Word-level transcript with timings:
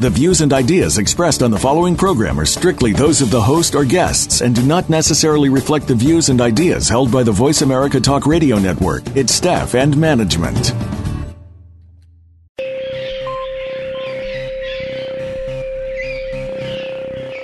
The 0.00 0.08
views 0.08 0.40
and 0.40 0.50
ideas 0.54 0.96
expressed 0.96 1.42
on 1.42 1.50
the 1.50 1.58
following 1.58 1.94
program 1.94 2.40
are 2.40 2.46
strictly 2.46 2.94
those 2.94 3.20
of 3.20 3.30
the 3.30 3.42
host 3.42 3.74
or 3.74 3.84
guests 3.84 4.40
and 4.40 4.54
do 4.54 4.62
not 4.62 4.88
necessarily 4.88 5.50
reflect 5.50 5.86
the 5.86 5.94
views 5.94 6.30
and 6.30 6.40
ideas 6.40 6.88
held 6.88 7.12
by 7.12 7.22
the 7.22 7.32
Voice 7.32 7.60
America 7.60 8.00
Talk 8.00 8.24
Radio 8.24 8.58
Network, 8.58 9.06
its 9.14 9.34
staff, 9.34 9.74
and 9.74 9.94
management. 9.98 10.72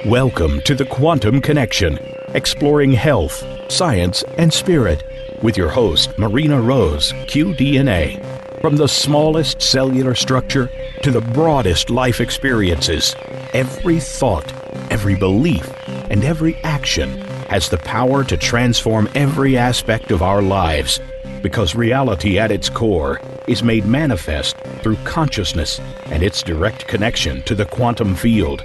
Welcome 0.07 0.63
to 0.63 0.75
the 0.75 0.87
Quantum 0.89 1.43
Connection, 1.43 1.99
exploring 2.29 2.93
health, 2.93 3.45
science, 3.71 4.25
and 4.39 4.51
spirit, 4.51 5.03
with 5.43 5.59
your 5.59 5.69
host, 5.69 6.19
Marina 6.19 6.59
Rose, 6.59 7.13
QDNA. 7.27 8.36
From 8.61 8.77
the 8.77 8.89
smallest 8.89 9.61
cellular 9.61 10.15
structure 10.15 10.71
to 11.03 11.11
the 11.11 11.21
broadest 11.21 11.91
life 11.91 12.21
experiences, 12.21 13.15
every 13.53 14.01
thought, 14.01 14.51
every 14.91 15.15
belief, 15.15 15.71
and 16.11 16.25
every 16.25 16.57
action 16.65 17.21
has 17.49 17.69
the 17.69 17.79
power 17.79 18.25
to 18.25 18.37
transform 18.37 19.09
every 19.15 19.57
aspect 19.57 20.11
of 20.11 20.23
our 20.23 20.43
lives 20.43 21.01
because 21.43 21.75
reality 21.75 22.39
at 22.39 22.51
its 22.51 22.69
core 22.69 23.21
is 23.47 23.63
made 23.63 23.85
manifest 23.85 24.57
through 24.83 24.97
consciousness 25.05 25.81
and 26.07 26.23
its 26.23 26.43
direct 26.43 26.89
connection 26.89 27.43
to 27.43 27.55
the 27.55 27.67
quantum 27.67 28.15
field. 28.15 28.65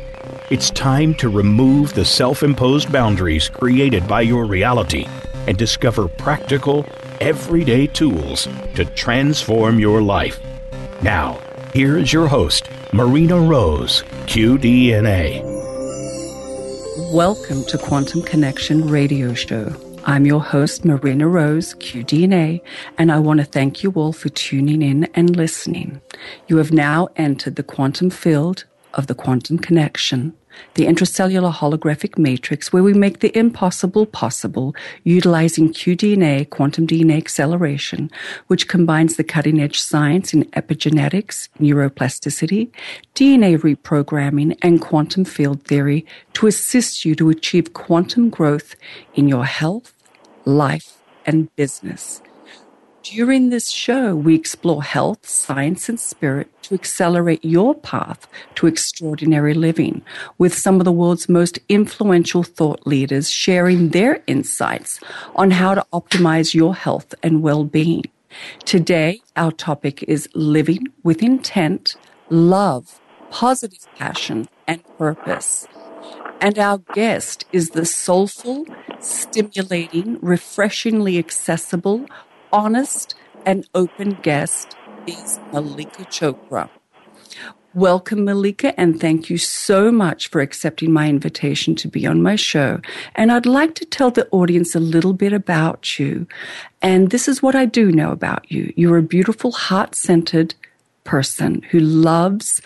It's 0.50 0.70
time 0.72 1.14
to 1.16 1.30
remove 1.30 1.94
the 1.94 2.06
self 2.06 2.44
imposed 2.44 2.92
boundaries 2.92 3.50
created 3.50 4.08
by 4.08 4.22
your 4.22 4.46
reality 4.46 5.06
and 5.48 5.58
discover 5.58 6.08
practical, 6.08 6.86
everyday 7.22 7.86
tools 7.86 8.48
to 8.74 8.84
transform 8.96 9.80
your 9.80 10.02
life. 10.02 10.40
Now, 11.04 11.40
here 11.72 12.00
is 12.00 12.12
your 12.12 12.28
host, 12.28 12.68
Marina 12.92 13.40
Rose, 13.40 14.02
QDNA. 14.26 15.44
Welcome 17.14 17.64
to 17.66 17.78
Quantum 17.78 18.24
Connection 18.24 18.88
Radio 18.88 19.36
Show. 19.36 19.72
I'm 20.06 20.26
your 20.26 20.42
host, 20.42 20.84
Marina 20.84 21.28
Rose, 21.28 21.76
QDNA, 21.76 22.60
and 22.98 23.12
I 23.12 23.20
want 23.20 23.40
to 23.40 23.46
thank 23.46 23.84
you 23.84 23.92
all 23.92 24.14
for 24.14 24.30
tuning 24.30 24.82
in 24.82 25.04
and 25.14 25.36
listening. 25.36 26.02
You 26.48 26.58
have 26.58 26.72
now 26.72 27.10
entered 27.18 27.56
the 27.56 27.62
quantum 27.62 28.10
field 28.10 28.66
of 28.96 29.06
the 29.06 29.14
quantum 29.14 29.60
connection 29.60 30.36
the 30.76 30.86
intracellular 30.86 31.54
holographic 31.54 32.18
matrix, 32.18 32.72
where 32.72 32.84
we 32.84 32.94
make 32.94 33.20
the 33.20 33.36
impossible 33.38 34.06
possible, 34.06 34.76
utilizing 35.04 35.74
qDNA, 35.74 36.50
quantum 36.50 36.88
DNA 36.88 37.18
acceleration, 37.18 38.10
which 38.48 38.68
combines 38.68 39.16
the 39.16 39.24
cutting 39.24 39.60
edge 39.60 39.80
science 39.80 40.34
in 40.34 40.46
epigenetics, 40.46 41.50
neuroplasticity, 41.60 42.72
DNA 43.16 43.58
reprogramming, 43.60 44.58
and 44.62 44.82
quantum 44.82 45.26
field 45.26 45.64
theory 45.64 46.06
to 46.34 46.48
assist 46.48 47.06
you 47.06 47.16
to 47.16 47.30
achieve 47.30 47.74
quantum 47.74 48.30
growth 48.30 48.76
in 49.14 49.28
your 49.28 49.46
health, 49.46 49.94
life, 50.46 50.98
and 51.26 51.54
business. 51.56 52.22
During 53.04 53.50
this 53.50 53.70
show, 53.70 54.16
we 54.16 54.36
explore 54.36 54.84
health, 54.84 55.28
science, 55.28 55.90
and 55.90 56.00
spirit 56.00 56.50
to 56.64 56.76
accelerate 56.76 57.44
your 57.44 57.74
path 57.74 58.28
to 58.56 58.68
extraordinary 58.68 59.56
living 59.56 60.04
with 60.38 60.54
some 60.54 60.80
of 60.80 60.86
the 60.86 60.92
world's 60.92 61.28
most 61.28 61.58
influential 61.68 62.44
thought 62.44 62.86
leaders 62.86 63.28
sharing 63.28 63.90
their 63.90 64.22
insights 64.28 65.00
on 65.36 65.50
how 65.50 65.74
to 65.74 65.86
optimize 65.92 66.54
your 66.54 66.76
health 66.76 67.16
and 67.24 67.42
well-being. 67.42 68.04
Today, 68.66 69.20
our 69.36 69.52
topic 69.52 70.04
is 70.04 70.30
living 70.36 70.88
with 71.02 71.24
intent, 71.24 71.96
love, 72.30 73.02
positive 73.32 73.88
passion, 73.96 74.48
and 74.68 74.84
purpose. 75.00 75.68
And 76.40 76.60
our 76.60 76.78
guest 76.94 77.46
is 77.52 77.72
the 77.72 77.86
soulful, 77.86 78.66
stimulating, 79.00 80.20
refreshingly 80.22 81.18
accessible, 81.18 82.06
honest 82.52 83.16
and 83.46 83.68
open 83.74 84.18
guest 84.22 84.76
is 85.08 85.40
Mallika 85.52 86.06
Chopra. 86.08 86.70
Welcome, 87.74 88.26
Mallika, 88.26 88.74
and 88.76 89.00
thank 89.00 89.30
you 89.30 89.38
so 89.38 89.92
much 89.92 90.28
for 90.28 90.42
accepting 90.42 90.92
my 90.92 91.08
invitation 91.08 91.74
to 91.76 91.88
be 91.88 92.06
on 92.06 92.22
my 92.22 92.36
show. 92.36 92.82
And 93.16 93.32
I'd 93.32 93.46
like 93.46 93.76
to 93.76 93.86
tell 93.86 94.12
the 94.12 94.28
audience 94.32 94.76
a 94.76 94.80
little 94.82 95.14
bit 95.14 95.32
about 95.32 95.98
you. 95.98 96.28
And 96.82 97.12
this 97.12 97.30
is 97.30 97.42
what 97.42 97.56
I 97.56 97.66
do 97.66 97.90
know 97.90 98.12
about 98.12 98.52
you. 98.52 98.74
You're 98.76 98.98
a 98.98 99.04
beautiful, 99.04 99.54
heart 99.54 99.96
centered 99.96 100.54
person 101.06 101.62
who 101.72 101.80
loves 101.80 102.62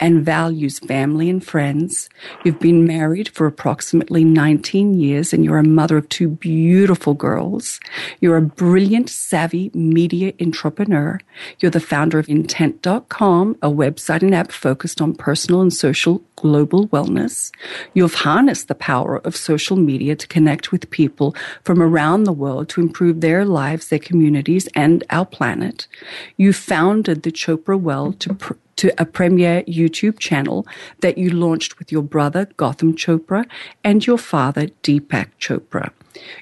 and 0.00 0.24
values 0.24 0.78
family 0.78 1.28
and 1.28 1.44
friends. 1.44 2.08
You've 2.44 2.58
been 2.58 2.86
married 2.86 3.28
for 3.28 3.46
approximately 3.46 4.24
19 4.24 4.98
years 4.98 5.32
and 5.32 5.44
you're 5.44 5.58
a 5.58 5.64
mother 5.64 5.98
of 5.98 6.08
two 6.08 6.28
beautiful 6.28 7.14
girls. 7.14 7.78
You're 8.20 8.38
a 8.38 8.42
brilliant, 8.42 9.10
savvy 9.10 9.70
media 9.74 10.32
entrepreneur. 10.40 11.20
You're 11.58 11.70
the 11.70 11.80
founder 11.80 12.18
of 12.18 12.28
intent.com, 12.28 13.58
a 13.62 13.68
website 13.68 14.22
and 14.22 14.34
app 14.34 14.50
focused 14.50 15.00
on 15.00 15.14
personal 15.14 15.60
and 15.60 15.72
social 15.72 16.22
global 16.36 16.88
wellness. 16.88 17.52
You've 17.92 18.14
harnessed 18.14 18.68
the 18.68 18.74
power 18.74 19.18
of 19.18 19.36
social 19.36 19.76
media 19.76 20.16
to 20.16 20.26
connect 20.26 20.72
with 20.72 20.90
people 20.90 21.34
from 21.64 21.82
around 21.82 22.24
the 22.24 22.32
world 22.32 22.70
to 22.70 22.80
improve 22.80 23.20
their 23.20 23.44
lives, 23.44 23.88
their 23.88 23.98
communities, 23.98 24.66
and 24.74 25.04
our 25.10 25.26
planet. 25.26 25.86
You 26.38 26.52
founded 26.52 27.22
the 27.22 27.30
Chopra 27.32 27.78
Well 27.78 28.14
to 28.14 28.34
pr- 28.34 28.54
to 28.80 28.90
a 28.96 29.04
premier 29.04 29.62
YouTube 29.64 30.18
channel 30.18 30.66
that 31.00 31.18
you 31.18 31.28
launched 31.28 31.78
with 31.78 31.92
your 31.92 32.02
brother, 32.02 32.46
Gotham 32.56 32.96
Chopra, 32.96 33.44
and 33.84 34.06
your 34.06 34.16
father, 34.16 34.68
Deepak 34.82 35.28
Chopra. 35.38 35.90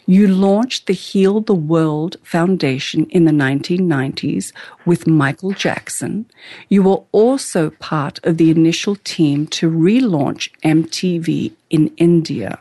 You 0.06 0.28
launched 0.28 0.87
the 0.87 0.93
Heal 0.93 1.41
the 1.41 1.54
World 1.54 2.16
Foundation 2.22 3.06
in 3.06 3.25
the 3.25 3.32
1990s 3.32 4.53
with 4.87 5.09
Michael 5.09 5.50
Jackson. 5.50 6.27
You 6.69 6.84
were 6.84 7.03
also 7.10 7.71
part 7.71 8.25
of 8.25 8.37
the 8.37 8.53
initial 8.53 8.94
team 8.94 9.48
to 9.48 9.69
relaunch 9.69 10.50
MTV 10.62 11.50
in 11.71 11.88
India. 11.97 12.60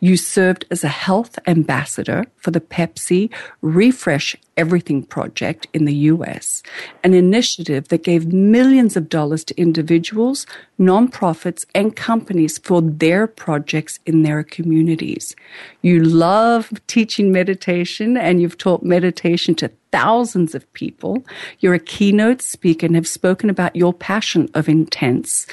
You 0.00 0.16
served 0.16 0.64
as 0.70 0.84
a 0.84 0.88
health 0.88 1.38
ambassador 1.46 2.24
for 2.36 2.50
the 2.50 2.60
Pepsi 2.60 3.30
Refresh 3.62 4.36
Everything 4.56 5.02
Project 5.02 5.66
in 5.72 5.84
the 5.84 5.94
US, 5.94 6.62
an 7.02 7.14
initiative 7.14 7.88
that 7.88 8.04
gave 8.04 8.32
millions 8.32 8.96
of 8.96 9.08
dollars 9.08 9.44
to 9.44 9.60
individuals, 9.60 10.46
nonprofits, 10.78 11.64
and 11.74 11.96
companies 11.96 12.58
for 12.58 12.80
their 12.80 13.26
projects 13.26 13.98
in 14.06 14.22
their 14.22 14.42
communities. 14.42 15.34
You 15.82 16.02
love 16.02 16.72
teaching 16.86 17.32
meditation 17.32 18.16
and 18.16 18.40
you've 18.40 18.58
taught 18.58 18.82
meditation 18.82 19.54
to 19.56 19.70
thousands 19.90 20.54
of 20.54 20.70
people. 20.74 21.24
You're 21.60 21.74
a 21.74 21.78
keynote 21.78 22.42
speaker 22.42 22.86
and 22.86 22.94
have 22.94 23.08
spoken 23.08 23.50
about 23.50 23.74
your 23.74 23.92
passion 23.92 24.48
of 24.54 24.68
intents 24.68 25.46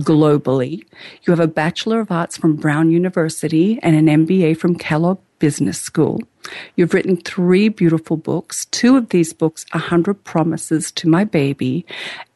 globally. 0.00 0.84
You 1.22 1.30
have 1.30 1.40
a 1.40 1.46
Bachelor 1.46 2.00
of 2.00 2.10
Arts 2.10 2.36
from 2.36 2.56
Brown 2.56 2.90
University 2.90 3.78
and 3.82 3.96
an 3.96 4.26
MBA 4.26 4.56
from 4.56 4.76
Kellogg 4.76 5.18
Business 5.38 5.80
School. 5.80 6.20
You've 6.76 6.94
written 6.94 7.16
three 7.16 7.68
beautiful 7.68 8.16
books. 8.16 8.66
Two 8.66 8.96
of 8.96 9.10
these 9.10 9.32
books, 9.32 9.64
A 9.72 9.78
Hundred 9.78 10.24
Promises 10.24 10.90
to 10.92 11.08
My 11.08 11.24
Baby 11.24 11.86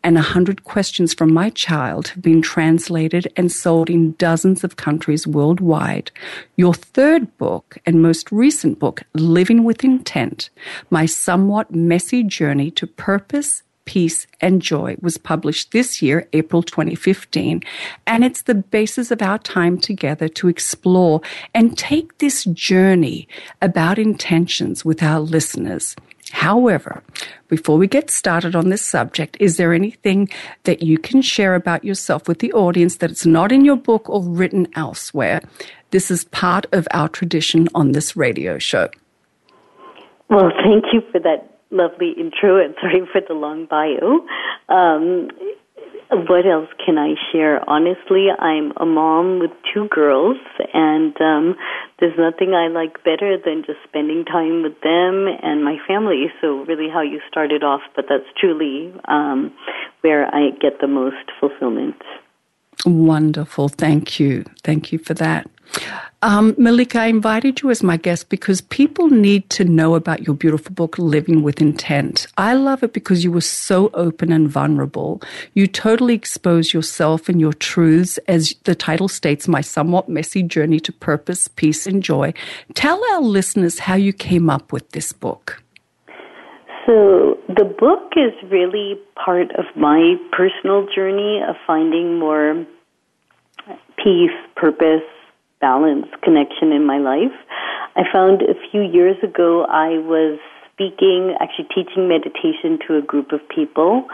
and 0.03 0.17
A 0.17 0.23
Hundred 0.23 0.65
Questions 0.65 1.13
from 1.15 1.33
My 1.33 1.51
Child, 1.51 2.09
have 2.09 2.23
been 2.23 2.43
translated 2.43 3.31
and 3.37 3.53
sold 3.53 3.91
in 3.91 4.13
dozens 4.13 4.65
of 4.65 4.77
countries 4.77 5.27
worldwide. 5.27 6.11
Your 6.57 6.75
third 6.75 7.37
book 7.39 7.79
and 7.85 8.03
most 8.03 8.31
recent 8.33 8.79
book, 8.79 9.03
Living 9.15 9.65
with 9.65 9.85
Intent, 9.85 10.51
My 10.91 11.07
Somewhat 11.07 11.75
Messy 11.75 12.23
Journey 12.23 12.71
to 12.73 12.87
Purpose, 12.87 13.63
Peace, 13.89 14.27
and 14.43 14.61
Joy 14.61 14.99
was 15.01 15.17
published 15.17 15.73
this 15.73 16.03
year, 16.03 16.29
April 16.35 16.63
2015, 16.63 17.63
and 18.07 18.23
it's 18.23 18.43
the 18.43 18.55
basis 18.55 19.11
of 19.11 19.23
our 19.23 19.39
time 19.39 19.79
together 19.79 20.29
to 20.29 20.49
explore 20.49 21.23
and 21.55 21.79
take 21.79 22.19
this 22.19 22.45
journey 22.45 23.27
about 23.63 23.99
intentions 23.99 24.85
with 24.85 25.03
our 25.03 25.21
listeners. 25.21 25.97
However, 26.33 27.03
before 27.49 27.79
we 27.79 27.87
get 27.87 28.11
started 28.11 28.55
on 28.55 28.69
this 28.69 28.85
subject, 28.85 29.39
is 29.41 29.57
there 29.57 29.73
anything 29.73 30.29
that 30.65 30.83
you 30.83 30.99
can 30.99 31.23
share 31.23 31.55
about 31.55 31.83
yourself 31.83 32.29
with 32.29 32.41
the 32.41 32.53
audience 32.53 32.97
that 32.99 33.11
it's 33.11 33.25
not 33.25 33.53
in 33.53 33.65
your 33.65 33.79
book 33.79 34.11
or 34.11 34.23
written 34.23 34.69
elsewhere? 34.77 35.41
This 35.93 36.11
is 36.11 36.27
part 36.27 36.67
of 36.73 36.87
our 36.91 37.09
tradition 37.09 37.69
on 37.75 37.93
this 37.93 38.17
radio 38.17 38.59
show. 38.59 38.91
Well, 40.29 40.51
thank 40.63 40.93
you 40.93 41.01
for 41.11 41.21
that 41.21 41.58
lovely 41.71 42.13
intro 42.19 42.63
and 42.63 42.75
sorry 42.81 43.03
for 43.13 43.21
the 43.27 43.35
long 43.35 43.67
bio. 43.67 44.27
Um, 44.69 45.29
what 46.11 46.47
else 46.47 46.69
can 46.85 46.97
I 46.97 47.15
share? 47.31 47.61
Honestly, 47.69 48.29
I'm 48.31 48.73
a 48.79 48.87
mom 48.87 49.41
with 49.41 49.51
two 49.73 49.89
girls, 49.89 50.39
and 50.73 51.15
um, 51.21 51.55
there's 52.01 52.17
nothing 52.19 52.55
I 52.55 52.69
like 52.69 53.05
better 53.05 53.37
than 53.37 53.63
just 53.67 53.79
spending 53.87 54.25
time 54.25 54.63
with 54.63 54.81
them 54.81 55.27
and 55.43 55.63
my 55.63 55.77
family. 55.87 56.27
So, 56.41 56.65
really, 56.65 56.89
how 56.91 57.03
you 57.03 57.21
started 57.29 57.63
off, 57.63 57.83
but 57.95 58.07
that's 58.09 58.25
truly 58.41 58.93
um, 59.07 59.53
where 60.01 60.35
I 60.35 60.51
get 60.61 60.81
the 60.81 60.89
most 60.89 61.31
fulfillment. 61.39 62.01
Wonderful. 62.87 63.69
Thank 63.69 64.19
you. 64.19 64.45
Thank 64.63 64.93
you 64.93 64.99
for 64.99 65.13
that. 65.15 65.47
Um, 66.21 66.55
Mallika, 66.55 66.97
I 66.97 67.07
invited 67.07 67.63
you 67.63 67.71
as 67.71 67.83
my 67.83 67.97
guest 67.97 68.29
because 68.29 68.61
people 68.61 69.09
need 69.09 69.49
to 69.51 69.65
know 69.65 69.95
about 69.95 70.27
your 70.27 70.35
beautiful 70.35 70.75
book, 70.75 70.99
Living 70.99 71.45
with 71.45 71.61
Intent. 71.61 72.27
I 72.37 72.55
love 72.55 72.83
it 72.83 72.93
because 72.93 73.23
you 73.23 73.31
were 73.31 73.41
so 73.41 73.91
open 73.95 74.33
and 74.33 74.49
vulnerable. 74.49 75.23
You 75.55 75.69
totally 75.69 76.15
expose 76.15 76.75
yourself 76.75 77.29
and 77.29 77.41
your 77.41 77.53
truths, 77.53 78.19
as 78.27 78.55
the 78.65 78.75
title 78.75 79.07
states, 79.07 79.47
My 79.47 79.61
Somewhat 79.61 80.09
Messy 80.09 80.43
Journey 80.43 80.81
to 80.81 80.93
Purpose, 80.93 81.47
Peace, 81.47 81.87
and 81.87 82.03
Joy. 82.03 82.35
Tell 82.75 83.01
our 83.13 83.21
listeners 83.21 83.79
how 83.79 83.95
you 83.95 84.13
came 84.13 84.51
up 84.51 84.73
with 84.73 84.91
this 84.91 85.13
book. 85.13 85.63
So, 86.85 87.39
the 87.49 87.65
book 87.65 88.15
is 88.17 88.33
really 88.51 88.99
part 89.15 89.53
of 89.53 89.67
my 89.77 90.17
personal 90.33 90.87
journey 90.93 91.43
of 91.47 91.55
finding 91.67 92.19
more 92.19 92.67
peace, 94.03 94.31
purpose, 94.57 95.03
balance, 95.61 96.07
connection 96.23 96.73
in 96.73 96.87
my 96.87 96.99
life. 96.99 97.35
I 97.97 98.03
found 98.13 98.43
a 98.43 98.55
few 98.71 98.83
years 98.83 99.17
ago 99.23 99.65
I 99.69 99.99
was 99.99 100.39
speaking, 100.73 101.35
actually 101.41 101.69
teaching 101.75 102.09
meditation 102.09 102.79
to 102.87 102.97
a 102.97 103.03
group 103.03 103.33
of 103.33 103.41
people. 103.49 104.07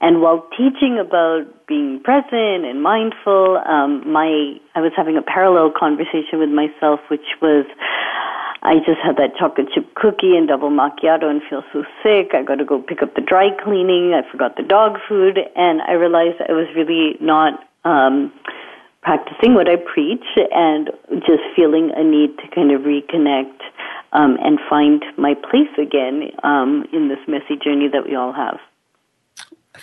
And 0.00 0.20
while 0.20 0.46
teaching 0.56 0.98
about 0.98 1.66
being 1.66 2.00
present 2.02 2.64
and 2.64 2.82
mindful, 2.82 3.58
um, 3.66 4.02
my 4.10 4.58
I 4.74 4.80
was 4.80 4.92
having 4.96 5.16
a 5.16 5.22
parallel 5.22 5.72
conversation 5.76 6.38
with 6.38 6.50
myself, 6.50 7.00
which 7.10 7.26
was 7.42 7.66
I 8.62 8.78
just 8.78 8.98
had 9.02 9.16
that 9.16 9.36
chocolate 9.38 9.68
chip 9.74 9.94
cookie 9.94 10.36
and 10.36 10.48
double 10.48 10.70
macchiato 10.70 11.24
and 11.30 11.42
feel 11.48 11.62
so 11.72 11.84
sick. 12.02 12.34
I 12.34 12.42
got 12.42 12.56
to 12.56 12.64
go 12.64 12.82
pick 12.82 13.02
up 13.02 13.14
the 13.14 13.20
dry 13.20 13.50
cleaning. 13.62 14.14
I 14.14 14.28
forgot 14.30 14.56
the 14.56 14.62
dog 14.62 14.98
food, 15.08 15.38
and 15.54 15.80
I 15.82 15.92
realized 15.92 16.42
I 16.48 16.52
was 16.52 16.66
really 16.74 17.16
not 17.20 17.58
um, 17.84 18.32
practicing 19.02 19.54
what 19.54 19.68
I 19.68 19.76
preach 19.76 20.24
and 20.52 20.90
just 21.20 21.42
feeling 21.54 21.90
a 21.96 22.04
need 22.04 22.36
to 22.38 22.54
kind 22.54 22.72
of 22.72 22.82
reconnect 22.82 23.60
um, 24.12 24.38
and 24.42 24.58
find 24.68 25.04
my 25.16 25.34
place 25.34 25.70
again 25.78 26.30
um, 26.42 26.84
in 26.92 27.08
this 27.08 27.18
messy 27.26 27.56
journey 27.62 27.88
that 27.92 28.04
we 28.06 28.14
all 28.14 28.32
have. 28.32 28.58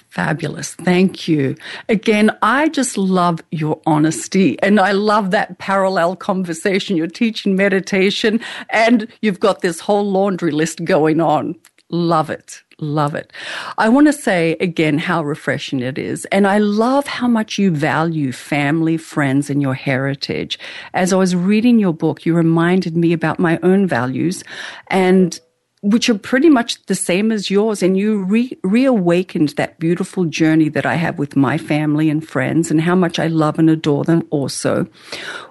Fabulous. 0.10 0.74
Thank 0.76 1.28
you. 1.28 1.56
Again, 1.88 2.32
I 2.42 2.68
just 2.70 2.98
love 2.98 3.42
your 3.52 3.80
honesty 3.86 4.60
and 4.62 4.80
I 4.80 4.92
love 4.92 5.32
that 5.32 5.58
parallel 5.58 6.16
conversation. 6.18 6.98
You're 6.98 7.08
teaching 7.08 7.56
meditation 7.56 8.42
and 8.70 9.08
you've 9.22 9.40
got 9.40 9.62
this 9.62 9.80
whole 9.80 10.10
laundry 10.10 10.52
list 10.52 10.84
going 10.84 11.22
on. 11.22 11.56
Love 11.90 12.30
it. 12.30 12.64
Love 12.80 13.16
it. 13.16 13.32
I 13.78 13.88
want 13.88 14.08
to 14.08 14.14
say 14.14 14.58
again 14.60 14.98
how 14.98 15.24
refreshing 15.24 15.80
it 15.80 15.98
is. 15.98 16.26
And 16.26 16.46
I 16.46 16.58
love 16.58 17.08
how 17.08 17.28
much 17.28 17.58
you 17.58 17.72
value 17.72 18.34
family, 18.34 18.98
friends, 18.98 19.50
and 19.50 19.62
your 19.62 19.74
heritage. 19.74 20.60
As 20.94 21.14
I 21.14 21.16
was 21.16 21.36
reading 21.36 21.80
your 21.80 21.94
book, 21.94 22.26
you 22.26 22.36
reminded 22.36 22.98
me 22.98 23.14
about 23.14 23.40
my 23.40 23.60
own 23.64 23.88
values 23.88 24.44
and 24.88 25.40
which 25.86 26.10
are 26.10 26.18
pretty 26.18 26.50
much 26.50 26.84
the 26.88 26.96
same 26.96 27.32
as 27.32 27.52
yours. 27.52 27.84
And 27.84 27.96
you 27.96 28.24
re- 28.24 28.58
reawakened 28.64 29.50
that 29.50 29.80
beautiful 29.80 30.26
journey 30.26 30.68
that 30.70 30.86
I 30.86 30.96
have 30.96 31.20
with 31.20 31.36
my 31.36 31.60
family 31.60 32.10
and 32.10 32.28
friends 32.28 32.72
and 32.72 32.82
how 32.82 32.96
much 32.96 33.20
I 33.20 33.28
love 33.28 33.60
and 33.60 33.70
adore 33.70 34.04
them 34.04 34.28
also. 34.32 34.88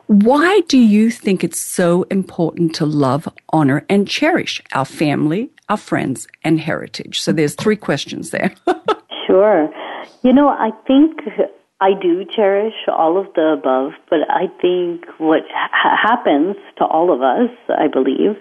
Why 0.08 0.60
do 0.68 0.76
you 0.76 1.10
think 1.10 1.44
it's 1.44 1.60
so 1.60 2.02
important 2.10 2.74
to 2.74 2.84
love, 2.84 3.28
honor, 3.50 3.86
and 3.88 4.08
cherish 4.08 4.60
our 4.72 4.84
family, 4.84 5.50
our 5.68 5.76
friends, 5.76 6.26
and 6.42 6.60
heritage? 6.60 7.20
So 7.20 7.32
there's 7.32 7.54
three 7.54 7.76
questions 7.76 8.30
there. 8.30 8.54
sure. 9.26 9.68
You 10.22 10.32
know, 10.32 10.48
I 10.48 10.70
think 10.86 11.20
I 11.80 11.90
do 12.00 12.24
cherish 12.24 12.74
all 12.88 13.18
of 13.18 13.26
the 13.34 13.56
above, 13.58 13.92
but 14.08 14.20
I 14.30 14.46
think 14.60 15.04
what 15.18 15.42
ha- 15.52 15.96
happens 16.00 16.56
to 16.78 16.84
all 16.84 17.12
of 17.12 17.20
us, 17.22 17.50
I 17.68 17.88
believe, 17.88 18.36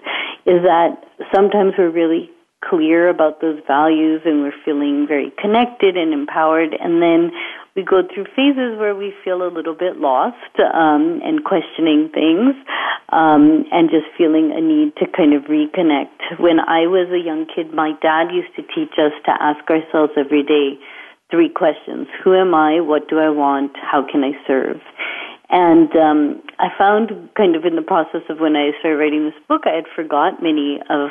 is 0.46 0.62
that 0.62 1.04
sometimes 1.34 1.74
we're 1.76 1.90
really 1.90 2.30
clear 2.64 3.08
about 3.08 3.40
those 3.40 3.60
values 3.66 4.22
and 4.24 4.42
we're 4.42 4.54
feeling 4.64 5.06
very 5.06 5.32
connected 5.38 5.96
and 5.96 6.12
empowered, 6.12 6.74
and 6.78 7.02
then 7.02 7.32
we 7.76 7.82
go 7.82 8.02
through 8.06 8.24
phases 8.36 8.78
where 8.78 8.94
we 8.94 9.12
feel 9.24 9.42
a 9.42 9.50
little 9.50 9.74
bit 9.74 9.98
lost 9.98 10.54
um, 10.62 11.20
and 11.24 11.42
questioning 11.42 12.08
things 12.14 12.54
um, 13.10 13.66
and 13.72 13.90
just 13.90 14.06
feeling 14.16 14.54
a 14.54 14.62
need 14.62 14.94
to 14.96 15.10
kind 15.10 15.34
of 15.34 15.50
reconnect. 15.50 16.38
When 16.38 16.60
I 16.60 16.86
was 16.86 17.10
a 17.10 17.18
young 17.18 17.46
kid, 17.50 17.74
my 17.74 17.92
dad 18.00 18.30
used 18.30 18.54
to 18.56 18.62
teach 18.62 18.94
us 18.98 19.12
to 19.26 19.32
ask 19.34 19.66
ourselves 19.68 20.12
every 20.16 20.42
day 20.42 20.78
three 21.30 21.50
questions 21.50 22.06
Who 22.22 22.34
am 22.34 22.54
I? 22.54 22.80
What 22.80 23.08
do 23.08 23.18
I 23.18 23.30
want? 23.30 23.72
How 23.74 24.06
can 24.06 24.22
I 24.22 24.32
serve? 24.46 24.80
And 25.50 25.90
um, 25.96 26.42
I 26.58 26.68
found 26.78 27.10
kind 27.36 27.56
of 27.56 27.64
in 27.64 27.76
the 27.76 27.82
process 27.82 28.22
of 28.30 28.38
when 28.38 28.56
I 28.56 28.70
started 28.78 28.98
writing 28.98 29.24
this 29.24 29.38
book, 29.48 29.62
I 29.66 29.74
had 29.74 29.84
forgot 29.94 30.42
many 30.42 30.78
of, 30.88 31.10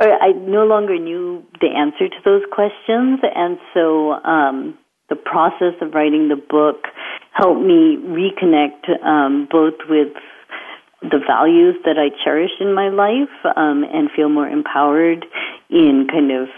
or 0.00 0.10
I 0.10 0.32
no 0.32 0.64
longer 0.64 0.98
knew 0.98 1.44
the 1.60 1.68
answer 1.68 2.08
to 2.08 2.20
those 2.24 2.42
questions. 2.50 3.20
And 3.22 3.58
so 3.74 4.12
um, 4.24 4.78
the 5.12 5.16
process 5.16 5.74
of 5.82 5.92
writing 5.92 6.28
the 6.28 6.36
book 6.36 6.86
helped 7.32 7.60
me 7.60 7.98
reconnect 8.00 8.88
um, 9.04 9.46
both 9.50 9.74
with 9.90 10.08
the 11.02 11.18
values 11.26 11.76
that 11.84 11.98
I 11.98 12.08
cherish 12.24 12.52
in 12.60 12.72
my 12.72 12.88
life 12.88 13.34
um, 13.56 13.84
and 13.92 14.08
feel 14.16 14.30
more 14.30 14.48
empowered 14.48 15.26
in 15.68 16.06
kind 16.10 16.32
of 16.32 16.48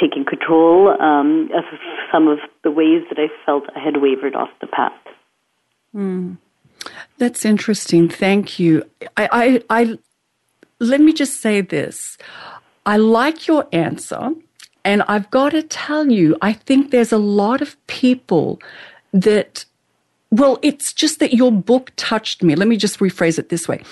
taking 0.00 0.24
control 0.24 0.94
um, 1.00 1.50
of 1.56 1.64
some 2.12 2.28
of 2.28 2.38
the 2.62 2.70
ways 2.70 3.02
that 3.08 3.18
I 3.18 3.26
felt 3.44 3.64
I 3.74 3.80
had 3.80 3.96
wavered 3.96 4.36
off 4.36 4.50
the 4.60 4.68
path. 4.68 4.92
Mm. 5.92 6.38
That's 7.18 7.44
interesting. 7.44 8.08
Thank 8.08 8.60
you. 8.60 8.84
I, 9.16 9.28
I, 9.32 9.62
I, 9.70 9.98
let 10.78 11.00
me 11.00 11.12
just 11.12 11.40
say 11.40 11.62
this. 11.62 12.16
I 12.86 12.96
like 12.96 13.48
your 13.48 13.66
answer, 13.72 14.34
and 14.84 15.02
I've 15.02 15.30
got 15.30 15.50
to 15.50 15.62
tell 15.62 16.10
you, 16.10 16.36
I 16.42 16.52
think 16.52 16.90
there's 16.90 17.12
a 17.12 17.18
lot 17.18 17.62
of 17.62 17.76
people 17.86 18.60
that 19.12 19.64
well, 20.34 20.58
it's 20.62 20.92
just 20.92 21.20
that 21.20 21.32
your 21.32 21.52
book 21.52 21.92
touched 21.94 22.42
me. 22.42 22.56
Let 22.56 22.66
me 22.66 22.76
just 22.76 22.98
rephrase 22.98 23.38
it 23.38 23.50
this 23.50 23.68
way. 23.68 23.84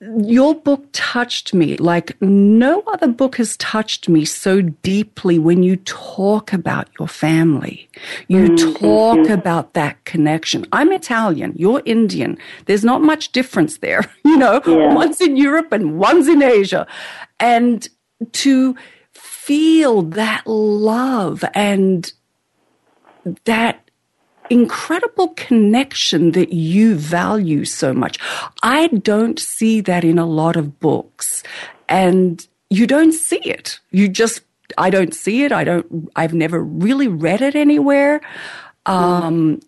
Your 0.00 0.54
book 0.54 0.84
touched 0.92 1.54
me 1.54 1.78
like 1.78 2.20
no 2.20 2.82
other 2.88 3.06
book 3.06 3.36
has 3.36 3.56
touched 3.56 4.06
me 4.06 4.26
so 4.26 4.60
deeply 4.60 5.38
when 5.38 5.62
you 5.62 5.76
talk 5.76 6.52
about 6.52 6.88
your 6.98 7.08
family. 7.08 7.88
You 8.28 8.48
mm, 8.48 8.80
talk 8.80 9.28
you. 9.28 9.32
about 9.32 9.72
that 9.72 10.04
connection. 10.04 10.66
I'm 10.72 10.92
Italian, 10.92 11.54
you're 11.56 11.80
Indian. 11.86 12.36
There's 12.66 12.84
not 12.84 13.00
much 13.00 13.32
difference 13.32 13.78
there. 13.78 14.02
You 14.24 14.38
know, 14.38 14.62
yeah. 14.66 14.94
one's 14.94 15.20
in 15.20 15.36
Europe 15.36 15.72
and 15.72 15.98
one's 15.98 16.26
in 16.26 16.42
Asia. 16.42 16.86
And 17.38 17.86
to 18.32 18.74
feel 19.44 20.02
that 20.02 20.46
love 20.46 21.44
and 21.52 22.12
that 23.44 23.90
incredible 24.50 25.28
connection 25.30 26.30
that 26.30 26.52
you 26.52 26.94
value 26.94 27.64
so 27.64 27.92
much. 27.92 28.20
I 28.62 28.86
don't 28.86 29.40
see 29.40 29.80
that 29.80 30.04
in 30.04 30.16
a 30.16 30.26
lot 30.26 30.54
of 30.54 30.78
books 30.78 31.42
and 31.88 32.46
you 32.70 32.86
don't 32.86 33.12
see 33.12 33.40
it. 33.40 33.80
You 33.90 34.08
just, 34.08 34.42
I 34.78 34.90
don't 34.90 35.12
see 35.12 35.42
it. 35.42 35.50
I 35.50 35.64
don't, 35.64 36.08
I've 36.14 36.34
never 36.34 36.62
really 36.62 37.08
read 37.08 37.42
it 37.42 37.56
anywhere. 37.56 38.20
Um, 38.86 39.60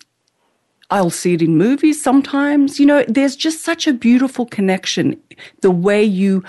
I'll 0.90 1.10
see 1.10 1.34
it 1.34 1.42
in 1.42 1.58
movies 1.58 2.00
sometimes. 2.00 2.78
You 2.78 2.86
know, 2.86 3.04
there's 3.08 3.34
just 3.34 3.64
such 3.64 3.88
a 3.88 3.92
beautiful 3.92 4.46
connection. 4.46 5.20
The 5.62 5.72
way 5.72 6.04
you 6.04 6.44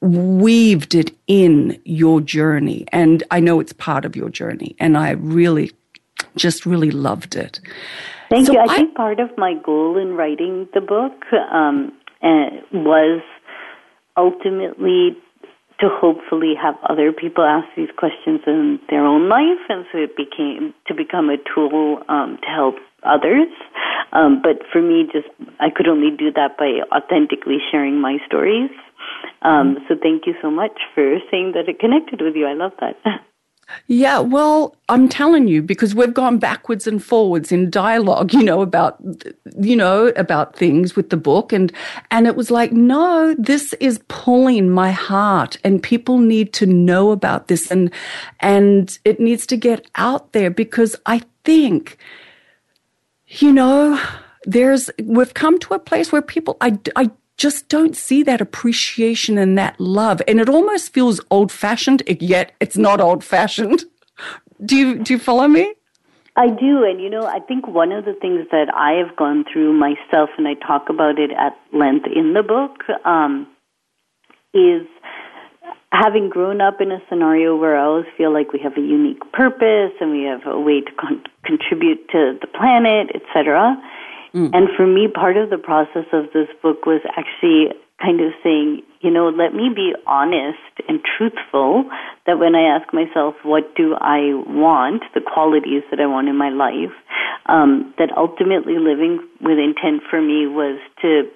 weaved 0.00 0.94
it 0.94 1.14
in 1.26 1.80
your 1.84 2.20
journey. 2.20 2.86
And 2.92 3.22
I 3.30 3.40
know 3.40 3.60
it's 3.60 3.72
part 3.72 4.04
of 4.04 4.16
your 4.16 4.30
journey. 4.30 4.74
And 4.78 4.96
I 4.96 5.10
really 5.10 5.72
just 6.36 6.66
really 6.66 6.90
loved 6.90 7.36
it. 7.36 7.60
Thank 8.30 8.46
so 8.46 8.52
you. 8.52 8.58
I, 8.60 8.64
I, 8.64 8.76
think 8.76 8.94
part 8.94 9.20
of 9.20 9.30
my 9.36 9.54
goal 9.54 9.98
in 9.98 10.14
writing 10.14 10.68
the 10.72 10.80
book 10.80 11.24
um, 11.52 11.92
uh, 12.22 12.62
was 12.72 13.22
ultimately 14.16 15.16
to 15.80 15.88
hopefully 15.88 16.52
have 16.60 16.74
other 16.88 17.10
people 17.12 17.42
ask 17.42 17.66
these 17.76 17.88
questions 17.96 18.40
in 18.46 18.78
their 18.90 19.04
own 19.04 19.28
life, 19.28 19.64
and 19.68 19.86
so 19.90 19.98
it 19.98 20.14
became 20.14 20.74
to 20.86 20.94
become 20.94 21.30
a 21.30 21.38
tool 21.54 22.02
um, 22.08 22.38
to 22.42 22.48
help 22.48 22.74
others. 23.02 23.48
Um, 24.12 24.42
but 24.42 24.60
for 24.70 24.82
me, 24.82 25.08
just 25.10 25.28
I 25.58 25.70
could 25.74 25.88
only 25.88 26.14
do 26.14 26.30
that 26.32 26.58
by 26.58 26.84
authentically 26.94 27.58
sharing 27.70 28.00
my 28.00 28.18
stories. 28.26 28.70
Um, 29.42 29.78
so 29.88 29.96
thank 30.00 30.26
you 30.26 30.34
so 30.42 30.50
much 30.50 30.78
for 30.94 31.18
saying 31.30 31.52
that 31.54 31.68
it 31.68 31.78
connected 31.78 32.20
with 32.20 32.36
you. 32.36 32.46
I 32.46 32.54
love 32.54 32.72
that. 32.80 32.96
Yeah, 33.86 34.18
well, 34.18 34.76
I'm 34.88 35.08
telling 35.08 35.48
you 35.48 35.62
because 35.62 35.94
we've 35.94 36.14
gone 36.14 36.38
backwards 36.38 36.86
and 36.86 37.02
forwards 37.02 37.52
in 37.52 37.70
dialogue, 37.70 38.32
you 38.32 38.42
know, 38.42 38.62
about 38.62 38.98
you 39.60 39.76
know, 39.76 40.08
about 40.16 40.56
things 40.56 40.96
with 40.96 41.10
the 41.10 41.16
book 41.16 41.52
and 41.52 41.72
and 42.10 42.26
it 42.26 42.36
was 42.36 42.50
like, 42.50 42.72
no, 42.72 43.34
this 43.38 43.72
is 43.74 44.00
pulling 44.08 44.70
my 44.70 44.90
heart 44.90 45.56
and 45.64 45.82
people 45.82 46.18
need 46.18 46.52
to 46.54 46.66
know 46.66 47.10
about 47.10 47.48
this 47.48 47.70
and 47.70 47.92
and 48.40 48.98
it 49.04 49.20
needs 49.20 49.46
to 49.46 49.56
get 49.56 49.86
out 49.96 50.32
there 50.32 50.50
because 50.50 50.96
I 51.06 51.22
think 51.44 51.98
you 53.26 53.52
know, 53.52 54.00
there's 54.44 54.90
we've 55.02 55.34
come 55.34 55.58
to 55.60 55.74
a 55.74 55.78
place 55.78 56.10
where 56.10 56.22
people 56.22 56.56
I 56.60 56.78
I 56.96 57.10
just 57.40 57.68
don't 57.68 57.96
see 57.96 58.22
that 58.22 58.42
appreciation 58.42 59.38
and 59.38 59.56
that 59.56 59.80
love. 59.80 60.20
And 60.28 60.38
it 60.38 60.48
almost 60.50 60.92
feels 60.92 61.22
old 61.30 61.50
fashioned, 61.50 62.02
yet 62.20 62.52
it's 62.60 62.76
not 62.76 63.00
old 63.00 63.24
fashioned. 63.24 63.84
Do 64.64 64.76
you, 64.76 64.98
do 64.98 65.14
you 65.14 65.18
follow 65.18 65.48
me? 65.48 65.72
I 66.36 66.48
do. 66.48 66.84
And, 66.84 67.00
you 67.00 67.08
know, 67.08 67.24
I 67.24 67.38
think 67.40 67.66
one 67.66 67.92
of 67.92 68.04
the 68.04 68.12
things 68.12 68.46
that 68.50 68.66
I 68.74 68.92
have 69.02 69.16
gone 69.16 69.46
through 69.50 69.72
myself, 69.72 70.28
and 70.36 70.46
I 70.46 70.52
talk 70.52 70.90
about 70.90 71.18
it 71.18 71.30
at 71.30 71.56
length 71.72 72.04
in 72.14 72.34
the 72.34 72.42
book, 72.42 72.84
um, 73.06 73.46
is 74.52 74.86
having 75.92 76.28
grown 76.28 76.60
up 76.60 76.82
in 76.82 76.92
a 76.92 76.98
scenario 77.08 77.56
where 77.56 77.74
I 77.74 77.84
always 77.84 78.04
feel 78.18 78.34
like 78.34 78.52
we 78.52 78.60
have 78.60 78.76
a 78.76 78.82
unique 78.82 79.22
purpose 79.32 79.92
and 79.98 80.10
we 80.10 80.24
have 80.24 80.44
a 80.44 80.60
way 80.60 80.82
to 80.82 80.92
con- 80.92 81.24
contribute 81.46 82.06
to 82.10 82.36
the 82.38 82.46
planet, 82.46 83.08
etc. 83.14 83.80
Mm. 84.34 84.50
And 84.54 84.68
for 84.76 84.86
me, 84.86 85.08
part 85.08 85.36
of 85.36 85.50
the 85.50 85.58
process 85.58 86.06
of 86.12 86.26
this 86.32 86.48
book 86.62 86.86
was 86.86 87.00
actually 87.16 87.74
kind 88.00 88.20
of 88.20 88.32
saying, 88.42 88.82
you 89.00 89.10
know, 89.10 89.28
let 89.28 89.54
me 89.54 89.70
be 89.74 89.92
honest 90.06 90.72
and 90.88 91.00
truthful 91.04 91.84
that 92.26 92.38
when 92.38 92.54
I 92.54 92.76
ask 92.76 92.92
myself, 92.92 93.34
what 93.42 93.74
do 93.76 93.94
I 93.94 94.32
want, 94.46 95.02
the 95.14 95.20
qualities 95.20 95.82
that 95.90 96.00
I 96.00 96.06
want 96.06 96.28
in 96.28 96.36
my 96.36 96.50
life, 96.50 96.94
um, 97.46 97.94
that 97.98 98.10
ultimately 98.16 98.78
living 98.78 99.20
with 99.40 99.58
intent 99.58 100.02
for 100.08 100.20
me 100.20 100.46
was 100.46 100.80
to 101.02 101.28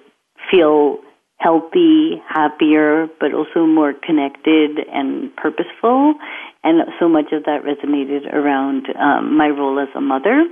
feel 0.49 0.99
healthy, 1.37 2.21
happier, 2.27 3.07
but 3.19 3.33
also 3.33 3.65
more 3.65 3.93
connected 3.93 4.79
and 4.91 5.35
purposeful. 5.35 6.15
And 6.63 6.81
so 6.99 7.09
much 7.09 7.31
of 7.31 7.43
that 7.43 7.61
resonated 7.63 8.31
around 8.33 8.87
um, 8.97 9.37
my 9.37 9.49
role 9.49 9.79
as 9.79 9.89
a 9.95 10.01
mother 10.01 10.45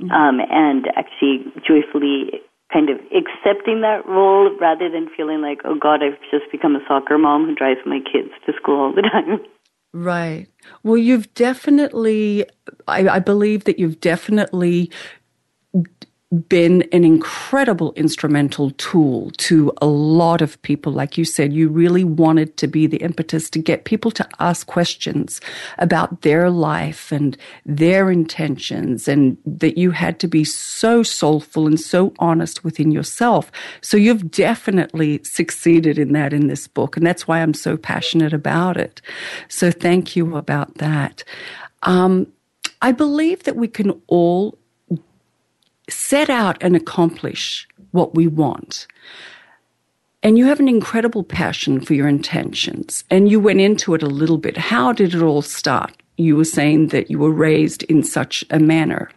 mm-hmm. 0.00 0.10
um, 0.10 0.40
and 0.50 0.86
actually 0.96 1.44
joyfully 1.66 2.40
kind 2.72 2.90
of 2.90 2.98
accepting 3.14 3.80
that 3.82 4.02
role 4.06 4.50
rather 4.60 4.90
than 4.90 5.08
feeling 5.16 5.40
like, 5.40 5.60
oh 5.64 5.76
God, 5.76 6.02
I've 6.02 6.18
just 6.30 6.50
become 6.50 6.74
a 6.74 6.80
soccer 6.88 7.18
mom 7.18 7.46
who 7.46 7.54
drives 7.54 7.80
my 7.86 8.00
kids 8.00 8.30
to 8.46 8.52
school 8.60 8.80
all 8.80 8.92
the 8.94 9.02
time. 9.02 9.40
Right. 9.92 10.46
Well, 10.82 10.98
you've 10.98 11.32
definitely, 11.32 12.44
I, 12.86 13.08
I 13.08 13.18
believe 13.18 13.64
that 13.64 13.78
you've 13.78 13.98
definitely 13.98 14.90
been 16.48 16.82
an 16.90 17.04
incredible 17.04 17.92
instrumental 17.94 18.72
tool 18.72 19.30
to 19.36 19.72
a 19.80 19.86
lot 19.86 20.42
of 20.42 20.60
people. 20.62 20.92
Like 20.92 21.16
you 21.16 21.24
said, 21.24 21.52
you 21.52 21.68
really 21.68 22.02
wanted 22.02 22.56
to 22.56 22.66
be 22.66 22.88
the 22.88 22.96
impetus 22.96 23.48
to 23.50 23.60
get 23.60 23.84
people 23.84 24.10
to 24.10 24.28
ask 24.40 24.66
questions 24.66 25.40
about 25.78 26.22
their 26.22 26.50
life 26.50 27.12
and 27.12 27.36
their 27.64 28.10
intentions, 28.10 29.06
and 29.06 29.36
that 29.46 29.78
you 29.78 29.92
had 29.92 30.18
to 30.18 30.26
be 30.26 30.42
so 30.42 31.04
soulful 31.04 31.64
and 31.66 31.78
so 31.78 32.12
honest 32.18 32.64
within 32.64 32.90
yourself. 32.90 33.52
So 33.80 33.96
you've 33.96 34.28
definitely 34.28 35.22
succeeded 35.22 35.96
in 35.96 36.12
that 36.14 36.32
in 36.32 36.48
this 36.48 36.66
book, 36.66 36.96
and 36.96 37.06
that's 37.06 37.28
why 37.28 37.40
I'm 37.40 37.54
so 37.54 37.76
passionate 37.76 38.32
about 38.32 38.76
it. 38.76 39.00
So 39.48 39.70
thank 39.70 40.16
you 40.16 40.36
about 40.36 40.74
that. 40.78 41.22
Um, 41.84 42.26
I 42.82 42.90
believe 42.90 43.44
that 43.44 43.54
we 43.54 43.68
can 43.68 44.02
all 44.08 44.58
set 45.88 46.30
out 46.30 46.56
and 46.60 46.76
accomplish 46.76 47.66
what 47.92 48.14
we 48.14 48.26
want. 48.26 48.86
And 50.22 50.36
you 50.36 50.46
have 50.46 50.58
an 50.58 50.68
incredible 50.68 51.22
passion 51.22 51.80
for 51.80 51.94
your 51.94 52.08
intentions. 52.08 53.04
And 53.10 53.30
you 53.30 53.38
went 53.38 53.60
into 53.60 53.94
it 53.94 54.02
a 54.02 54.08
little 54.08 54.38
bit. 54.38 54.56
How 54.56 54.92
did 54.92 55.14
it 55.14 55.22
all 55.22 55.42
start? 55.42 55.92
You 56.16 56.36
were 56.36 56.44
saying 56.44 56.88
that 56.88 57.10
you 57.10 57.18
were 57.18 57.30
raised 57.30 57.84
in 57.84 58.02
such 58.02 58.44
a 58.50 58.58
manner. 58.58 59.10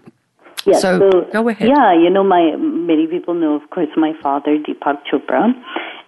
Yeah, 0.65 0.77
so, 0.77 0.99
so 0.99 1.27
go 1.31 1.47
ahead. 1.47 1.69
Yeah, 1.69 1.93
you 1.93 2.09
know, 2.09 2.23
my 2.23 2.55
many 2.57 3.07
people 3.07 3.33
know, 3.33 3.55
of 3.55 3.69
course, 3.69 3.87
my 3.95 4.11
father, 4.21 4.57
Deepak 4.57 4.97
Chopra. 5.11 5.53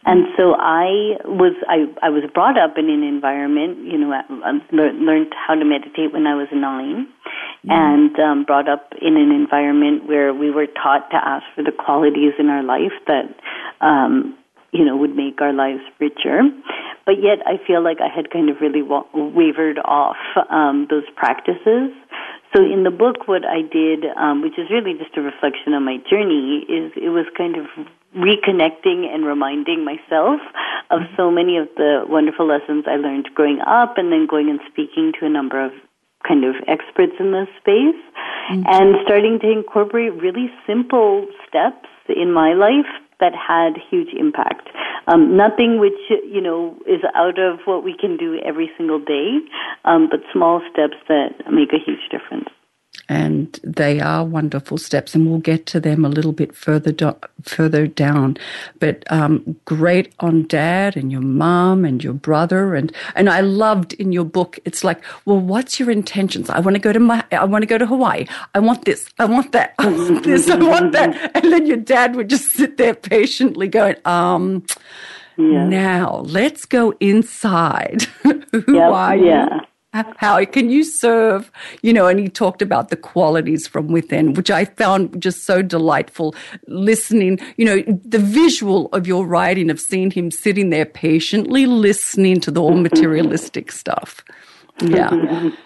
And 0.03 0.25
so 0.35 0.55
I 0.57 1.21
was 1.25 1.53
I, 1.69 1.85
I 2.01 2.09
was 2.09 2.23
brought 2.33 2.57
up 2.57 2.77
in 2.77 2.89
an 2.89 3.03
environment, 3.03 3.85
you 3.85 3.97
know, 3.99 4.11
I 4.11 4.59
learned 4.71 5.33
how 5.35 5.53
to 5.53 5.63
meditate 5.63 6.11
when 6.11 6.25
I 6.25 6.33
was 6.33 6.47
nine, 6.51 7.05
mm-hmm. 7.05 7.69
and 7.69 8.19
um, 8.19 8.43
brought 8.43 8.67
up 8.67 8.93
in 8.99 9.15
an 9.15 9.31
environment 9.31 10.07
where 10.07 10.33
we 10.33 10.49
were 10.49 10.65
taught 10.65 11.11
to 11.11 11.17
ask 11.17 11.45
for 11.55 11.63
the 11.63 11.71
qualities 11.71 12.33
in 12.39 12.49
our 12.49 12.63
life 12.63 12.97
that, 13.05 13.29
um, 13.81 14.35
you 14.71 14.83
know, 14.85 14.97
would 14.97 15.15
make 15.15 15.39
our 15.39 15.53
lives 15.53 15.81
richer. 15.99 16.49
But 17.05 17.21
yet, 17.21 17.45
I 17.45 17.57
feel 17.65 17.83
like 17.83 17.97
I 18.01 18.09
had 18.13 18.31
kind 18.31 18.49
of 18.49 18.57
really 18.59 18.81
wa- 18.81 19.05
wavered 19.13 19.77
off 19.85 20.17
um, 20.49 20.87
those 20.89 21.05
practices. 21.15 21.93
So 22.55 22.63
in 22.63 22.83
the 22.83 22.91
book, 22.91 23.27
what 23.27 23.45
I 23.45 23.61
did, 23.61 24.05
um, 24.17 24.41
which 24.41 24.57
is 24.57 24.69
really 24.69 24.93
just 24.97 25.15
a 25.15 25.21
reflection 25.21 25.73
of 25.73 25.83
my 25.83 25.97
journey, 26.09 26.65
is 26.67 26.91
it 26.95 27.09
was 27.09 27.25
kind 27.37 27.55
of 27.55 27.65
reconnecting 28.15 29.07
and 29.07 29.25
reminding 29.25 29.85
myself 29.85 30.41
of 30.89 31.01
so 31.15 31.31
many 31.31 31.57
of 31.57 31.67
the 31.77 32.03
wonderful 32.07 32.47
lessons 32.47 32.85
I 32.87 32.97
learned 32.97 33.29
growing 33.33 33.59
up, 33.65 33.97
and 33.97 34.11
then 34.11 34.27
going 34.29 34.49
and 34.49 34.59
speaking 34.69 35.13
to 35.19 35.25
a 35.25 35.29
number 35.29 35.63
of 35.63 35.71
kind 36.27 36.43
of 36.43 36.55
experts 36.67 37.13
in 37.19 37.31
this 37.31 37.47
space, 37.59 37.97
mm-hmm. 38.51 38.63
and 38.67 38.95
starting 39.03 39.39
to 39.41 39.49
incorporate 39.49 40.13
really 40.21 40.51
simple 40.67 41.25
steps 41.47 41.87
in 42.09 42.31
my 42.31 42.53
life 42.53 42.89
that 43.19 43.33
had 43.33 43.77
huge 43.89 44.09
impact. 44.17 44.69
Um, 45.07 45.37
nothing 45.37 45.79
which 45.79 45.97
you 46.09 46.41
know 46.41 46.77
is 46.85 47.01
out 47.15 47.39
of 47.39 47.59
what 47.65 47.83
we 47.83 47.95
can 47.97 48.17
do 48.17 48.39
every 48.45 48.69
single 48.77 48.99
day, 48.99 49.39
um, 49.85 50.09
but 50.11 50.19
small 50.33 50.61
steps 50.71 50.97
that 51.07 51.33
make 51.49 51.71
a 51.73 51.79
huge 51.79 52.09
difference 52.11 52.49
and 53.11 53.59
they 53.61 53.99
are 53.99 54.23
wonderful 54.23 54.77
steps, 54.77 55.13
and 55.13 55.29
we'll 55.29 55.39
get 55.39 55.65
to 55.65 55.81
them 55.81 56.05
a 56.05 56.09
little 56.09 56.31
bit 56.31 56.55
further 56.55 56.93
do- 56.93 57.17
further 57.41 57.85
down. 57.85 58.37
But 58.79 59.03
um, 59.11 59.57
great 59.65 60.13
on 60.21 60.47
dad 60.47 60.95
and 60.95 61.11
your 61.11 61.19
mom 61.19 61.83
and 61.83 62.01
your 62.01 62.13
brother, 62.13 62.73
and 62.73 62.89
and 63.15 63.29
I 63.29 63.41
loved 63.41 63.91
in 63.95 64.13
your 64.13 64.23
book. 64.23 64.59
It's 64.63 64.85
like, 64.85 65.03
well, 65.25 65.39
what's 65.39 65.77
your 65.77 65.91
intentions? 65.91 66.49
I 66.49 66.61
want 66.61 66.75
to 66.75 66.79
go 66.79 66.93
to 66.93 67.01
my, 67.01 67.21
I 67.33 67.43
want 67.43 67.63
to 67.63 67.67
go 67.67 67.77
to 67.77 67.85
Hawaii. 67.85 68.27
I 68.55 68.59
want 68.59 68.85
this. 68.85 69.09
I 69.19 69.25
want 69.25 69.51
that. 69.51 69.75
I 69.79 69.87
want 69.87 70.23
this. 70.23 70.49
I 70.49 70.55
want 70.55 70.93
that. 70.93 71.35
And 71.35 71.51
then 71.51 71.65
your 71.65 71.77
dad 71.77 72.15
would 72.15 72.29
just 72.29 72.51
sit 72.51 72.77
there 72.77 72.93
patiently 72.95 73.67
going, 73.67 73.97
um. 74.05 74.65
Yeah. 75.37 75.65
Now 75.65 76.23
let's 76.27 76.65
go 76.65 76.91
inside. 76.99 78.03
Who 78.23 78.75
yep, 78.75 78.91
are 78.91 79.15
you? 79.15 79.25
Yeah 79.25 79.59
how 79.93 80.43
can 80.45 80.69
you 80.69 80.83
serve 80.83 81.51
you 81.81 81.91
know 81.91 82.07
and 82.07 82.19
he 82.19 82.29
talked 82.29 82.61
about 82.61 82.89
the 82.89 82.95
qualities 82.95 83.67
from 83.67 83.87
within 83.87 84.33
which 84.33 84.49
i 84.49 84.63
found 84.65 85.21
just 85.21 85.45
so 85.45 85.61
delightful. 85.61 86.35
Listening 86.67 87.39
you 87.57 87.65
know 87.65 87.81
the 88.05 88.19
visual 88.19 88.87
of 88.93 89.07
your 89.07 89.25
writing 89.25 89.69
of 89.69 89.79
seeing 89.79 90.11
him 90.11 90.31
sitting 90.31 90.69
there 90.69 90.85
patiently 90.85 91.65
listening 91.65 92.39
to 92.41 92.51
the 92.51 92.61
all 92.61 92.75
materialistic 92.75 93.71
stuff. 93.71 94.23
Yeah. 94.81 95.49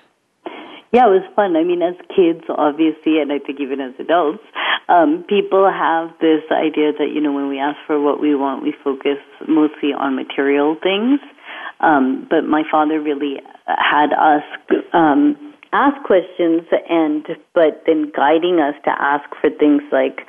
Yeah 0.91 1.07
it 1.07 1.19
was 1.19 1.27
fun. 1.35 1.57
I 1.57 1.63
mean 1.65 1.81
as 1.81 1.95
kids 2.15 2.45
obviously 2.47 3.19
and 3.19 3.29
i 3.29 3.39
think 3.39 3.59
even 3.59 3.81
as 3.81 3.93
adults 3.99 4.43
um, 4.87 5.25
people 5.27 5.69
have 5.69 6.11
this 6.21 6.43
idea 6.51 6.93
that 6.93 7.11
you 7.13 7.19
know 7.19 7.33
when 7.33 7.49
we 7.49 7.59
ask 7.59 7.75
for 7.85 7.99
what 7.99 8.21
we 8.21 8.33
want 8.33 8.63
we 8.63 8.73
focus 8.81 9.19
mostly 9.45 9.91
on 9.91 10.15
material 10.15 10.77
things 10.81 11.19
um, 11.79 12.27
but 12.29 12.45
my 12.45 12.63
father 12.69 12.99
really 12.99 13.41
had 13.67 14.13
us 14.13 14.43
um, 14.93 15.53
ask 15.73 16.01
questions 16.03 16.63
and 16.89 17.27
but 17.53 17.83
then 17.85 18.11
guiding 18.15 18.59
us 18.59 18.75
to 18.85 18.91
ask 18.97 19.29
for 19.41 19.49
things 19.49 19.81
like 19.91 20.21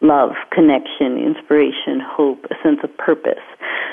love, 0.00 0.32
connection, 0.50 1.16
inspiration, 1.16 2.00
hope, 2.04 2.44
a 2.50 2.54
sense 2.62 2.80
of 2.82 2.96
purpose. 2.98 3.42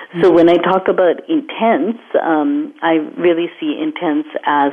Mm-hmm. 0.09 0.21
So 0.21 0.31
when 0.31 0.49
I 0.49 0.57
talk 0.57 0.87
about 0.87 1.21
intents, 1.29 1.99
um, 2.21 2.73
I 2.81 2.93
really 3.17 3.47
see 3.59 3.77
intents 3.79 4.29
as 4.45 4.71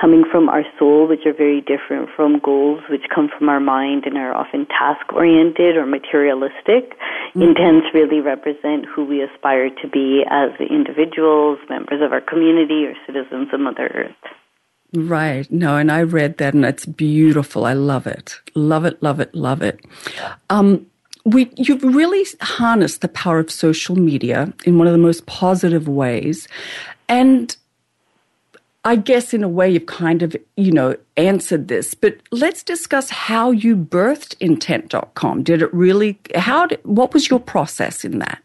coming 0.00 0.24
from 0.30 0.48
our 0.48 0.64
soul, 0.78 1.06
which 1.06 1.26
are 1.26 1.34
very 1.34 1.60
different 1.60 2.08
from 2.16 2.40
goals, 2.40 2.80
which 2.88 3.02
come 3.14 3.28
from 3.28 3.48
our 3.48 3.60
mind 3.60 4.04
and 4.06 4.16
are 4.16 4.34
often 4.34 4.66
task 4.66 5.12
oriented 5.12 5.76
or 5.76 5.86
materialistic. 5.86 6.96
Mm-hmm. 7.34 7.42
Intents 7.42 7.86
really 7.94 8.20
represent 8.20 8.86
who 8.86 9.04
we 9.04 9.22
aspire 9.22 9.68
to 9.82 9.88
be 9.88 10.22
as 10.30 10.50
individuals, 10.60 11.58
members 11.68 12.00
of 12.02 12.12
our 12.12 12.20
community, 12.20 12.86
or 12.86 12.94
citizens 13.06 13.48
of 13.52 13.60
Mother 13.60 13.90
Earth. 13.94 14.32
Right. 14.94 15.50
No, 15.50 15.76
and 15.76 15.90
I 15.90 16.02
read 16.02 16.36
that 16.38 16.52
and 16.52 16.64
it's 16.64 16.84
beautiful. 16.84 17.64
I 17.64 17.72
love 17.72 18.06
it. 18.06 18.38
Love 18.54 18.84
it, 18.84 19.02
love 19.02 19.20
it, 19.20 19.34
love 19.34 19.62
it. 19.62 19.80
Um, 20.50 20.86
we 21.24 21.50
you've 21.56 21.82
really 21.82 22.26
harnessed 22.40 23.00
the 23.00 23.08
power 23.08 23.38
of 23.38 23.50
social 23.50 23.96
media 23.96 24.52
in 24.64 24.78
one 24.78 24.86
of 24.86 24.92
the 24.92 24.98
most 24.98 25.24
positive 25.26 25.88
ways, 25.88 26.48
and 27.08 27.56
I 28.84 28.96
guess 28.96 29.32
in 29.32 29.44
a 29.44 29.48
way 29.48 29.70
you've 29.70 29.86
kind 29.86 30.22
of, 30.22 30.34
you 30.56 30.72
know, 30.72 30.96
answered 31.16 31.68
this, 31.68 31.94
but 31.94 32.16
let's 32.32 32.64
discuss 32.64 33.10
how 33.10 33.52
you 33.52 33.76
birthed 33.76 34.34
intent.com. 34.40 35.44
Did 35.44 35.62
it 35.62 35.72
really, 35.72 36.18
how 36.34 36.66
did, 36.66 36.80
what 36.84 37.14
was 37.14 37.30
your 37.30 37.38
process 37.38 38.04
in 38.04 38.18
that? 38.18 38.42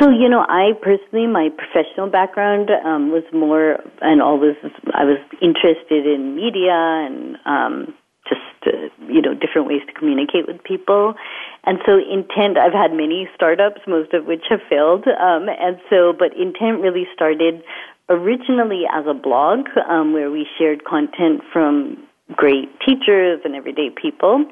So, 0.00 0.08
you 0.08 0.28
know, 0.28 0.46
I 0.48 0.72
personally, 0.80 1.26
my 1.26 1.50
professional 1.50 2.08
background 2.08 2.70
um, 2.84 3.10
was 3.10 3.24
more, 3.34 3.78
and 4.00 4.22
always, 4.22 4.56
I 4.94 5.04
was 5.04 5.18
interested 5.42 6.06
in 6.06 6.36
media 6.36 6.72
and 6.72 7.36
um, 7.44 7.94
just, 8.26 8.40
uh, 8.66 8.88
you 9.12 9.20
know, 9.20 9.34
different 9.34 9.66
ways 9.66 9.82
to 9.88 9.92
communicate 9.92 10.46
with 10.46 10.62
people. 10.62 11.14
And 11.64 11.78
so, 11.84 11.98
intent, 11.98 12.56
I've 12.56 12.72
had 12.72 12.92
many 12.92 13.28
startups, 13.34 13.82
most 13.86 14.14
of 14.14 14.26
which 14.26 14.44
have 14.48 14.60
failed. 14.68 15.06
Um, 15.06 15.48
and 15.48 15.78
so, 15.90 16.12
but 16.16 16.32
intent 16.36 16.80
really 16.80 17.06
started 17.14 17.62
originally 18.08 18.84
as 18.92 19.04
a 19.06 19.14
blog 19.14 19.66
um, 19.88 20.12
where 20.12 20.30
we 20.30 20.46
shared 20.58 20.84
content 20.84 21.42
from 21.52 22.02
great 22.34 22.68
teachers 22.80 23.40
and 23.44 23.54
everyday 23.54 23.90
people. 23.90 24.44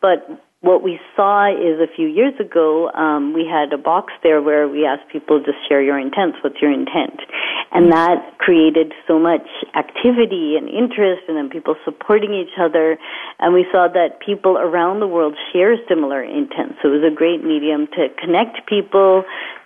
But 0.00 0.26
what 0.60 0.82
we 0.82 0.98
saw 1.14 1.46
is 1.46 1.78
a 1.78 1.86
few 1.94 2.08
years 2.08 2.34
ago, 2.40 2.90
um, 2.90 3.32
we 3.32 3.46
had 3.46 3.72
a 3.72 3.78
box 3.78 4.12
there 4.24 4.42
where 4.42 4.66
we 4.66 4.84
asked 4.84 5.08
people 5.12 5.40
to 5.40 5.52
share 5.68 5.80
your 5.80 5.98
intents. 5.98 6.38
What's 6.42 6.60
your 6.60 6.72
intent? 6.72 7.20
And 7.70 7.92
that 7.92 8.38
created 8.38 8.92
so 9.06 9.20
much 9.20 9.46
activity 9.76 10.56
and 10.58 10.68
interest, 10.68 11.22
and 11.28 11.36
then 11.36 11.48
people 11.48 11.76
supporting 11.84 12.34
each 12.34 12.58
other. 12.58 12.98
And 13.38 13.54
we 13.54 13.66
saw 13.70 13.86
that 13.86 14.18
people 14.18 14.58
around 14.58 14.98
the 14.98 15.06
world 15.06 15.36
share 15.52 15.76
similar 15.88 16.24
intents. 16.24 16.74
So 16.82 16.88
it 16.88 17.02
was 17.02 17.12
a 17.12 17.14
great 17.14 17.44
medium 17.44 17.86
to 17.94 18.08
connect 18.18 18.66
people, 18.66 19.22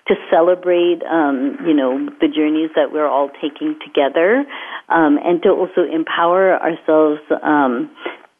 to 0.08 0.14
celebrate, 0.30 1.00
um, 1.08 1.56
you 1.64 1.72
know, 1.72 2.10
the 2.20 2.28
journeys 2.28 2.70
that 2.76 2.92
we're 2.92 3.08
all 3.08 3.30
taking 3.40 3.78
together, 3.80 4.44
um, 4.90 5.18
and 5.24 5.40
to 5.44 5.50
also 5.50 5.88
empower 5.88 6.60
ourselves, 6.60 7.20
um, 7.42 7.88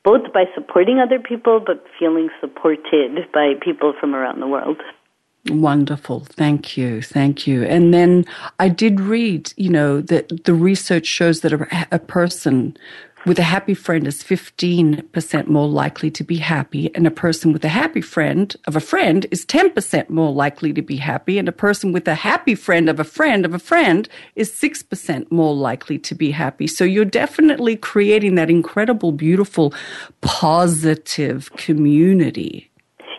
both 0.05 0.33
by 0.33 0.45
supporting 0.55 0.99
other 0.99 1.19
people, 1.19 1.61
but 1.65 1.85
feeling 1.99 2.29
supported 2.41 3.31
by 3.33 3.55
people 3.61 3.93
from 3.99 4.15
around 4.15 4.41
the 4.41 4.49
world. 4.49 4.79
Wonderful. 5.49 6.21
Thank 6.21 6.77
you. 6.77 7.03
Thank 7.03 7.49
you. 7.49 7.65
And 7.65 7.93
then 7.93 8.25
I 8.61 8.69
did 8.69 9.01
read, 9.01 9.53
you 9.57 9.71
know, 9.71 10.01
that 10.03 10.45
the 10.45 10.55
research 10.55 11.07
shows 11.07 11.41
that 11.41 11.53
a, 11.53 11.89
a 11.91 11.99
person 11.99 12.77
with 13.25 13.39
a 13.39 13.45
happy 13.45 13.75
friend 13.75 14.07
is 14.07 14.23
15% 14.23 15.47
more 15.47 15.69
likely 15.69 16.11
to 16.11 16.25
be 16.25 16.37
happy, 16.37 16.93
and 16.95 17.07
a 17.07 17.11
person 17.11 17.53
with 17.53 17.65
a 17.65 17.69
happy 17.69 18.01
friend 18.01 18.57
of 18.67 18.75
a 18.75 18.81
friend 18.81 19.27
is 19.31 19.47
10% 19.47 20.11
more 20.11 20.33
likely 20.33 20.73
to 20.73 20.83
be 20.83 20.97
happy, 20.97 21.39
and 21.39 21.49
a 21.49 21.53
person 21.53 21.93
with 21.93 22.09
a 22.09 22.17
happy 22.17 22.55
friend 22.55 22.89
of 22.89 22.99
a 22.99 23.05
friend 23.05 23.45
of 23.45 23.55
a 23.55 23.59
friend 23.59 24.09
is 24.35 24.51
6% 24.51 25.31
more 25.31 25.55
likely 25.55 25.99
to 25.99 26.15
be 26.15 26.33
happy. 26.33 26.67
So 26.67 26.85
you're 26.85 27.05
definitely 27.05 27.77
creating 27.77 28.35
that 28.35 28.51
incredible, 28.51 29.13
beautiful, 29.13 29.73
positive 30.21 31.53
community. 31.53 32.71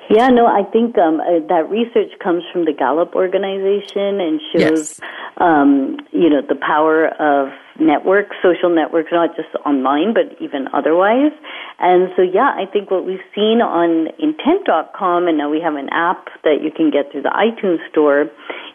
Yeah, 0.10 0.28
no, 0.28 0.46
I 0.46 0.64
think 0.64 0.98
um, 0.98 1.22
uh, 1.22 1.40
that 1.48 1.70
research 1.70 2.12
comes 2.22 2.44
from 2.52 2.66
the 2.66 2.74
Gallup 2.74 3.16
organization 3.16 4.20
and 4.20 4.42
shows, 4.52 5.00
yes. 5.00 5.02
um, 5.38 5.98
you 6.12 6.30
know, 6.30 6.42
the 6.42 6.60
power 6.60 7.08
of 7.08 7.54
networks, 7.80 8.36
social 8.42 8.74
networks, 8.74 9.10
not 9.12 9.36
just 9.36 9.50
online, 9.66 10.14
but 10.14 10.36
even 10.42 10.68
otherwise. 10.74 11.32
And 11.80 12.10
so, 12.16 12.22
yeah, 12.22 12.54
I 12.56 12.66
think 12.72 12.92
what 12.92 13.06
we've 13.06 13.24
seen 13.34 13.62
on 13.62 14.08
intent.com, 14.20 15.28
and 15.28 15.38
now 15.38 15.50
we 15.50 15.62
have 15.62 15.76
an 15.76 15.90
app 15.92 16.28
that 16.44 16.62
you 16.62 16.72
can 16.72 16.92
get 16.92 17.12
through 17.12 17.24
the 17.24 17.34
iTunes 17.34 17.80
store, 17.90 18.30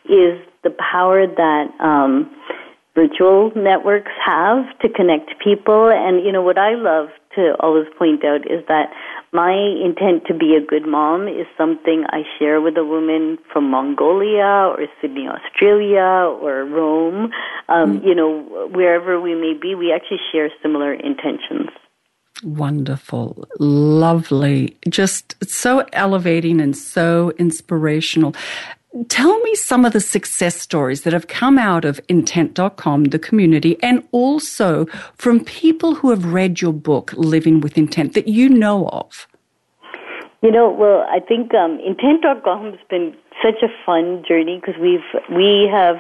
is 0.05 0.39
the 0.65 0.75
power 0.93 1.27
that 1.27 1.67
um, 1.81 2.31
virtual 2.95 3.53
networks 3.55 4.11
have 4.25 4.65
to 4.81 4.89
connect 4.89 5.31
people. 5.43 5.91
And, 5.91 6.25
you 6.25 6.33
know, 6.33 6.43
what 6.43 6.59
I 6.59 6.75
love 6.75 7.09
to 7.39 7.55
always 7.61 7.87
point 7.97 8.25
out 8.25 8.43
is 8.51 8.67
that 8.67 8.91
my 9.33 9.53
intent 9.53 10.27
to 10.27 10.35
be 10.35 10.57
a 10.57 10.65
good 10.65 10.87
mom 10.87 11.29
is 11.29 11.47
something 11.57 12.05
I 12.11 12.23
share 12.39 12.61
with 12.61 12.77
a 12.77 12.85
woman 12.85 13.39
from 13.53 13.71
Mongolia 13.71 14.75
or 14.75 14.87
Sydney, 15.01 15.29
Australia 15.29 16.27
or 16.43 16.65
Rome. 16.65 17.31
Um, 17.69 17.99
mm-hmm. 17.99 18.07
You 18.07 18.15
know, 18.15 18.69
wherever 18.73 19.21
we 19.21 19.35
may 19.35 19.55
be, 19.61 19.75
we 19.75 19.93
actually 19.93 20.21
share 20.33 20.51
similar 20.63 20.93
intentions. 20.93 21.69
Wonderful, 22.43 23.47
lovely, 23.59 24.77
just 24.89 25.35
so 25.45 25.85
elevating 25.93 26.61
and 26.61 26.77
so 26.77 27.33
inspirational. 27.39 28.35
Tell 29.09 29.39
me 29.41 29.55
some 29.55 29.85
of 29.85 29.93
the 29.93 30.01
success 30.01 30.59
stories 30.59 31.03
that 31.03 31.13
have 31.13 31.29
come 31.29 31.59
out 31.59 31.85
of 31.85 32.01
intent.com, 32.09 33.05
the 33.05 33.19
community, 33.19 33.77
and 33.83 34.03
also 34.13 34.87
from 35.17 35.45
people 35.45 35.95
who 35.95 36.09
have 36.11 36.25
read 36.25 36.63
your 36.63 36.73
book, 36.73 37.13
Living 37.15 37.61
with 37.61 37.77
Intent, 37.77 38.15
that 38.15 38.29
you 38.29 38.49
know 38.49 38.89
of. 38.89 39.29
You 40.41 40.51
know, 40.51 40.71
well, 40.71 41.05
I 41.11 41.21
think 41.21 41.53
um, 41.53 41.79
intent.com 41.85 42.65
has 42.65 42.81
been 42.89 43.15
such 43.43 43.63
a 43.63 43.69
fun 43.85 44.25
journey 44.27 44.59
because 44.59 44.81
we've 44.81 45.01
we 45.31 45.69
have 45.71 45.97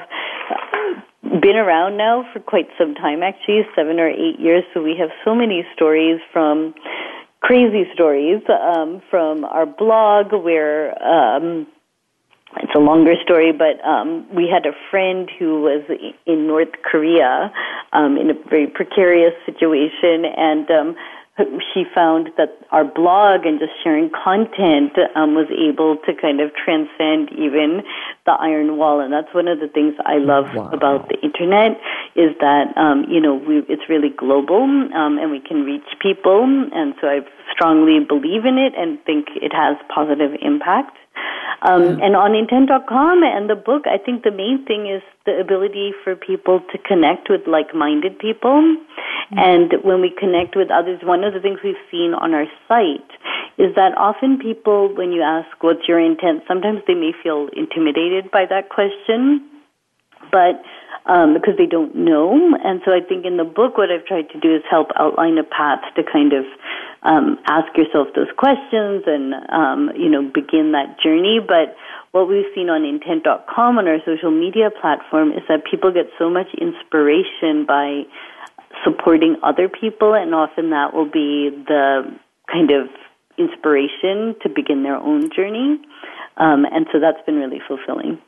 been 1.42 1.56
around 1.56 1.98
now 1.98 2.24
for 2.32 2.40
quite 2.40 2.68
some 2.78 2.94
time, 2.94 3.22
actually 3.22 3.66
seven 3.76 4.00
or 4.00 4.08
eight 4.08 4.40
years. 4.40 4.64
So 4.72 4.82
we 4.82 4.96
have 4.98 5.10
so 5.24 5.34
many 5.34 5.66
stories 5.74 6.20
from 6.32 6.74
crazy 7.40 7.84
stories 7.92 8.40
um, 8.48 9.02
from 9.10 9.44
our 9.44 9.66
blog 9.66 10.32
where. 10.32 11.00
Um, 11.02 11.66
it's 12.56 12.74
a 12.74 12.78
longer 12.78 13.14
story, 13.22 13.52
but 13.52 13.84
um, 13.84 14.26
we 14.34 14.48
had 14.48 14.64
a 14.64 14.72
friend 14.90 15.30
who 15.38 15.60
was 15.62 15.84
in 16.26 16.46
North 16.46 16.72
Korea 16.82 17.52
um, 17.92 18.16
in 18.16 18.30
a 18.30 18.34
very 18.48 18.66
precarious 18.66 19.34
situation, 19.44 20.24
and 20.24 20.70
um, 20.70 20.96
she 21.72 21.84
found 21.94 22.30
that 22.36 22.58
our 22.72 22.84
blog 22.84 23.46
and 23.46 23.60
just 23.60 23.72
sharing 23.82 24.10
content 24.10 24.92
um, 25.14 25.34
was 25.34 25.46
able 25.52 25.96
to 26.06 26.14
kind 26.14 26.40
of 26.40 26.50
transcend 26.54 27.30
even 27.32 27.82
the 28.26 28.32
iron 28.32 28.76
wall, 28.76 29.00
and 29.00 29.12
that's 29.12 29.32
one 29.34 29.46
of 29.46 29.60
the 29.60 29.68
things 29.68 29.94
I 30.04 30.18
love 30.18 30.52
wow. 30.54 30.70
about 30.70 31.08
the 31.08 31.20
internet 31.20 31.78
is 32.16 32.34
that 32.40 32.76
um, 32.76 33.04
you 33.08 33.20
know 33.20 33.34
we, 33.34 33.58
it's 33.68 33.88
really 33.88 34.10
global 34.10 34.64
um, 34.64 35.18
and 35.18 35.30
we 35.30 35.40
can 35.40 35.64
reach 35.64 35.86
people, 36.00 36.42
and 36.44 36.94
so 37.00 37.06
I 37.06 37.20
strongly 37.52 38.00
believe 38.04 38.44
in 38.44 38.58
it 38.58 38.72
and 38.76 38.98
think 39.04 39.28
it 39.36 39.52
has 39.52 39.76
positive 39.94 40.32
impact. 40.40 40.96
Um, 41.60 41.98
and 41.98 42.14
on 42.14 42.36
intent.com 42.36 43.24
and 43.24 43.50
the 43.50 43.56
book, 43.56 43.82
I 43.90 43.98
think 43.98 44.22
the 44.22 44.30
main 44.30 44.64
thing 44.64 44.86
is 44.86 45.02
the 45.26 45.40
ability 45.40 45.92
for 46.04 46.14
people 46.14 46.60
to 46.70 46.78
connect 46.78 47.28
with 47.28 47.48
like-minded 47.48 48.18
people. 48.18 48.62
Mm-hmm. 48.62 49.38
And 49.38 49.72
when 49.82 50.00
we 50.00 50.14
connect 50.14 50.54
with 50.54 50.70
others, 50.70 51.00
one 51.02 51.24
of 51.24 51.34
the 51.34 51.40
things 51.40 51.58
we've 51.64 51.82
seen 51.90 52.14
on 52.14 52.32
our 52.32 52.46
site 52.68 53.10
is 53.58 53.74
that 53.74 53.98
often 53.98 54.38
people, 54.38 54.94
when 54.94 55.10
you 55.10 55.22
ask 55.22 55.50
what's 55.60 55.88
your 55.88 55.98
intent, 55.98 56.44
sometimes 56.46 56.82
they 56.86 56.94
may 56.94 57.10
feel 57.22 57.48
intimidated 57.56 58.30
by 58.30 58.46
that 58.46 58.70
question. 58.70 59.42
But 60.30 60.62
um, 61.08 61.34
because 61.34 61.56
they 61.56 61.66
don't 61.66 61.96
know. 61.96 62.36
And 62.62 62.80
so 62.84 62.92
I 62.92 63.00
think 63.00 63.24
in 63.24 63.36
the 63.36 63.44
book, 63.44 63.78
what 63.78 63.90
I've 63.90 64.04
tried 64.04 64.28
to 64.30 64.38
do 64.38 64.54
is 64.54 64.62
help 64.70 64.88
outline 64.96 65.38
a 65.38 65.44
path 65.44 65.80
to 65.96 66.02
kind 66.04 66.32
of 66.32 66.44
um, 67.02 67.38
ask 67.46 67.76
yourself 67.76 68.08
those 68.14 68.30
questions 68.36 69.04
and 69.06 69.34
um, 69.50 69.90
you 69.96 70.08
know 70.08 70.22
begin 70.22 70.72
that 70.72 70.98
journey. 71.02 71.38
But 71.38 71.76
what 72.12 72.28
we've 72.28 72.48
seen 72.54 72.68
on 72.68 72.84
intent.com 72.84 73.78
on 73.78 73.86
our 73.86 73.98
social 74.04 74.30
media 74.30 74.70
platform 74.70 75.32
is 75.32 75.42
that 75.48 75.62
people 75.70 75.92
get 75.92 76.06
so 76.18 76.28
much 76.30 76.48
inspiration 76.60 77.66
by 77.66 78.02
supporting 78.84 79.36
other 79.42 79.68
people, 79.68 80.14
and 80.14 80.34
often 80.34 80.70
that 80.70 80.94
will 80.94 81.10
be 81.10 81.50
the 81.66 82.02
kind 82.50 82.70
of 82.70 82.88
inspiration 83.38 84.34
to 84.42 84.48
begin 84.48 84.82
their 84.82 84.96
own 84.96 85.30
journey. 85.34 85.78
Um, 86.36 86.64
and 86.70 86.86
so 86.92 86.98
that's 87.00 87.24
been 87.26 87.36
really 87.36 87.60
fulfilling. 87.66 88.18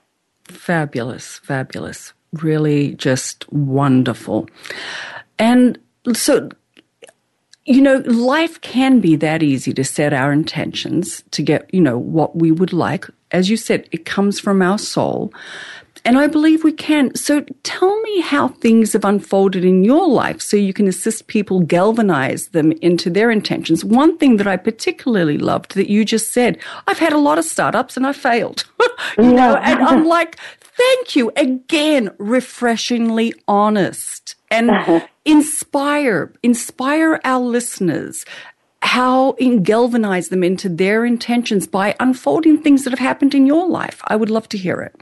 Fabulous, 0.44 1.38
fabulous. 1.38 2.12
Really 2.32 2.94
just 2.94 3.50
wonderful. 3.52 4.48
And 5.38 5.78
so 6.12 6.50
you 7.70 7.80
know, 7.80 8.02
life 8.06 8.60
can 8.62 8.98
be 8.98 9.14
that 9.14 9.44
easy 9.44 9.72
to 9.72 9.84
set 9.84 10.12
our 10.12 10.32
intentions 10.32 11.22
to 11.30 11.40
get, 11.40 11.72
you 11.72 11.80
know, 11.80 11.96
what 11.96 12.34
we 12.34 12.50
would 12.50 12.72
like. 12.72 13.06
As 13.30 13.48
you 13.48 13.56
said, 13.56 13.88
it 13.92 14.04
comes 14.04 14.40
from 14.40 14.60
our 14.60 14.76
soul. 14.76 15.32
And 16.04 16.18
I 16.18 16.26
believe 16.26 16.64
we 16.64 16.72
can. 16.72 17.14
So 17.14 17.42
tell 17.62 18.00
me 18.00 18.22
how 18.22 18.48
things 18.48 18.92
have 18.94 19.04
unfolded 19.04 19.64
in 19.64 19.84
your 19.84 20.08
life 20.08 20.42
so 20.42 20.56
you 20.56 20.72
can 20.72 20.88
assist 20.88 21.28
people 21.28 21.60
galvanize 21.60 22.48
them 22.48 22.72
into 22.82 23.08
their 23.08 23.30
intentions. 23.30 23.84
One 23.84 24.18
thing 24.18 24.36
that 24.38 24.48
I 24.48 24.56
particularly 24.56 25.38
loved 25.38 25.76
that 25.76 25.88
you 25.88 26.04
just 26.04 26.32
said, 26.32 26.58
I've 26.88 26.98
had 26.98 27.12
a 27.12 27.18
lot 27.18 27.38
of 27.38 27.44
startups 27.44 27.96
and 27.96 28.04
I 28.04 28.12
failed. 28.12 28.64
you 29.16 29.32
know, 29.32 29.54
and 29.54 29.80
I'm 29.80 30.06
like, 30.06 30.40
thank 30.58 31.14
you 31.14 31.30
again, 31.36 32.10
refreshingly 32.18 33.32
honest 33.46 34.34
and 34.50 35.06
inspire, 35.24 36.32
inspire 36.42 37.20
our 37.24 37.40
listeners 37.40 38.24
how 38.82 39.32
in 39.32 39.62
galvanize 39.62 40.28
them 40.28 40.42
into 40.42 40.68
their 40.68 41.04
intentions 41.04 41.66
by 41.66 41.94
unfolding 42.00 42.62
things 42.62 42.84
that 42.84 42.90
have 42.90 42.98
happened 42.98 43.34
in 43.34 43.46
your 43.46 43.68
life. 43.68 44.00
I 44.06 44.16
would 44.16 44.30
love 44.30 44.48
to 44.50 44.58
hear 44.58 44.80
it. 44.80 44.96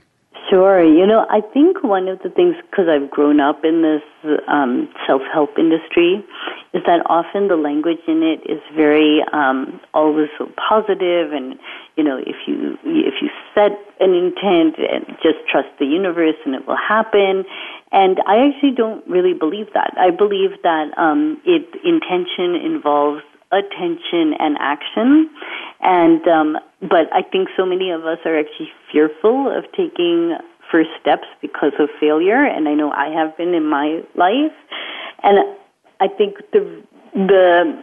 Sure. 0.50 0.82
You 0.82 1.06
know, 1.06 1.26
I 1.28 1.42
think 1.52 1.84
one 1.84 2.08
of 2.08 2.20
the 2.22 2.30
things, 2.30 2.56
because 2.70 2.86
I've 2.88 3.10
grown 3.10 3.38
up 3.38 3.64
in 3.64 3.82
this 3.82 4.32
um, 4.48 4.88
self-help 5.06 5.58
industry, 5.58 6.24
is 6.72 6.82
that 6.86 7.04
often 7.06 7.48
the 7.48 7.56
language 7.56 8.00
in 8.08 8.22
it 8.22 8.50
is 8.50 8.60
very 8.74 9.20
um, 9.32 9.78
always 9.92 10.28
so 10.38 10.50
positive, 10.56 11.32
and 11.32 11.58
you 11.96 12.04
know, 12.04 12.16
if 12.16 12.36
you 12.46 12.78
if 12.84 13.14
you 13.20 13.28
set 13.54 13.72
an 14.00 14.14
intent 14.14 14.76
and 14.78 15.04
just 15.22 15.38
trust 15.50 15.68
the 15.78 15.86
universe 15.86 16.36
and 16.46 16.54
it 16.54 16.66
will 16.66 16.76
happen. 16.76 17.44
And 17.90 18.18
I 18.26 18.48
actually 18.48 18.72
don't 18.76 19.06
really 19.08 19.32
believe 19.32 19.72
that. 19.74 19.94
I 19.98 20.10
believe 20.10 20.50
that 20.62 20.96
um, 20.98 21.40
it 21.44 21.64
intention 21.84 22.54
involves 22.54 23.22
attention 23.50 24.34
and 24.38 24.56
action. 24.60 25.30
And 25.80 26.26
um, 26.28 26.58
but 26.82 27.12
I 27.12 27.22
think 27.22 27.48
so 27.56 27.64
many 27.64 27.90
of 27.90 28.04
us 28.04 28.18
are 28.24 28.38
actually 28.38 28.70
fearful 28.92 29.50
of 29.56 29.64
taking 29.72 30.36
first 30.70 30.90
steps 31.00 31.26
because 31.40 31.72
of 31.78 31.88
failure, 31.98 32.44
and 32.44 32.68
I 32.68 32.74
know 32.74 32.90
I 32.90 33.08
have 33.08 33.36
been 33.36 33.54
in 33.54 33.64
my 33.64 34.02
life. 34.16 34.52
And 35.22 35.38
I 36.00 36.08
think 36.08 36.36
the 36.52 36.82
the 37.14 37.82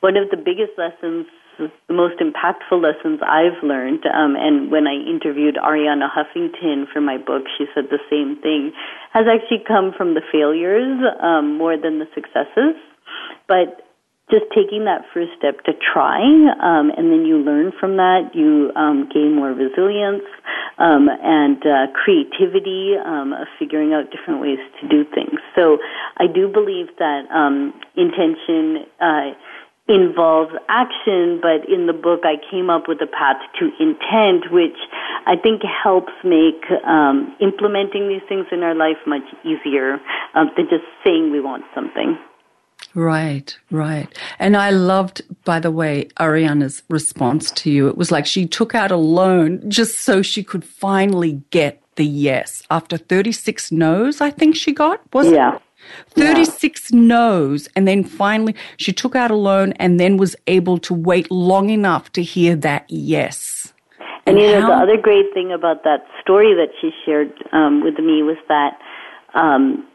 one 0.00 0.16
of 0.16 0.28
the 0.30 0.36
biggest 0.36 0.72
lessons 0.76 1.26
the 1.58 1.94
most 1.94 2.20
impactful 2.20 2.80
lessons 2.82 3.20
I've 3.22 3.62
learned. 3.62 4.04
Um, 4.06 4.36
and 4.36 4.70
when 4.70 4.86
I 4.86 4.94
interviewed 4.94 5.56
Arianna 5.56 6.08
Huffington 6.10 6.84
for 6.92 7.00
my 7.00 7.18
book, 7.18 7.44
she 7.58 7.66
said 7.74 7.84
the 7.90 8.02
same 8.10 8.40
thing. 8.40 8.72
Has 9.12 9.26
actually 9.30 9.64
come 9.66 9.92
from 9.96 10.14
the 10.14 10.22
failures 10.32 10.98
um, 11.22 11.58
more 11.58 11.76
than 11.76 11.98
the 11.98 12.06
successes. 12.14 12.76
But 13.46 13.84
just 14.30 14.44
taking 14.56 14.86
that 14.86 15.04
first 15.12 15.30
step 15.36 15.62
to 15.64 15.72
try, 15.76 16.18
um, 16.20 16.90
and 16.96 17.12
then 17.12 17.26
you 17.26 17.36
learn 17.38 17.72
from 17.78 17.96
that. 17.96 18.32
You 18.32 18.72
um, 18.74 19.08
gain 19.12 19.36
more 19.36 19.52
resilience 19.52 20.24
um, 20.78 21.08
and 21.08 21.60
uh, 21.60 21.92
creativity 21.92 22.94
um, 22.96 23.32
of 23.34 23.46
figuring 23.58 23.92
out 23.92 24.10
different 24.10 24.40
ways 24.40 24.58
to 24.80 24.88
do 24.88 25.04
things. 25.14 25.38
So 25.54 25.78
I 26.16 26.24
do 26.26 26.48
believe 26.48 26.88
that 26.98 27.28
um, 27.30 27.74
intention. 27.96 28.86
Uh, 29.00 29.36
involves 29.86 30.52
action, 30.68 31.40
but 31.42 31.68
in 31.68 31.86
the 31.86 31.92
book 31.92 32.20
I 32.24 32.36
came 32.50 32.70
up 32.70 32.88
with 32.88 33.00
a 33.02 33.06
path 33.06 33.36
to 33.58 33.70
intent, 33.78 34.50
which 34.50 34.78
I 35.26 35.36
think 35.36 35.62
helps 35.62 36.12
make 36.24 36.64
um, 36.86 37.36
implementing 37.40 38.08
these 38.08 38.22
things 38.28 38.46
in 38.50 38.62
our 38.62 38.74
life 38.74 38.96
much 39.06 39.24
easier 39.44 40.00
um, 40.34 40.50
than 40.56 40.68
just 40.70 40.84
saying 41.04 41.30
we 41.30 41.40
want 41.40 41.64
something. 41.74 42.18
Right, 42.94 43.56
right. 43.70 44.08
And 44.38 44.56
I 44.56 44.70
loved, 44.70 45.22
by 45.44 45.58
the 45.60 45.70
way, 45.70 46.08
Arianna's 46.20 46.82
response 46.88 47.50
to 47.52 47.70
you. 47.70 47.88
It 47.88 47.96
was 47.96 48.12
like 48.12 48.24
she 48.24 48.46
took 48.46 48.74
out 48.74 48.90
a 48.90 48.96
loan 48.96 49.68
just 49.68 50.00
so 50.00 50.22
she 50.22 50.44
could 50.44 50.64
finally 50.64 51.42
get 51.50 51.82
the 51.96 52.04
yes 52.06 52.62
after 52.70 52.96
36 52.96 53.70
no's, 53.72 54.20
I 54.20 54.30
think 54.30 54.56
she 54.56 54.72
got, 54.72 55.00
was 55.12 55.30
yeah. 55.30 55.56
it? 55.56 55.62
36 56.10 56.90
yeah. 56.92 57.00
no's. 57.00 57.68
And 57.76 57.86
then 57.86 58.04
finally, 58.04 58.54
she 58.76 58.92
took 58.92 59.14
out 59.14 59.30
a 59.30 59.36
loan 59.36 59.72
and 59.74 59.98
then 59.98 60.16
was 60.16 60.36
able 60.46 60.78
to 60.78 60.94
wait 60.94 61.30
long 61.30 61.70
enough 61.70 62.12
to 62.12 62.22
hear 62.22 62.56
that 62.56 62.84
yes. 62.88 63.72
And, 64.26 64.38
and 64.38 64.38
you 64.38 64.52
know, 64.52 64.60
how- 64.62 64.68
the 64.68 64.92
other 64.92 64.96
great 64.96 65.32
thing 65.34 65.52
about 65.52 65.84
that 65.84 66.06
story 66.20 66.54
that 66.54 66.68
she 66.80 66.90
shared 67.04 67.32
um, 67.52 67.82
with 67.82 67.98
me 67.98 68.22
was 68.22 68.38
that 68.48 68.78
um, 69.34 69.86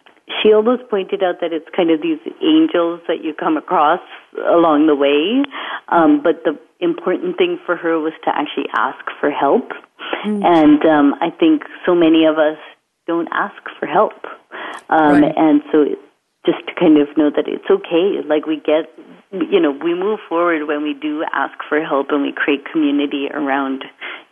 she 0.42 0.54
almost 0.54 0.88
pointed 0.90 1.24
out 1.24 1.42
that 1.42 1.52
it's 1.52 1.68
kind 1.76 1.90
of 1.90 2.02
these 2.02 2.20
angels 2.42 3.02
that 3.08 3.24
you 3.24 3.34
come 3.34 3.58
across 3.58 4.02
along 4.48 4.88
the 4.88 4.96
way. 4.96 5.44
Um, 5.90 6.22
but 6.22 6.44
the 6.44 6.58
important 6.80 7.38
thing 7.38 7.60
for 7.66 7.76
her 7.76 8.00
was 8.00 8.14
to 8.26 8.30
actually 8.30 8.68
ask 8.76 9.04
for 9.20 9.32
help. 9.32 9.70
Mm-hmm. 10.26 10.44
And 10.44 10.86
um, 10.86 11.16
I 11.22 11.30
think 11.32 11.64
so 11.86 11.96
many 11.96 12.26
of 12.26 12.38
us 12.38 12.58
don't 13.10 13.28
ask 13.34 13.62
for 13.80 13.88
help. 13.88 14.22
Um, 14.90 15.24
right. 15.24 15.34
And 15.36 15.62
so 15.72 15.86
just 16.46 16.62
to 16.68 16.74
kind 16.80 17.02
of 17.02 17.08
know 17.18 17.32
that 17.36 17.48
it's 17.48 17.70
okay. 17.70 18.22
Like 18.28 18.46
we 18.46 18.58
get, 18.58 18.86
you 19.32 19.60
know, 19.60 19.72
we 19.72 19.96
move 19.96 20.20
forward 20.30 20.68
when 20.68 20.84
we 20.84 20.94
do 20.94 21.24
ask 21.34 21.58
for 21.68 21.84
help 21.84 22.08
and 22.12 22.22
we 22.22 22.32
create 22.32 22.62
community 22.72 23.28
around 23.34 23.84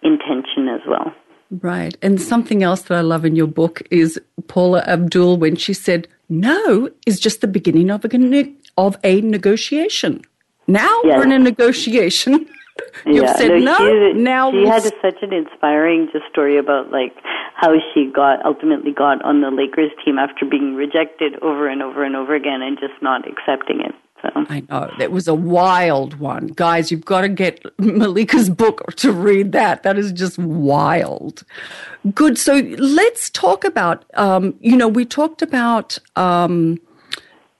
intention 0.03 0.69
as 0.69 0.81
well. 0.87 1.11
Right. 1.49 1.97
And 2.03 2.21
something 2.21 2.61
else 2.61 2.83
that 2.83 2.97
I 2.97 3.01
love 3.01 3.25
in 3.25 3.35
your 3.35 3.47
book 3.47 3.81
is 3.89 4.19
Paula 4.47 4.83
Abdul 4.85 5.37
when 5.37 5.55
she 5.55 5.73
said, 5.73 6.07
no 6.29 6.89
is 7.07 7.19
just 7.19 7.41
the 7.41 7.47
beginning 7.47 7.89
of 7.89 8.05
a, 8.05 8.53
of 8.77 8.97
a 9.03 9.21
negotiation. 9.21 10.21
Now 10.67 11.01
yes. 11.03 11.17
we're 11.17 11.23
in 11.23 11.31
a 11.31 11.39
negotiation. 11.39 12.47
You've 13.05 13.23
yeah, 13.23 13.35
said 13.35 13.49
no. 13.49 13.77
no 13.77 14.11
she, 14.13 14.19
now 14.19 14.51
she 14.51 14.65
had 14.65 14.83
such 15.01 15.21
an 15.21 15.33
inspiring 15.33 16.09
just 16.11 16.25
story 16.29 16.57
about 16.57 16.91
like 16.91 17.13
how 17.55 17.73
she 17.93 18.11
got 18.13 18.45
ultimately 18.45 18.91
got 18.91 19.23
on 19.23 19.41
the 19.41 19.51
Lakers 19.51 19.91
team 20.03 20.17
after 20.17 20.45
being 20.45 20.75
rejected 20.75 21.41
over 21.41 21.67
and 21.67 21.81
over 21.81 22.03
and 22.03 22.15
over 22.15 22.35
again 22.35 22.61
and 22.61 22.77
just 22.79 23.01
not 23.01 23.27
accepting 23.27 23.81
it. 23.81 23.95
So. 24.21 24.29
I 24.49 24.63
know 24.67 24.89
that 24.97 25.11
was 25.11 25.27
a 25.27 25.35
wild 25.35 26.15
one, 26.19 26.47
guys. 26.47 26.91
You've 26.91 27.05
got 27.05 27.21
to 27.21 27.29
get 27.29 27.63
Mallika's 27.77 28.49
book 28.49 28.93
to 28.95 29.11
read 29.11 29.51
that. 29.51 29.83
That 29.83 29.97
is 29.97 30.11
just 30.11 30.39
wild. 30.39 31.43
Good. 32.15 32.37
So 32.37 32.55
let's 32.77 33.29
talk 33.29 33.63
about. 33.63 34.05
Um, 34.15 34.55
you 34.59 34.75
know, 34.75 34.87
we 34.87 35.05
talked 35.05 35.43
about 35.43 35.99
um, 36.15 36.79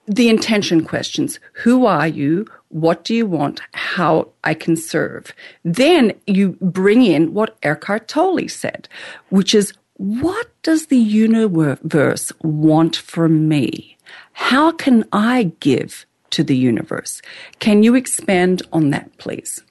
the 0.08 0.30
intention 0.30 0.84
questions. 0.84 1.40
Who 1.64 1.86
are 1.86 2.08
you? 2.08 2.48
What 2.70 3.04
do 3.04 3.16
you 3.16 3.26
want? 3.26 3.62
How 3.74 4.30
I 4.44 4.54
can 4.54 4.76
serve. 4.76 5.34
Then 5.64 6.14
you 6.26 6.58
bring 6.62 7.04
in 7.04 7.34
what 7.34 7.58
Eckhart 7.64 8.08
Tolle 8.08 8.48
said, 8.50 8.90
which 9.30 9.56
is 9.56 9.74
what 9.94 10.48
does 10.62 10.88
the 10.88 10.98
universe 10.98 12.32
want 12.44 12.96
from 12.96 13.48
me? 13.48 13.98
How 14.34 14.72
can 14.72 15.06
I 15.12 15.54
give 15.60 16.06
to 16.32 16.44
the 16.44 16.56
universe? 16.56 17.22
Can 17.60 17.84
you 17.84 17.96
expand 17.96 18.62
on 18.72 18.92
that, 18.92 19.18
please? 19.18 19.64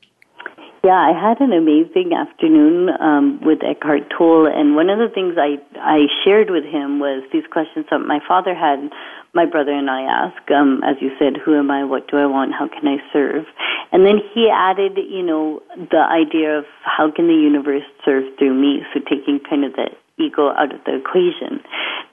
Yeah, 0.85 0.93
I 0.95 1.12
had 1.12 1.41
an 1.41 1.53
amazing 1.53 2.12
afternoon 2.15 2.91
um, 3.01 3.41
with 3.43 3.59
Eckhart 3.65 4.09
Tolle, 4.17 4.47
and 4.47 4.77
one 4.77 4.89
of 4.89 4.99
the 4.99 5.09
things 5.12 5.35
I 5.37 5.59
I 5.75 6.07
shared 6.25 6.51
with 6.51 6.65
him 6.65 7.01
was 7.01 7.25
these 7.33 7.47
questions 7.51 7.87
that 7.91 7.99
my 7.99 8.21
father 8.27 8.55
had 8.55 8.91
my 9.35 9.45
brother 9.45 9.73
and 9.73 9.91
I 9.91 10.03
ask, 10.03 10.41
um, 10.51 10.81
as 10.83 10.97
you 11.01 11.11
said, 11.19 11.37
who 11.37 11.59
am 11.59 11.71
I? 11.71 11.85
What 11.85 12.09
do 12.09 12.17
I 12.17 12.27
want? 12.27 12.55
How 12.57 12.69
can 12.69 12.89
I 12.89 12.97
serve? 13.12 13.45
And 13.93 14.07
then 14.07 14.17
he 14.33 14.49
added, 14.49 14.97
you 14.97 15.23
know, 15.23 15.61
the 15.77 16.01
idea 16.01 16.59
of 16.59 16.65
how 16.83 17.11
can 17.12 17.29
the 17.29 17.37
universe 17.37 17.85
serve 18.05 18.25
through 18.39 18.55
me? 18.55 18.81
So 18.95 19.01
taking 19.01 19.41
kind 19.45 19.65
of 19.65 19.75
the 19.75 19.91
ego 20.19 20.49
out 20.49 20.73
of 20.73 20.81
the 20.89 20.97
equation. 20.97 21.61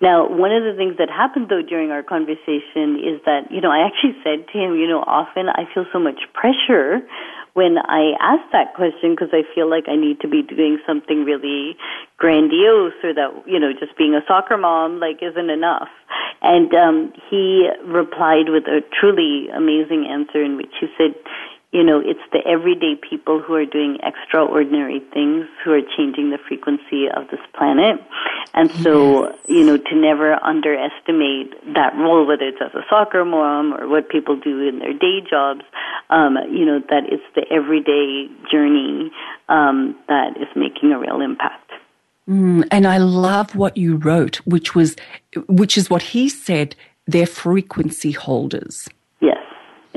Now, 0.02 0.28
one 0.28 0.52
of 0.52 0.68
the 0.68 0.76
things 0.76 1.00
that 1.00 1.10
happened 1.10 1.48
though 1.48 1.64
during 1.64 1.92
our 1.92 2.04
conversation 2.04 3.00
is 3.00 3.24
that, 3.24 3.48
you 3.50 3.62
know, 3.62 3.72
I 3.72 3.88
actually 3.88 4.20
said 4.24 4.44
to 4.52 4.56
him, 4.60 4.76
you 4.76 4.88
know, 4.88 5.00
often 5.00 5.48
I 5.48 5.64
feel 5.74 5.86
so 5.94 6.00
much 6.00 6.20
pressure 6.36 7.00
when 7.54 7.78
I 7.78 8.14
ask 8.20 8.42
that 8.52 8.74
question 8.74 9.12
because 9.12 9.30
I 9.32 9.44
feel 9.54 9.70
like 9.70 9.86
I 9.88 9.96
need 9.96 10.20
to 10.22 10.28
be 10.28 10.42
doing 10.42 10.80
something 10.88 11.24
really 11.24 11.78
grandiose 12.18 12.94
or 13.04 13.14
that, 13.14 13.44
you 13.46 13.60
know, 13.60 13.72
just 13.74 13.96
being 13.98 14.16
a 14.16 14.22
soccer 14.28 14.58
mom 14.58 15.00
like 15.00 15.22
isn't 15.22 15.50
enough. 15.50 15.90
And 16.42 16.74
um, 16.74 17.14
he 17.30 17.70
replied 17.86 18.50
with 18.50 18.64
a 18.66 18.82
truly 19.00 19.50
amazing 19.50 20.08
answer 20.10 20.44
in 20.44 20.58
which 20.58 20.74
he 20.82 20.88
said, 20.98 21.14
you 21.74 21.84
know, 21.84 22.00
it's 22.00 22.22
the 22.32 22.40
everyday 22.48 22.94
people 22.96 23.42
who 23.42 23.56
are 23.56 23.66
doing 23.66 23.98
extraordinary 24.04 25.00
things 25.12 25.48
who 25.64 25.72
are 25.72 25.82
changing 25.98 26.30
the 26.30 26.38
frequency 26.38 27.08
of 27.10 27.28
this 27.32 27.40
planet. 27.58 28.00
And 28.54 28.70
so, 28.72 29.26
yes. 29.26 29.36
you 29.48 29.66
know, 29.66 29.78
to 29.78 29.96
never 29.96 30.36
underestimate 30.44 31.52
that 31.74 31.96
role, 31.96 32.28
whether 32.28 32.44
it's 32.44 32.62
as 32.62 32.76
a 32.76 32.86
soccer 32.88 33.26
mom 33.26 33.74
or 33.74 33.90
what 33.90 34.08
people 34.08 34.36
do 34.40 34.68
in 34.68 34.80
their 34.80 34.94
day 34.94 35.22
jobs, 35.28 35.62
um, 36.12 36.38
you 36.52 36.64
know, 36.64 36.80
that 36.92 37.06
it's 37.12 37.24
the 37.34 37.44
everyday 37.52 38.30
journey 38.52 39.12
um, 39.50 39.98
that 40.08 40.38
is 40.38 40.48
making 40.56 40.92
a 40.92 41.00
real 41.00 41.22
impact. 41.22 41.72
Mm, 42.30 42.68
and 42.70 42.86
I 42.86 43.00
love 43.00 43.56
what 43.56 43.76
you 43.78 43.98
wrote, 43.98 44.36
which 44.46 44.76
was, 44.76 44.96
which 45.48 45.76
is 45.76 45.90
what 45.90 46.04
he 46.04 46.30
said, 46.30 46.76
they're 47.08 47.26
frequency 47.26 48.12
holders. 48.12 48.88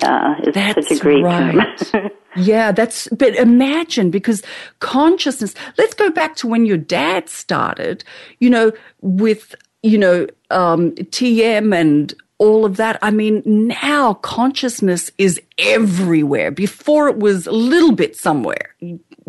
Yeah, 0.02 0.36
it's 0.40 0.54
that's 0.54 0.88
such 0.88 0.98
a 0.98 1.00
great 1.00 1.24
right. 1.24 1.78
term. 1.78 2.10
yeah, 2.36 2.72
that's, 2.72 3.08
but 3.08 3.34
imagine 3.34 4.10
because 4.10 4.42
consciousness, 4.80 5.54
let's 5.78 5.94
go 5.94 6.10
back 6.10 6.36
to 6.36 6.46
when 6.46 6.66
your 6.66 6.76
dad 6.76 7.28
started, 7.28 8.04
you 8.38 8.50
know, 8.50 8.72
with, 9.00 9.54
you 9.82 9.98
know, 9.98 10.26
um, 10.50 10.92
TM 10.92 11.74
and 11.74 12.14
all 12.38 12.64
of 12.64 12.76
that. 12.76 12.98
I 13.02 13.10
mean, 13.10 13.42
now 13.46 14.14
consciousness 14.14 15.10
is 15.18 15.40
everywhere. 15.58 16.50
Before 16.50 17.08
it 17.08 17.16
was 17.16 17.46
a 17.46 17.52
little 17.52 17.92
bit 17.92 18.16
somewhere. 18.16 18.74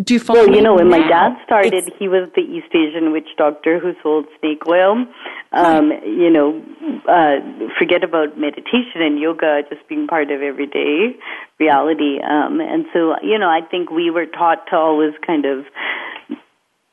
Do 0.04 0.14
you 0.14 0.20
follow? 0.20 0.46
Well, 0.46 0.56
you 0.56 0.62
know, 0.62 0.76
when 0.76 0.90
now, 0.90 1.00
my 1.00 1.08
dad 1.08 1.38
started, 1.44 1.92
he 1.98 2.08
was 2.08 2.30
the 2.36 2.42
East 2.42 2.70
Asian 2.70 3.12
witch 3.12 3.30
doctor 3.36 3.80
who 3.80 3.94
sold 4.04 4.28
snake 4.40 4.62
oil. 4.68 5.08
Um, 5.52 5.90
right. 5.90 6.06
You 6.06 6.30
know, 6.30 6.62
uh, 7.10 7.42
forget 7.80 8.04
about 8.04 8.38
meditation 8.38 9.02
and 9.02 9.20
yoga 9.20 9.62
just 9.70 9.88
being 9.90 10.06
part 10.06 10.30
of 10.30 10.42
everyday 10.44 11.18
reality. 11.60 12.20
Um, 12.22 12.62
and 12.62 12.86
so, 12.94 13.16
you 13.24 13.40
know, 13.40 13.50
I 13.50 13.62
think 13.72 13.90
we 13.90 14.12
were 14.12 14.28
taught 14.28 14.68
to 14.70 14.76
always 14.76 15.14
kind 15.26 15.46
of 15.46 15.66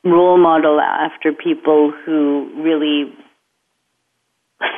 role 0.03 0.39
model 0.39 0.81
after 0.81 1.31
people 1.31 1.93
who 2.05 2.49
really 2.57 3.13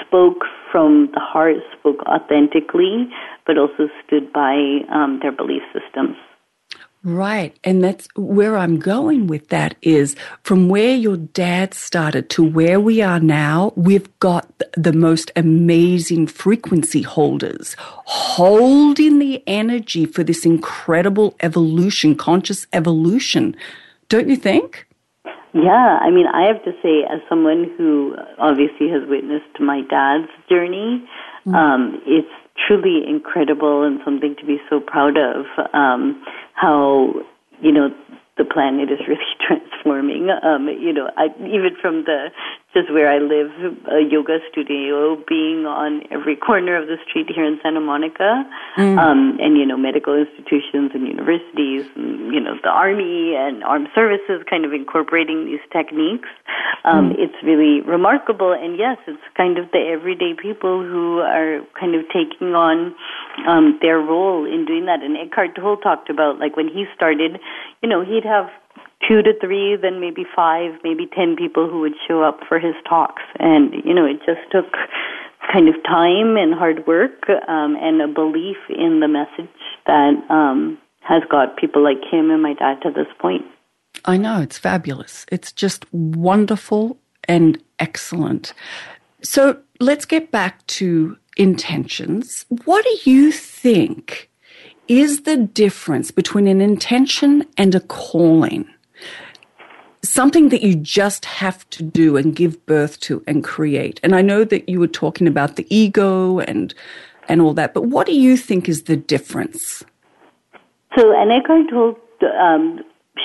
spoke 0.06 0.44
from 0.70 1.12
the 1.14 1.22
heart, 1.22 1.56
spoke 1.80 2.04
authentically, 2.04 3.08
but 3.46 3.58
also 3.58 3.88
stood 4.06 4.34
by 4.34 4.80
um, 4.92 5.20
their 5.22 5.32
belief 5.32 5.64
systems. 5.72 6.18
Right. 7.04 7.58
And 7.64 7.84
that's 7.84 8.08
where 8.16 8.58
I'm 8.58 8.80
going 8.80 9.28
with 9.28 9.50
that 9.50 9.76
is 9.82 10.16
from 10.44 10.68
where 10.68 10.96
your 10.96 11.18
dad 11.18 11.74
started 11.74 12.30
to 12.32 12.44
where 12.44 12.80
we 12.80 13.02
are 13.02 13.20
now, 13.20 13.72
we've 13.76 14.20
got 14.20 14.52
the 14.76 14.94
most 14.94 15.32
amazing 15.36 16.28
frequency 16.28 17.04
holders 17.04 17.76
holding 17.80 19.20
the 19.20 19.42
energy 19.48 20.06
for 20.06 20.24
this 20.24 20.46
incredible 20.46 21.36
evolution, 21.40 22.16
conscious 22.16 22.68
evolution. 22.74 23.56
Don't 24.10 24.28
you 24.28 24.36
think? 24.36 24.88
Yeah, 25.54 26.00
I 26.02 26.12
mean, 26.12 26.28
I 26.28 26.46
have 26.48 26.64
to 26.66 26.72
say, 26.84 27.04
as 27.10 27.22
someone 27.30 27.74
who 27.78 28.16
obviously 28.38 28.90
has 28.90 29.08
witnessed 29.08 29.60
my 29.60 29.82
dad's 29.82 30.30
journey, 30.50 31.08
mm-hmm. 31.46 31.56
um, 31.56 32.02
it's 32.06 32.28
truly 32.68 33.04
incredible 33.08 33.84
and 33.84 34.00
something 34.04 34.36
to 34.40 34.46
be 34.46 34.58
so 34.70 34.80
proud 34.80 35.18
of. 35.18 35.46
Um, 35.74 36.24
how 36.58 37.14
you 37.62 37.72
know 37.72 37.90
the 38.38 38.46
planet 38.46 38.90
is 38.92 39.00
really 39.08 39.22
transforming. 39.48 40.30
Um, 40.30 40.68
you 40.68 40.92
know, 40.94 41.10
I, 41.16 41.28
even 41.40 41.78
from 41.82 42.04
the 42.06 42.30
just 42.78 42.94
where 42.94 43.10
I 43.10 43.18
live, 43.18 43.50
a 43.90 44.06
yoga 44.06 44.38
studio 44.52 45.18
being 45.28 45.66
on 45.66 46.04
every 46.12 46.36
corner 46.36 46.78
of 46.78 46.86
the 46.88 46.98
street 47.10 47.26
here 47.34 47.44
in 47.44 47.58
Santa 47.64 47.82
Monica, 47.82 48.46
mm. 48.78 48.98
um, 49.00 49.38
and 49.42 49.58
you 49.58 49.66
know, 49.66 49.78
medical 49.78 50.14
institutions 50.14 50.92
and 50.94 51.08
universities, 51.08 51.90
and 51.96 52.32
you 52.32 52.40
know, 52.40 52.54
the 52.62 52.70
army 52.70 53.34
and 53.34 53.64
armed 53.64 53.90
services, 53.96 54.46
kind 54.48 54.64
of 54.64 54.74
incorporating 54.74 55.46
these 55.46 55.64
techniques. 55.74 56.30
Um, 56.86 57.10
mm. 57.10 57.16
It's 57.18 57.40
really 57.42 57.82
remarkable, 57.82 58.54
and 58.54 58.78
yes, 58.78 58.98
it's 59.08 59.26
kind 59.36 59.58
of 59.58 59.72
the 59.72 59.82
everyday 59.82 60.38
people 60.38 60.86
who 60.86 61.20
are 61.26 61.66
kind 61.80 61.96
of 61.96 62.06
taking 62.14 62.54
on 62.54 62.94
um, 63.48 63.80
their 63.82 63.98
role 63.98 64.46
in 64.46 64.66
doing 64.66 64.86
that. 64.86 65.02
And 65.02 65.18
Eckhart 65.18 65.56
Tolle 65.56 65.78
talked 65.78 66.12
about 66.12 66.38
like 66.38 66.56
when 66.56 66.68
he 66.68 66.86
started, 66.94 67.40
you 67.82 67.90
know, 67.90 68.06
he'd 68.06 68.26
have 68.26 68.54
two 69.08 69.22
to 69.22 69.34
three, 69.40 69.76
then 69.76 70.00
maybe 70.00 70.24
five, 70.36 70.72
maybe 70.84 71.08
ten 71.16 71.36
people 71.36 71.70
who 71.70 71.82
would 71.82 71.96
show 72.08 72.24
up 72.24 72.40
for 72.48 72.60
his 72.60 72.76
talks. 72.88 73.24
And, 73.40 73.74
you 73.84 73.94
know, 73.94 74.06
it 74.06 74.20
just 74.26 74.50
took 74.52 74.72
kind 75.52 75.70
of 75.70 75.76
time 75.84 76.36
and 76.38 76.54
hard 76.54 76.86
work 76.88 77.30
um, 77.48 77.78
and 77.80 78.02
a 78.02 78.08
belief 78.08 78.58
in 78.70 79.00
the 79.00 79.08
message 79.08 79.54
that 79.86 80.14
um, 80.30 80.78
has 81.02 81.24
got 81.30 81.58
people 81.58 81.84
like 81.84 82.04
him 82.12 82.32
and 82.32 82.42
my 82.42 82.54
dad 82.54 82.82
to 82.84 82.92
this 82.92 83.08
point. 83.20 83.44
I 84.06 84.18
know, 84.18 84.42
it's 84.42 84.58
fabulous. 84.58 85.26
It's 85.32 85.52
just 85.52 85.86
wonderful 85.94 86.98
and 87.24 87.62
excellent. 87.80 88.54
So 89.22 89.60
let's 89.80 90.06
get 90.06 90.32
back 90.32 90.66
to 90.68 91.18
intentions. 91.38 92.46
What 92.66 92.86
do 92.86 93.10
you 93.10 93.32
think 93.32 94.30
is 94.88 95.22
the 95.22 95.38
difference 95.38 96.12
between 96.12 96.48
an 96.48 96.62
intention 96.62 97.46
and 97.58 97.76
a 97.76 97.80
calling? 97.80 98.68
Something 100.04 100.50
that 100.50 100.62
you 100.62 100.76
just 100.76 101.26
have 101.26 101.70
to 101.72 101.84
do 101.84 102.18
and 102.18 102.36
give 102.36 102.66
birth 102.66 103.00
to 103.02 103.24
and 103.28 103.44
create. 103.44 104.00
And 104.04 104.16
I 104.16 104.22
know 104.22 104.44
that 104.44 104.70
you 104.70 104.80
were 104.80 104.88
talking 104.88 105.28
about 105.28 105.56
the 105.56 105.68
ego 105.70 106.40
and 106.40 106.74
and 107.30 107.42
all 107.42 107.54
that, 107.56 107.74
but 107.74 107.84
what 107.84 108.08
do 108.08 108.14
you 108.14 108.38
think 108.38 108.70
is 108.70 108.84
the 108.84 108.96
difference? 108.96 109.84
So, 110.98 111.12
and 111.14 111.30
Eckhart 111.30 111.98
um, 112.40 112.80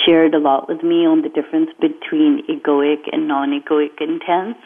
shared 0.05 0.35
a 0.35 0.39
lot 0.39 0.69
with 0.69 0.83
me 0.83 1.07
on 1.07 1.23
the 1.23 1.29
difference 1.29 1.71
between 1.81 2.43
egoic 2.51 3.09
and 3.13 3.29
non-egoic 3.29 4.01
intents, 4.01 4.61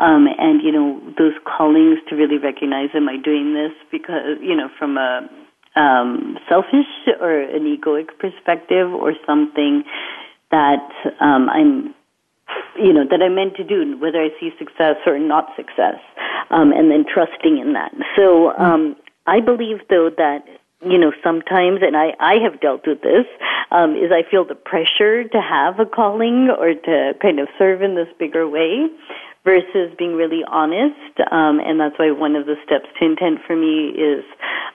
um, 0.00 0.26
and 0.38 0.62
you 0.62 0.72
know 0.72 1.00
those 1.16 1.34
callings 1.44 1.98
to 2.08 2.16
really 2.16 2.38
recognize, 2.38 2.90
am 2.94 3.08
I 3.08 3.16
doing 3.16 3.54
this 3.54 3.72
because 3.90 4.38
you 4.40 4.56
know 4.56 4.68
from 4.78 4.98
a 4.98 5.28
um, 5.76 6.38
selfish 6.48 6.90
or 7.20 7.40
an 7.40 7.64
egoic 7.64 8.18
perspective, 8.18 8.92
or 8.92 9.14
something 9.26 9.84
that 10.52 10.88
um, 11.20 11.50
I'm, 11.50 11.94
you 12.76 12.92
know, 12.92 13.04
that 13.10 13.20
I'm 13.20 13.34
meant 13.34 13.56
to 13.56 13.64
do, 13.64 13.98
whether 13.98 14.22
I 14.22 14.28
see 14.38 14.50
success 14.58 14.96
or 15.06 15.18
not 15.18 15.48
success, 15.56 15.98
um, 16.50 16.72
and 16.72 16.90
then 16.90 17.04
trusting 17.12 17.58
in 17.58 17.72
that. 17.72 17.92
So 18.14 18.52
um, 18.56 18.94
I 19.26 19.40
believe, 19.40 19.78
though, 19.90 20.10
that 20.16 20.44
you 20.84 20.98
know, 20.98 21.12
sometimes, 21.22 21.80
and 21.82 21.96
I, 21.96 22.14
I 22.18 22.34
have 22.42 22.60
dealt 22.60 22.86
with 22.86 23.02
this, 23.02 23.26
um, 23.70 23.94
is 23.94 24.10
I 24.10 24.28
feel 24.28 24.44
the 24.44 24.56
pressure 24.56 25.24
to 25.24 25.40
have 25.40 25.78
a 25.78 25.86
calling 25.86 26.50
or 26.50 26.74
to 26.74 27.12
kind 27.22 27.38
of 27.38 27.48
serve 27.58 27.82
in 27.82 27.94
this 27.94 28.08
bigger 28.18 28.48
way 28.48 28.88
versus 29.44 29.94
being 29.96 30.14
really 30.14 30.42
honest. 30.46 31.18
Um, 31.30 31.60
and 31.60 31.78
that's 31.78 31.98
why 31.98 32.10
one 32.10 32.36
of 32.36 32.46
the 32.46 32.56
steps 32.64 32.86
to 32.98 33.04
intent 33.04 33.40
for 33.46 33.56
me 33.56 33.90
is, 33.90 34.24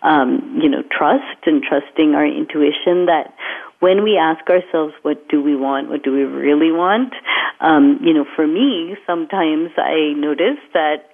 um, 0.02 0.60
you 0.62 0.70
know, 0.70 0.84
trust 0.92 1.44
and 1.46 1.62
trusting 1.62 2.16
our 2.16 2.26
intuition 2.26 3.08
that 3.08 3.34
when 3.80 4.04
we 4.04 4.18
ask 4.18 4.48
ourselves, 4.50 4.94
what 5.04 5.28
do 5.30 5.42
we 5.42 5.56
want? 5.56 5.90
What 5.90 6.04
do 6.04 6.12
we 6.12 6.24
really 6.24 6.72
want? 6.72 7.14
Um, 7.60 8.00
you 8.02 8.14
know, 8.14 8.26
for 8.36 8.48
me, 8.48 8.96
sometimes 9.06 9.72
I 9.78 10.14
notice 10.16 10.60
that 10.74 11.10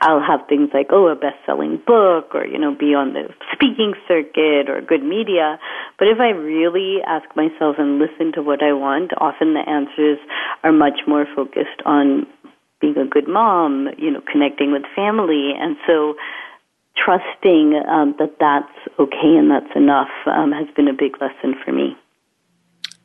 I'll 0.00 0.20
have 0.20 0.48
things 0.48 0.70
like, 0.74 0.88
oh, 0.90 1.06
a 1.08 1.14
best-selling 1.14 1.80
book 1.86 2.34
or, 2.34 2.46
you 2.46 2.58
know, 2.58 2.74
be 2.74 2.94
on 2.94 3.12
the 3.12 3.28
speaking 3.52 3.94
circuit 4.08 4.68
or 4.68 4.80
good 4.80 5.02
media. 5.02 5.58
But 5.98 6.08
if 6.08 6.18
I 6.18 6.30
really 6.30 6.98
ask 7.06 7.24
myself 7.36 7.76
and 7.78 7.98
listen 7.98 8.32
to 8.34 8.42
what 8.42 8.62
I 8.62 8.72
want, 8.72 9.12
often 9.18 9.54
the 9.54 9.62
answers 9.68 10.18
are 10.62 10.72
much 10.72 11.00
more 11.06 11.26
focused 11.34 11.82
on 11.86 12.26
being 12.80 12.98
a 12.98 13.06
good 13.06 13.28
mom, 13.28 13.88
you 13.96 14.10
know, 14.10 14.20
connecting 14.30 14.72
with 14.72 14.82
family. 14.96 15.52
And 15.58 15.76
so 15.86 16.14
trusting 16.96 17.82
um, 17.88 18.14
that 18.18 18.36
that's 18.38 18.98
okay 18.98 19.36
and 19.36 19.50
that's 19.50 19.74
enough 19.74 20.10
um, 20.26 20.52
has 20.52 20.68
been 20.76 20.88
a 20.88 20.92
big 20.92 21.20
lesson 21.20 21.54
for 21.64 21.72
me. 21.72 21.96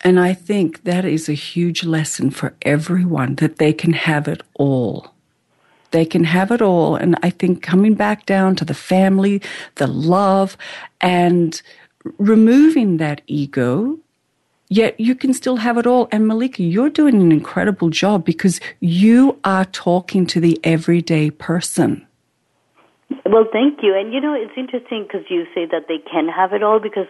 And 0.01 0.19
I 0.19 0.33
think 0.33 0.83
that 0.83 1.03
is 1.03 1.27
a 1.27 1.33
huge 1.33 1.83
lesson 1.83 2.31
for 2.31 2.55
everyone 2.61 3.35
that 3.35 3.57
they 3.57 3.73
can 3.73 3.93
have 3.93 4.27
it 4.27 4.41
all. 4.53 5.13
They 5.91 6.05
can 6.05 6.23
have 6.23 6.51
it 6.51 6.61
all. 6.61 6.95
And 6.95 7.17
I 7.23 7.31
think 7.31 7.61
coming 7.61 7.95
back 7.95 8.25
down 8.25 8.55
to 8.57 8.65
the 8.65 8.73
family, 8.73 9.41
the 9.75 9.87
love, 9.87 10.55
and 11.01 11.61
removing 12.17 12.97
that 12.97 13.21
ego, 13.27 13.97
yet 14.69 14.97
you 14.99 15.15
can 15.15 15.33
still 15.33 15.57
have 15.57 15.77
it 15.77 15.87
all. 15.87 16.07
And 16.11 16.25
Mallika, 16.25 16.59
you're 16.59 16.89
doing 16.89 17.15
an 17.15 17.31
incredible 17.31 17.89
job 17.89 18.23
because 18.23 18.61
you 18.79 19.37
are 19.43 19.65
talking 19.65 20.25
to 20.27 20.39
the 20.39 20.59
everyday 20.63 21.31
person. 21.31 22.05
Well, 23.25 23.45
thank 23.51 23.79
you. 23.81 23.95
And 23.95 24.13
you 24.13 24.21
know, 24.21 24.33
it's 24.33 24.53
interesting 24.55 25.03
because 25.03 25.25
you 25.29 25.45
say 25.53 25.65
that 25.65 25.87
they 25.87 25.97
can 25.97 26.27
have 26.27 26.53
it 26.53 26.63
all 26.63 26.79
because 26.79 27.07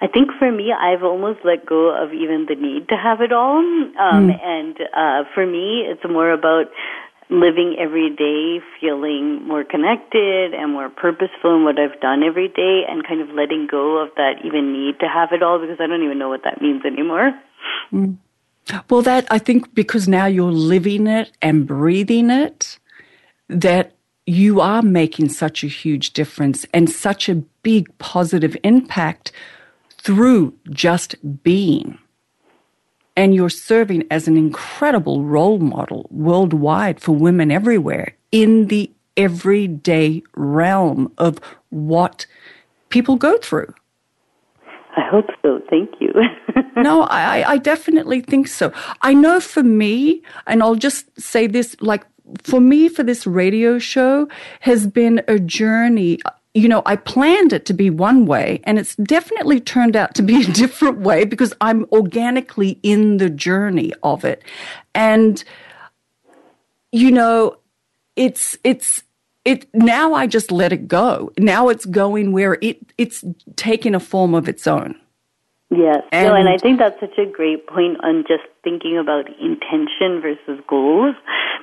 I 0.00 0.06
think 0.06 0.30
for 0.38 0.50
me, 0.50 0.72
I've 0.72 1.02
almost 1.02 1.40
let 1.44 1.66
go 1.66 1.90
of 1.94 2.12
even 2.12 2.46
the 2.48 2.56
need 2.56 2.88
to 2.88 2.96
have 2.96 3.20
it 3.20 3.32
all. 3.32 3.58
Um, 3.58 4.28
mm. 4.28 4.40
And 4.42 4.76
uh, 4.96 5.28
for 5.34 5.46
me, 5.46 5.84
it's 5.86 6.02
more 6.08 6.30
about 6.32 6.66
living 7.30 7.76
every 7.78 8.10
day 8.10 8.64
feeling 8.80 9.46
more 9.46 9.64
connected 9.64 10.52
and 10.52 10.72
more 10.72 10.90
purposeful 10.90 11.56
in 11.56 11.64
what 11.64 11.78
I've 11.78 11.98
done 12.00 12.22
every 12.22 12.48
day 12.48 12.82
and 12.86 13.06
kind 13.06 13.20
of 13.20 13.30
letting 13.30 13.66
go 13.70 14.02
of 14.02 14.10
that 14.16 14.44
even 14.44 14.72
need 14.72 15.00
to 15.00 15.06
have 15.06 15.32
it 15.32 15.42
all 15.42 15.58
because 15.58 15.78
I 15.80 15.86
don't 15.86 16.02
even 16.02 16.18
know 16.18 16.28
what 16.28 16.44
that 16.44 16.60
means 16.60 16.84
anymore. 16.84 17.32
Mm. 17.92 18.18
Well, 18.88 19.02
that 19.02 19.26
I 19.30 19.38
think 19.38 19.74
because 19.74 20.06
now 20.06 20.26
you're 20.26 20.52
living 20.52 21.06
it 21.06 21.32
and 21.40 21.66
breathing 21.66 22.30
it, 22.30 22.78
that 23.48 23.94
you 24.26 24.60
are 24.60 24.82
making 24.82 25.28
such 25.28 25.64
a 25.64 25.68
huge 25.68 26.12
difference 26.12 26.64
and 26.72 26.88
such 26.88 27.28
a 27.28 27.36
big 27.62 27.96
positive 27.98 28.56
impact 28.62 29.32
through 29.90 30.54
just 30.70 31.14
being. 31.42 31.98
And 33.16 33.34
you're 33.34 33.50
serving 33.50 34.04
as 34.10 34.26
an 34.26 34.36
incredible 34.36 35.24
role 35.24 35.58
model 35.58 36.06
worldwide 36.10 37.00
for 37.00 37.12
women 37.12 37.50
everywhere 37.50 38.16
in 38.30 38.68
the 38.68 38.90
everyday 39.16 40.22
realm 40.34 41.12
of 41.18 41.38
what 41.68 42.26
people 42.88 43.16
go 43.16 43.36
through. 43.38 43.74
I 44.96 45.02
hope 45.10 45.26
so. 45.42 45.60
Thank 45.70 45.90
you. 46.00 46.12
no, 46.76 47.02
I, 47.04 47.52
I 47.52 47.58
definitely 47.58 48.20
think 48.20 48.46
so. 48.46 48.72
I 49.00 49.14
know 49.14 49.40
for 49.40 49.62
me, 49.62 50.22
and 50.46 50.62
I'll 50.62 50.74
just 50.74 51.18
say 51.20 51.46
this 51.46 51.76
like 51.80 52.04
for 52.42 52.60
me, 52.60 52.88
for 52.88 53.02
this 53.02 53.26
radio 53.26 53.78
show, 53.78 54.28
has 54.60 54.86
been 54.86 55.22
a 55.28 55.38
journey 55.38 56.18
you 56.54 56.68
know, 56.68 56.82
I 56.84 56.96
planned 56.96 57.54
it 57.54 57.64
to 57.66 57.72
be 57.72 57.88
one 57.88 58.26
way 58.26 58.60
and 58.64 58.78
it's 58.78 58.94
definitely 58.96 59.58
turned 59.58 59.96
out 59.96 60.14
to 60.16 60.22
be 60.22 60.42
a 60.42 60.52
different 60.52 60.98
way 60.98 61.24
because 61.24 61.54
I'm 61.60 61.86
organically 61.92 62.78
in 62.82 63.16
the 63.16 63.30
journey 63.30 63.92
of 64.02 64.24
it. 64.24 64.42
And, 64.94 65.42
you 66.90 67.10
know, 67.10 67.56
it's, 68.16 68.58
it's, 68.64 69.02
it 69.44 69.66
now 69.74 70.14
I 70.14 70.26
just 70.26 70.52
let 70.52 70.72
it 70.72 70.86
go. 70.86 71.32
Now 71.38 71.68
it's 71.68 71.84
going 71.84 72.32
where 72.32 72.58
it 72.60 72.78
it's 72.96 73.24
taken 73.56 73.94
a 73.94 74.00
form 74.00 74.34
of 74.34 74.48
its 74.48 74.66
own. 74.66 74.94
Yes. 75.70 76.02
And, 76.12 76.28
no, 76.28 76.34
and 76.34 76.48
I 76.48 76.58
think 76.58 76.78
that's 76.78 77.00
such 77.00 77.16
a 77.18 77.24
great 77.24 77.66
point 77.66 77.98
on 78.04 78.24
just 78.28 78.44
thinking 78.62 78.98
about 78.98 79.26
intention 79.40 80.20
versus 80.20 80.62
goals, 80.68 81.16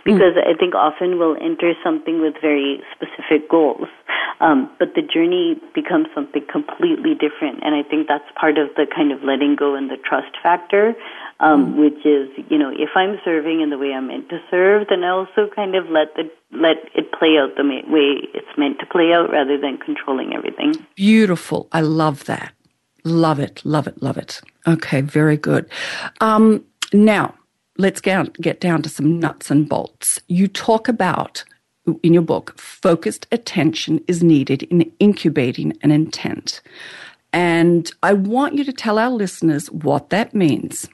because 0.05 0.35
mm. 0.35 0.47
I 0.47 0.57
think 0.57 0.75
often 0.75 1.19
we'll 1.19 1.37
enter 1.41 1.73
something 1.83 2.21
with 2.21 2.35
very 2.41 2.81
specific 2.95 3.49
goals, 3.49 3.87
um, 4.39 4.69
but 4.79 4.95
the 4.95 5.01
journey 5.01 5.59
becomes 5.73 6.07
something 6.13 6.45
completely 6.51 7.13
different. 7.13 7.59
And 7.63 7.75
I 7.75 7.83
think 7.83 8.07
that's 8.07 8.27
part 8.39 8.57
of 8.57 8.69
the 8.75 8.87
kind 8.93 9.11
of 9.11 9.23
letting 9.23 9.55
go 9.55 9.75
and 9.75 9.89
the 9.89 9.97
trust 9.97 10.35
factor, 10.41 10.95
um, 11.39 11.73
mm. 11.73 11.81
which 11.81 12.05
is, 12.05 12.29
you 12.49 12.57
know, 12.57 12.71
if 12.71 12.89
I'm 12.95 13.19
serving 13.23 13.61
in 13.61 13.69
the 13.69 13.77
way 13.77 13.93
I'm 13.93 14.07
meant 14.07 14.29
to 14.29 14.39
serve, 14.49 14.87
then 14.89 15.03
I 15.03 15.09
also 15.09 15.49
kind 15.55 15.75
of 15.75 15.89
let 15.89 16.15
the 16.15 16.29
let 16.51 16.77
it 16.95 17.11
play 17.11 17.37
out 17.37 17.55
the 17.57 17.63
way 17.63 18.27
it's 18.33 18.57
meant 18.57 18.79
to 18.79 18.85
play 18.85 19.13
out 19.13 19.31
rather 19.31 19.59
than 19.59 19.77
controlling 19.77 20.33
everything. 20.33 20.73
Beautiful. 20.95 21.67
I 21.71 21.81
love 21.81 22.25
that. 22.25 22.53
Love 23.05 23.39
it, 23.39 23.61
love 23.63 23.87
it, 23.87 24.01
love 24.01 24.17
it. 24.17 24.41
Okay, 24.67 25.01
very 25.01 25.37
good. 25.37 25.69
Um, 26.19 26.65
now, 26.91 27.33
let's 27.79 28.01
get, 28.01 28.33
get 28.33 28.59
down 28.59 28.81
to 28.83 28.89
some 28.89 29.19
nuts 29.19 29.49
and 29.49 29.67
bolts. 29.67 30.19
You 30.27 30.47
talk 30.47 30.87
about 30.87 31.43
in 32.03 32.13
your 32.13 32.21
book, 32.21 32.59
focused 32.59 33.25
attention 33.31 34.03
is 34.07 34.21
needed 34.21 34.63
in 34.63 34.91
incubating 34.99 35.73
an 35.81 35.89
intent. 35.89 36.61
And 37.33 37.91
I 38.03 38.13
want 38.13 38.55
you 38.55 38.63
to 38.65 38.73
tell 38.73 38.99
our 38.99 39.09
listeners 39.09 39.71
what 39.71 40.09
that 40.09 40.35
means. 40.35 40.87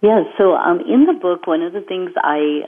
Yeah, 0.00 0.24
so 0.38 0.54
um, 0.54 0.80
in 0.80 1.04
the 1.04 1.12
book, 1.12 1.46
one 1.46 1.62
of 1.62 1.72
the 1.72 1.80
things 1.80 2.10
I 2.16 2.62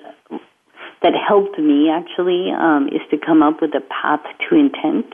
that 1.02 1.12
helped 1.14 1.58
me 1.58 1.88
actually 1.88 2.50
um, 2.50 2.88
is 2.88 3.00
to 3.10 3.18
come 3.24 3.42
up 3.42 3.62
with 3.62 3.70
a 3.74 3.80
path 3.80 4.24
to 4.48 4.56
intent. 4.56 5.06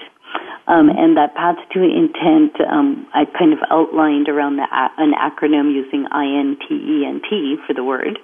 Um, 0.67 0.89
and 0.89 1.17
that 1.17 1.35
path 1.35 1.57
to 1.73 1.83
intent, 1.83 2.57
um, 2.67 3.07
I 3.13 3.27
kind 3.27 3.53
of 3.53 3.59
outlined 3.71 4.29
around 4.29 4.57
the, 4.57 4.67
an 4.71 5.13
acronym 5.13 5.73
using 5.75 6.07
I-N-T-E-N-T 6.11 7.57
for 7.67 7.75
the 7.75 7.85
word. 7.85 8.19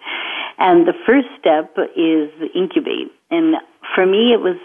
And 0.59 0.87
the 0.87 0.95
first 1.07 1.29
step 1.39 1.77
is 1.97 2.31
incubate. 2.55 3.13
And 3.31 3.57
for 3.95 4.07
me, 4.07 4.33
it 4.33 4.41
was 4.41 4.57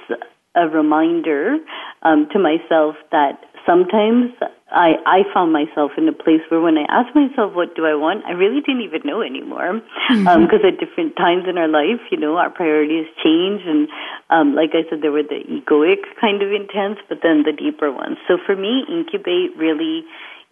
a 0.56 0.68
reminder 0.70 1.58
um, 2.04 2.30
to 2.32 2.40
myself 2.40 2.96
that 3.12 3.44
sometimes 3.66 4.32
I, 4.76 5.00
I 5.08 5.24
found 5.34 5.56
myself 5.56 5.96
in 5.98 6.08
a 6.08 6.12
place 6.12 6.44
where 6.52 6.60
when 6.60 6.78
I 6.78 6.84
asked 6.92 7.16
myself, 7.16 7.56
what 7.56 7.76
do 7.80 7.88
I 7.88 7.96
want, 7.96 8.28
I 8.28 8.36
really 8.36 8.60
didn't 8.60 8.84
even 8.84 9.08
know 9.08 9.24
anymore. 9.24 9.80
Because 10.12 10.20
mm-hmm. 10.20 10.28
um, 10.28 10.68
at 10.68 10.84
different 10.84 11.16
times 11.16 11.48
in 11.48 11.58
our 11.58 11.72
life, 11.72 12.04
you 12.12 12.20
know, 12.20 12.36
our 12.36 12.52
priorities 12.52 13.08
change. 13.24 13.64
And 13.64 13.88
um, 14.30 14.54
like 14.54 14.76
I 14.76 14.84
said, 14.92 15.00
there 15.00 15.16
were 15.16 15.24
the 15.24 15.40
egoic 15.48 16.04
kind 16.20 16.44
of 16.44 16.52
intents, 16.52 17.00
but 17.08 17.24
then 17.24 17.48
the 17.48 17.56
deeper 17.56 17.88
ones. 17.88 18.20
So 18.28 18.36
for 18.46 18.56
me, 18.56 18.84
incubate 18.92 19.56
really 19.56 20.04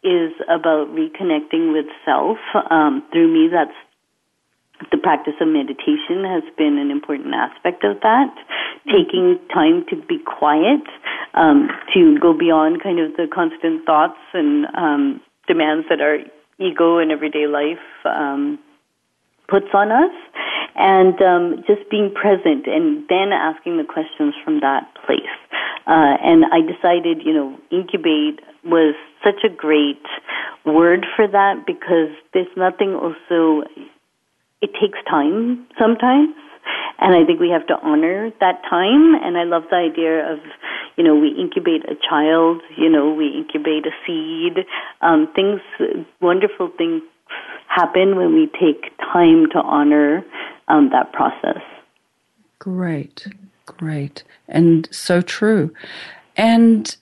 is 0.08 0.32
about 0.48 0.88
reconnecting 0.96 1.76
with 1.76 1.92
self. 2.08 2.40
Um, 2.72 3.04
through 3.12 3.28
me, 3.28 3.52
that's 3.52 3.76
the 4.92 4.98
practice 4.98 5.34
of 5.42 5.48
meditation 5.48 6.24
has 6.26 6.44
been 6.58 6.78
an 6.78 6.92
important 6.92 7.34
aspect 7.34 7.84
of 7.84 8.02
that. 8.02 8.34
Taking 8.88 9.40
time 9.54 9.86
to 9.90 9.96
be 9.96 10.20
quiet, 10.20 10.84
um, 11.34 11.70
to 11.94 12.18
go 12.20 12.34
beyond 12.38 12.84
kind 12.84 13.00
of 13.00 13.16
the 13.16 13.28
constant 13.34 13.86
thoughts 13.86 14.20
and 14.34 14.66
um, 14.76 15.22
demands 15.48 15.88
that 15.90 16.02
our 16.02 16.20
ego 16.60 16.98
and 16.98 17.12
everyday 17.12 17.48
life 17.48 17.84
um, 18.06 18.60
puts 19.48 19.68
on 19.74 19.92
us, 19.92 20.14
and 20.76 21.22
um, 21.22 21.64
just 21.68 21.90
being 21.90 22.14
present 22.14 22.66
and 22.66 23.06
then 23.10 23.32
asking 23.32 23.78
the 23.78 23.84
questions 23.84 24.34
from 24.44 24.62
that 24.62 24.88
place. 25.06 25.38
Uh, 25.86 26.16
and 26.24 26.46
I 26.46 26.62
decided, 26.62 27.26
you 27.26 27.34
know, 27.34 27.58
incubate 27.70 28.40
was 28.64 28.96
such 29.24 29.44
a 29.44 29.50
great 29.50 30.02
word 30.66 31.06
for 31.16 31.28
that 31.28 31.66
because 31.68 32.16
there's 32.34 32.48
nothing 32.56 32.96
also 32.96 33.68
it 34.64 34.72
takes 34.80 34.98
time 35.10 35.68
sometimes. 35.78 36.34
And 37.00 37.14
I 37.14 37.26
think 37.26 37.42
we 37.42 37.50
have 37.50 37.68
to 37.68 37.76
honor 37.84 38.32
that 38.40 38.62
time. 38.70 39.14
And 39.16 39.38
I 39.38 39.44
love 39.44 39.64
the 39.70 39.76
idea 39.76 40.32
of, 40.32 40.40
you 40.96 41.04
know, 41.04 41.16
we 41.16 41.36
incubate 41.38 41.84
a 41.84 41.96
child, 42.10 42.62
you 42.78 42.90
know, 42.90 43.14
we 43.14 43.28
incubate 43.28 43.86
a 43.86 43.92
seed. 44.08 44.66
Um, 45.02 45.28
things, 45.36 45.60
wonderful 46.22 46.72
things 46.78 47.02
happen 47.68 48.16
when 48.16 48.34
we 48.34 48.48
take 48.48 48.98
time 49.00 49.48
to 49.52 49.60
honor 49.60 50.24
um, 50.70 50.92
that 50.92 51.12
process. 51.12 51.62
Great, 52.60 53.28
great. 53.66 54.24
And 54.48 54.88
so 54.92 55.22
true. 55.22 55.74
And 56.38 56.96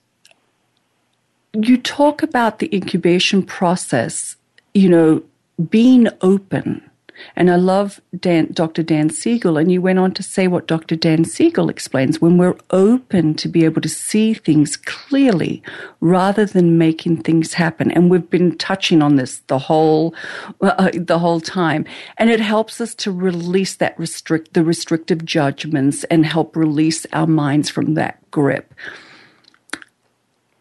you 1.53 1.77
talk 1.77 2.23
about 2.23 2.57
the 2.57 2.73
incubation 2.75 3.43
process, 3.43 4.35
you 4.73 4.89
know, 4.89 5.21
being 5.69 6.07
open 6.21 6.89
and 7.35 7.49
I 7.49 7.55
love 7.55 8.01
Dan, 8.17 8.49
Dr. 8.51 8.83
Dan 8.83 9.09
Siegel, 9.09 9.57
and 9.57 9.71
you 9.71 9.81
went 9.81 9.99
on 9.99 10.13
to 10.13 10.23
say 10.23 10.47
what 10.47 10.67
Dr. 10.67 10.95
Dan 10.95 11.25
Siegel 11.25 11.69
explains 11.69 12.21
when 12.21 12.37
we're 12.37 12.57
open 12.69 13.33
to 13.35 13.47
be 13.47 13.65
able 13.65 13.81
to 13.81 13.89
see 13.89 14.33
things 14.33 14.77
clearly 14.77 15.61
rather 15.99 16.45
than 16.45 16.77
making 16.77 17.23
things 17.23 17.53
happen. 17.53 17.91
And 17.91 18.09
we've 18.09 18.29
been 18.29 18.57
touching 18.57 19.01
on 19.01 19.15
this 19.15 19.39
the 19.47 19.59
whole 19.59 20.13
uh, 20.61 20.91
the 20.93 21.19
whole 21.19 21.41
time, 21.41 21.85
and 22.17 22.29
it 22.29 22.39
helps 22.39 22.81
us 22.81 22.95
to 22.95 23.11
release 23.11 23.75
that 23.75 23.97
restrict 23.99 24.53
the 24.53 24.63
restrictive 24.63 25.25
judgments 25.25 26.03
and 26.05 26.25
help 26.25 26.55
release 26.55 27.05
our 27.13 27.27
minds 27.27 27.69
from 27.69 27.93
that 27.95 28.19
grip. 28.31 28.73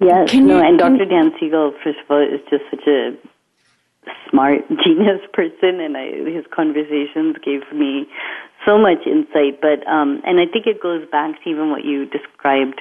Yes, 0.00 0.30
can 0.30 0.46
no, 0.46 0.56
you, 0.56 0.66
and 0.66 0.78
Dr. 0.78 1.04
Dan 1.04 1.30
Siegel, 1.38 1.74
first 1.84 1.98
of 2.02 2.10
all, 2.10 2.22
is 2.22 2.40
just 2.48 2.64
such 2.70 2.86
a 2.86 3.12
smart, 4.30 4.66
genius 4.84 5.20
person, 5.32 5.80
and 5.80 5.96
I, 5.96 6.10
his 6.30 6.44
conversations 6.54 7.36
gave 7.44 7.62
me 7.72 8.06
so 8.66 8.78
much 8.78 9.06
insight. 9.06 9.60
But 9.60 9.86
um, 9.86 10.22
and 10.24 10.40
I 10.40 10.46
think 10.46 10.66
it 10.66 10.82
goes 10.82 11.08
back 11.10 11.42
to 11.42 11.50
even 11.50 11.70
what 11.70 11.84
you 11.84 12.06
described 12.06 12.80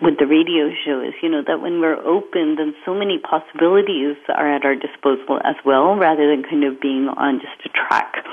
with 0.00 0.18
the 0.18 0.26
radio 0.26 0.70
show 0.84 1.00
is 1.00 1.14
you 1.22 1.28
know 1.28 1.42
that 1.46 1.60
when 1.60 1.80
we're 1.80 2.00
open, 2.04 2.56
then 2.56 2.74
so 2.84 2.94
many 2.94 3.18
possibilities 3.18 4.16
are 4.28 4.48
at 4.48 4.64
our 4.64 4.74
disposal 4.74 5.40
as 5.44 5.56
well, 5.64 5.96
rather 5.96 6.28
than 6.28 6.42
kind 6.42 6.64
of 6.64 6.80
being 6.80 7.08
on 7.08 7.40
just 7.40 7.58
a 7.64 7.70
track. 7.70 8.24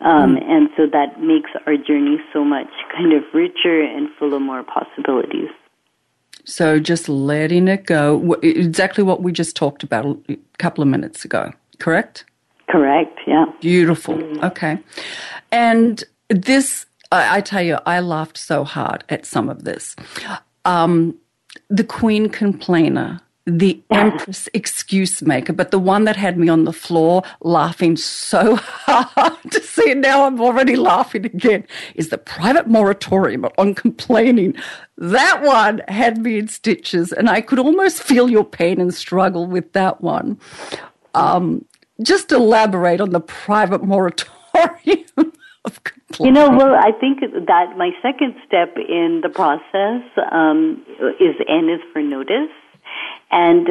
Um, 0.00 0.36
mm 0.36 0.42
And 0.42 0.68
so 0.76 0.86
that 0.90 1.20
makes 1.20 1.50
our 1.66 1.76
journey 1.76 2.18
so 2.32 2.44
much 2.44 2.70
kind 2.90 3.12
of 3.12 3.22
richer 3.32 3.80
and 3.82 4.08
full 4.18 4.34
of 4.34 4.42
more 4.42 4.64
possibilities. 4.64 5.50
So 6.44 6.80
just 6.80 7.08
letting 7.08 7.68
it 7.68 7.86
go, 7.86 8.34
exactly 8.42 9.04
what 9.04 9.22
we 9.22 9.30
just 9.30 9.54
talked 9.54 9.84
about 9.84 10.04
a 10.28 10.36
couple 10.58 10.82
of 10.82 10.88
minutes 10.88 11.24
ago 11.24 11.52
correct? 11.82 12.24
Correct, 12.68 13.18
yeah. 13.26 13.44
Beautiful. 13.60 14.14
Okay. 14.44 14.78
And 15.50 16.02
this, 16.30 16.86
I, 17.10 17.38
I 17.38 17.40
tell 17.40 17.62
you, 17.62 17.78
I 17.84 18.00
laughed 18.00 18.38
so 18.38 18.64
hard 18.64 19.04
at 19.08 19.26
some 19.26 19.48
of 19.48 19.64
this. 19.64 19.96
Um, 20.64 21.18
the 21.68 21.84
Queen 21.84 22.28
Complainer, 22.28 23.20
the 23.44 23.82
Empress 23.90 24.48
Excuse 24.54 25.20
Maker, 25.22 25.52
but 25.52 25.72
the 25.72 25.78
one 25.78 26.04
that 26.04 26.16
had 26.16 26.38
me 26.38 26.48
on 26.48 26.64
the 26.64 26.72
floor 26.72 27.24
laughing 27.40 27.96
so 27.96 28.56
hard 28.62 29.36
to 29.50 29.60
see 29.60 29.90
it 29.90 29.98
now, 29.98 30.24
I'm 30.24 30.40
already 30.40 30.76
laughing 30.76 31.26
again, 31.26 31.66
is 31.96 32.08
the 32.10 32.18
Private 32.18 32.68
Moratorium 32.68 33.44
on 33.58 33.74
Complaining. 33.74 34.54
That 34.96 35.42
one 35.42 35.82
had 35.88 36.18
me 36.18 36.38
in 36.38 36.48
stitches, 36.48 37.12
and 37.12 37.28
I 37.28 37.40
could 37.40 37.58
almost 37.58 38.02
feel 38.02 38.30
your 38.30 38.44
pain 38.44 38.80
and 38.80 38.94
struggle 38.94 39.46
with 39.46 39.72
that 39.72 40.00
one. 40.00 40.38
Um, 41.14 41.66
just 42.02 42.32
elaborate 42.32 43.00
on 43.00 43.10
the 43.10 43.20
private 43.20 43.82
moratorium. 43.84 45.06
You 46.20 46.30
know, 46.30 46.50
well, 46.50 46.74
I 46.74 46.90
think 46.92 47.20
that 47.20 47.78
my 47.78 47.90
second 48.02 48.34
step 48.46 48.76
in 48.76 49.20
the 49.22 49.28
process 49.28 50.02
um, 50.30 50.84
is 51.18 51.36
N 51.48 51.70
is 51.70 51.80
for 51.92 52.02
notice. 52.02 52.52
And 53.30 53.68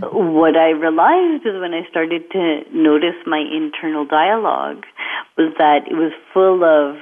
what 0.00 0.56
I 0.56 0.70
realized 0.70 1.44
is 1.46 1.60
when 1.60 1.74
I 1.74 1.86
started 1.90 2.30
to 2.32 2.62
notice 2.72 3.14
my 3.26 3.38
internal 3.38 4.06
dialogue 4.06 4.84
was 5.36 5.52
that 5.58 5.88
it 5.90 5.94
was 5.94 6.12
full 6.32 6.64
of 6.64 6.96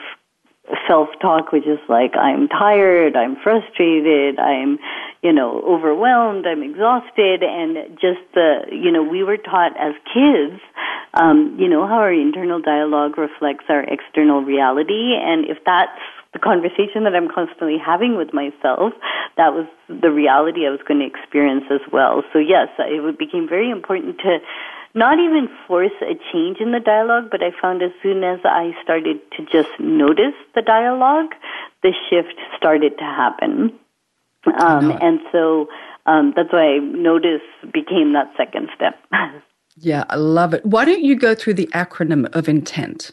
self 0.88 1.08
talk, 1.20 1.52
which 1.52 1.66
is 1.66 1.78
like, 1.88 2.16
I'm 2.16 2.48
tired, 2.48 3.16
I'm 3.16 3.36
frustrated, 3.42 4.38
I'm, 4.38 4.78
you 5.24 5.32
know, 5.32 5.62
overwhelmed, 5.66 6.46
I'm 6.46 6.62
exhausted, 6.62 7.42
and 7.42 7.96
just 7.96 8.20
the, 8.34 8.66
you 8.70 8.92
know, 8.92 9.02
we 9.02 9.24
were 9.24 9.38
taught 9.38 9.72
as 9.80 9.94
kids, 10.12 10.60
um, 11.14 11.56
you 11.58 11.66
know, 11.66 11.86
how 11.86 12.04
our 12.04 12.12
internal 12.12 12.60
dialogue 12.60 13.16
reflects 13.16 13.64
our 13.70 13.80
external 13.80 14.42
reality, 14.42 15.16
and 15.16 15.46
if 15.46 15.56
that's 15.64 15.98
the 16.34 16.38
conversation 16.38 17.04
that 17.04 17.16
I'm 17.16 17.28
constantly 17.32 17.78
having 17.78 18.18
with 18.18 18.34
myself, 18.34 18.92
that 19.38 19.54
was 19.54 19.66
the 19.88 20.10
reality 20.10 20.66
I 20.66 20.70
was 20.70 20.80
going 20.86 21.00
to 21.00 21.06
experience 21.06 21.64
as 21.70 21.80
well. 21.90 22.22
So 22.34 22.38
yes, 22.38 22.68
it 22.78 23.18
became 23.18 23.48
very 23.48 23.70
important 23.70 24.18
to 24.18 24.38
not 24.92 25.18
even 25.18 25.48
force 25.66 25.96
a 26.02 26.14
change 26.32 26.58
in 26.60 26.72
the 26.72 26.80
dialogue, 26.80 27.30
but 27.30 27.42
I 27.42 27.50
found 27.62 27.82
as 27.82 27.92
soon 28.02 28.22
as 28.24 28.40
I 28.44 28.74
started 28.82 29.20
to 29.38 29.46
just 29.46 29.70
notice 29.80 30.34
the 30.54 30.62
dialogue, 30.62 31.32
the 31.82 31.94
shift 32.10 32.34
started 32.58 32.98
to 32.98 33.04
happen. 33.04 33.78
Um, 34.60 34.90
and 35.00 35.20
so 35.32 35.68
um, 36.06 36.32
that's 36.36 36.52
why 36.52 36.78
notice 36.78 37.42
became 37.72 38.12
that 38.12 38.32
second 38.36 38.68
step. 38.74 38.94
yeah, 39.76 40.04
I 40.08 40.16
love 40.16 40.54
it. 40.54 40.64
Why 40.64 40.84
don't 40.84 41.02
you 41.02 41.16
go 41.16 41.34
through 41.34 41.54
the 41.54 41.68
acronym 41.68 42.34
of 42.34 42.48
intent? 42.48 43.10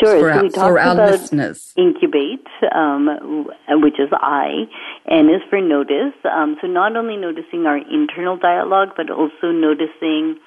Sure. 0.00 0.18
For, 0.18 0.34
so 0.34 0.42
we 0.42 0.48
talked 0.50 0.72
about 0.72 0.96
listeners. 0.96 1.72
incubate, 1.76 2.46
um, 2.74 3.46
which 3.68 3.98
is 4.00 4.10
I, 4.12 4.66
N 5.08 5.30
is 5.30 5.42
for 5.48 5.60
notice. 5.60 6.12
Um, 6.24 6.56
so 6.60 6.66
not 6.66 6.96
only 6.96 7.16
noticing 7.16 7.66
our 7.66 7.78
internal 7.78 8.36
dialogue, 8.36 8.90
but 8.96 9.10
also 9.10 9.52
noticing 9.54 10.38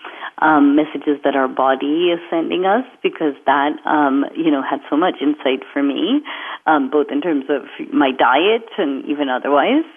um, 0.42 0.76
messages 0.76 1.24
that 1.24 1.36
our 1.36 1.48
body 1.48 2.12
is 2.12 2.20
sending 2.30 2.66
us, 2.66 2.84
because 3.02 3.34
that 3.46 3.80
um, 3.86 4.26
you 4.36 4.52
know 4.52 4.62
had 4.62 4.82
so 4.90 4.98
much 4.98 5.16
insight 5.22 5.64
for 5.72 5.82
me, 5.82 6.22
um, 6.68 6.90
both 6.92 7.08
in 7.10 7.22
terms 7.22 7.46
of 7.50 7.64
my 7.94 8.12
diet 8.12 8.68
and 8.78 9.06
even 9.06 9.30
otherwise. 9.30 9.88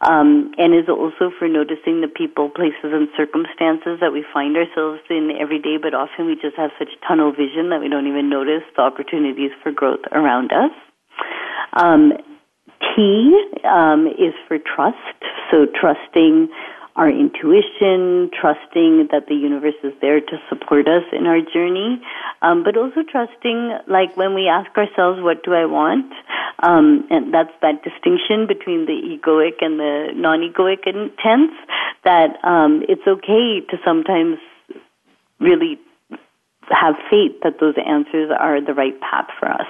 Um, 0.00 0.54
and 0.58 0.78
is 0.78 0.86
also 0.88 1.34
for 1.40 1.48
noticing 1.48 2.02
the 2.02 2.06
people, 2.06 2.50
places, 2.50 2.94
and 2.94 3.08
circumstances 3.18 3.98
that 3.98 4.12
we 4.12 4.22
find 4.32 4.54
ourselves 4.54 5.02
in 5.10 5.34
every 5.34 5.58
day, 5.58 5.74
but 5.74 5.90
often 5.92 6.26
we 6.26 6.38
just 6.38 6.54
have 6.54 6.70
such 6.78 6.94
tunnel 7.02 7.32
vision 7.32 7.70
that 7.70 7.80
we 7.80 7.88
don't 7.88 8.06
even 8.06 8.30
notice 8.30 8.62
opportunities 8.88 9.52
for 9.62 9.70
growth 9.80 10.04
around 10.20 10.48
us. 10.64 10.74
Um, 11.84 12.12
T 12.88 12.98
um, 13.64 14.06
is 14.06 14.34
for 14.46 14.58
trust, 14.58 15.18
so 15.50 15.66
trusting 15.80 16.48
our 16.98 17.08
intuition, 17.08 18.28
trusting 18.34 19.08
that 19.12 19.24
the 19.28 19.34
universe 19.34 19.78
is 19.84 19.94
there 20.00 20.20
to 20.20 20.36
support 20.48 20.88
us 20.88 21.04
in 21.12 21.26
our 21.26 21.40
journey, 21.54 22.02
um, 22.42 22.64
but 22.64 22.76
also 22.76 23.00
trusting, 23.08 23.58
like 23.86 24.16
when 24.16 24.34
we 24.34 24.48
ask 24.48 24.70
ourselves, 24.76 25.18
"What 25.22 25.44
do 25.44 25.54
I 25.54 25.66
want?" 25.66 26.10
Um, 26.68 27.06
and 27.08 27.32
that's 27.32 27.54
that 27.62 27.84
distinction 27.88 28.48
between 28.54 28.86
the 28.90 28.98
egoic 29.14 29.62
and 29.66 29.78
the 29.78 29.94
non-egoic 30.14 30.82
intents. 30.86 31.54
That 32.02 32.30
um, 32.42 32.72
it's 32.88 33.06
okay 33.06 33.60
to 33.70 33.76
sometimes 33.84 34.38
really 35.38 35.78
have 36.70 36.94
faith 37.10 37.32
that 37.42 37.60
those 37.60 37.74
answers 37.78 38.30
are 38.38 38.60
the 38.60 38.74
right 38.74 38.98
path 39.00 39.28
for 39.38 39.48
us. 39.48 39.66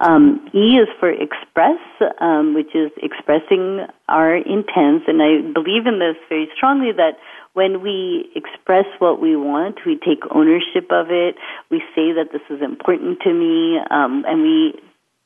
Um, 0.00 0.48
e 0.52 0.78
is 0.78 0.88
for 0.98 1.10
express, 1.10 1.78
um, 2.20 2.54
which 2.54 2.74
is 2.74 2.90
expressing 3.02 3.86
our 4.08 4.34
intents, 4.34 5.04
and 5.06 5.22
I 5.22 5.42
believe 5.52 5.86
in 5.86 6.00
this 6.00 6.16
very 6.28 6.48
strongly 6.56 6.90
that 6.92 7.18
when 7.52 7.82
we 7.82 8.30
express 8.34 8.86
what 8.98 9.20
we 9.20 9.36
want, 9.36 9.78
we 9.84 9.96
take 9.96 10.24
ownership 10.34 10.90
of 10.90 11.10
it. 11.10 11.36
We 11.70 11.80
say 11.94 12.12
that 12.16 12.32
this 12.32 12.42
is 12.48 12.62
important 12.62 13.20
to 13.20 13.32
me, 13.32 13.78
um, 13.90 14.24
and 14.26 14.42
we 14.42 14.74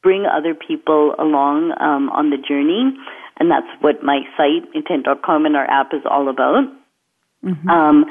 bring 0.02 0.26
other 0.26 0.54
people 0.54 1.14
along 1.18 1.72
um, 1.80 2.10
on 2.10 2.30
the 2.30 2.36
journey. 2.36 2.96
And 3.38 3.50
that's 3.50 3.66
what 3.80 4.02
my 4.02 4.20
site, 4.36 4.68
intent.com, 4.74 5.46
and 5.46 5.56
our 5.56 5.68
app 5.70 5.92
is 5.92 6.02
all 6.08 6.28
about. 6.28 6.64
Mm-hmm. 7.44 7.68
Um, 7.68 8.04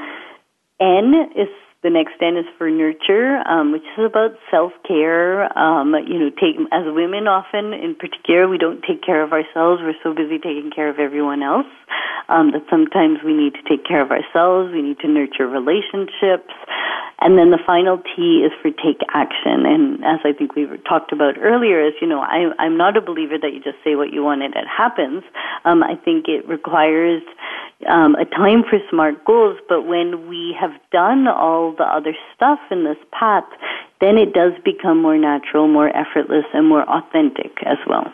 N 0.80 1.14
is 1.36 1.48
the 1.86 1.94
next 1.94 2.18
N 2.18 2.34
is 2.34 2.50
for 2.58 2.66
nurture, 2.66 3.46
um, 3.46 3.72
which 3.72 3.86
is 3.94 4.10
about 4.10 4.34
self 4.50 4.74
care. 4.82 5.46
Um, 5.54 5.94
you 6.10 6.18
know, 6.18 6.34
take 6.34 6.58
as 6.74 6.90
women 6.90 7.30
often, 7.30 7.78
in 7.78 7.94
particular, 7.94 8.50
we 8.50 8.58
don't 8.58 8.82
take 8.82 9.06
care 9.06 9.22
of 9.22 9.30
ourselves. 9.30 9.86
We're 9.86 9.94
so 10.02 10.10
busy 10.10 10.42
taking 10.42 10.74
care 10.74 10.90
of 10.90 10.98
everyone 10.98 11.46
else 11.46 11.70
um, 12.28 12.58
that 12.58 12.66
sometimes 12.74 13.22
we 13.22 13.38
need 13.38 13.54
to 13.54 13.64
take 13.70 13.86
care 13.86 14.02
of 14.02 14.10
ourselves. 14.10 14.74
We 14.74 14.82
need 14.82 14.98
to 15.06 15.08
nurture 15.08 15.46
relationships. 15.46 16.50
And 17.22 17.38
then 17.38 17.50
the 17.50 17.62
final 17.66 18.02
T 18.02 18.44
is 18.44 18.52
for 18.62 18.74
take 18.74 19.00
action. 19.14 19.64
And 19.66 20.04
as 20.04 20.20
I 20.26 20.34
think 20.34 20.56
we 20.56 20.68
talked 20.90 21.14
about 21.14 21.38
earlier, 21.38 21.86
is 21.86 21.94
you 22.02 22.08
know, 22.08 22.20
I, 22.20 22.52
I'm 22.60 22.78
not 22.78 22.98
a 22.98 23.02
believer 23.02 23.38
that 23.38 23.54
you 23.54 23.62
just 23.62 23.78
say 23.86 23.96
what 23.96 24.12
you 24.12 24.24
want 24.24 24.42
and 24.42 24.54
it 24.54 24.68
happens. 24.68 25.24
Um, 25.64 25.82
I 25.82 25.96
think 25.96 26.28
it 26.28 26.48
requires 26.48 27.22
um, 27.88 28.16
a 28.16 28.26
time 28.26 28.64
for 28.70 28.80
smart 28.90 29.24
goals. 29.26 29.58
But 29.68 29.84
when 29.84 30.28
we 30.28 30.56
have 30.60 30.72
done 30.92 31.28
all 31.28 31.72
the 31.78 31.84
other 31.84 32.14
stuff 32.36 32.60
in 32.72 32.84
this 32.84 32.98
path, 33.12 33.46
then 34.02 34.18
it 34.18 34.34
does 34.34 34.54
become 34.64 35.02
more 35.02 35.18
natural, 35.18 35.68
more 35.68 35.96
effortless, 35.96 36.46
and 36.54 36.68
more 36.68 36.84
authentic 36.90 37.52
as 37.66 37.78
well. 37.88 38.12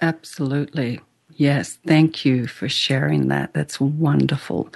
Absolutely. 0.00 1.00
Yes, 1.36 1.78
thank 1.86 2.24
you 2.24 2.46
for 2.46 2.68
sharing 2.68 3.28
that. 3.28 3.52
That's 3.54 3.80
wonderful. 3.80 4.68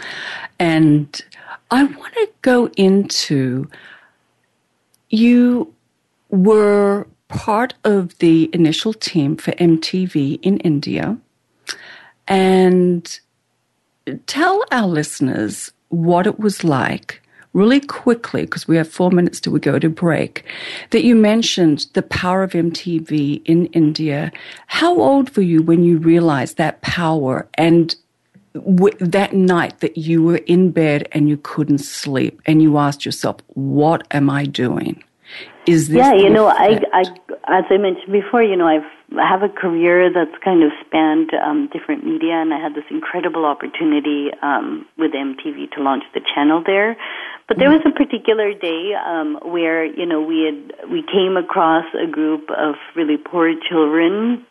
And 0.58 1.20
I 1.70 1.84
want 1.84 2.14
to 2.14 2.28
go 2.42 2.68
into 2.76 3.68
you 5.10 5.72
were 6.30 7.06
part 7.28 7.74
of 7.84 8.18
the 8.18 8.50
initial 8.52 8.92
team 8.92 9.36
for 9.36 9.52
MTV 9.52 10.40
in 10.42 10.58
India. 10.58 11.16
And 12.26 13.20
tell 14.26 14.64
our 14.70 14.86
listeners 14.86 15.72
what 15.88 16.26
it 16.26 16.38
was 16.38 16.64
like 16.64 17.22
really 17.58 17.80
quickly, 17.80 18.42
because 18.42 18.68
we 18.68 18.76
have 18.76 18.88
four 18.88 19.10
minutes 19.10 19.40
till 19.40 19.52
we 19.52 19.60
go 19.60 19.78
to 19.78 19.88
break, 19.88 20.44
that 20.90 21.04
you 21.04 21.14
mentioned 21.14 21.86
the 21.94 22.02
power 22.02 22.42
of 22.42 22.52
MTV 22.52 23.42
in 23.44 23.66
India. 23.66 24.32
How 24.68 24.98
old 24.98 25.36
were 25.36 25.42
you 25.42 25.62
when 25.62 25.82
you 25.82 25.98
realized 25.98 26.56
that 26.56 26.80
power 26.82 27.48
and 27.54 27.94
w- 28.54 28.96
that 29.00 29.32
night 29.32 29.80
that 29.80 29.98
you 29.98 30.22
were 30.22 30.42
in 30.46 30.70
bed 30.70 31.08
and 31.12 31.28
you 31.28 31.36
couldn't 31.36 31.78
sleep 31.78 32.40
and 32.46 32.62
you 32.62 32.78
asked 32.78 33.04
yourself, 33.04 33.36
what 33.54 34.06
am 34.10 34.30
I 34.30 34.44
doing? 34.44 35.02
Is 35.66 35.88
this 35.88 35.98
yeah, 35.98 36.14
you 36.14 36.30
know, 36.30 36.46
I, 36.46 36.80
I, 36.94 37.00
as 37.46 37.64
I 37.68 37.76
mentioned 37.76 38.10
before, 38.10 38.42
you 38.42 38.56
know, 38.56 38.66
I've 38.66 38.90
I 39.16 39.26
have 39.26 39.42
a 39.42 39.48
career 39.48 40.12
that's 40.12 40.36
kind 40.44 40.62
of 40.62 40.70
spanned 40.84 41.30
um, 41.34 41.68
different 41.72 42.04
media, 42.04 42.34
and 42.34 42.52
I 42.52 42.60
had 42.60 42.74
this 42.74 42.84
incredible 42.90 43.46
opportunity 43.46 44.28
um, 44.42 44.86
with 44.98 45.12
MTV 45.12 45.70
to 45.72 45.82
launch 45.82 46.04
the 46.12 46.20
channel 46.34 46.62
there. 46.64 46.96
But 47.48 47.58
there 47.58 47.70
was 47.70 47.80
a 47.86 47.90
particular 47.90 48.52
day 48.52 48.92
um, 48.94 49.38
where 49.42 49.82
you 49.82 50.04
know 50.04 50.20
we 50.20 50.44
had 50.44 50.90
we 50.90 51.02
came 51.02 51.38
across 51.38 51.86
a 51.94 52.06
group 52.06 52.50
of 52.50 52.74
really 52.94 53.16
poor 53.16 53.54
children, 53.68 54.46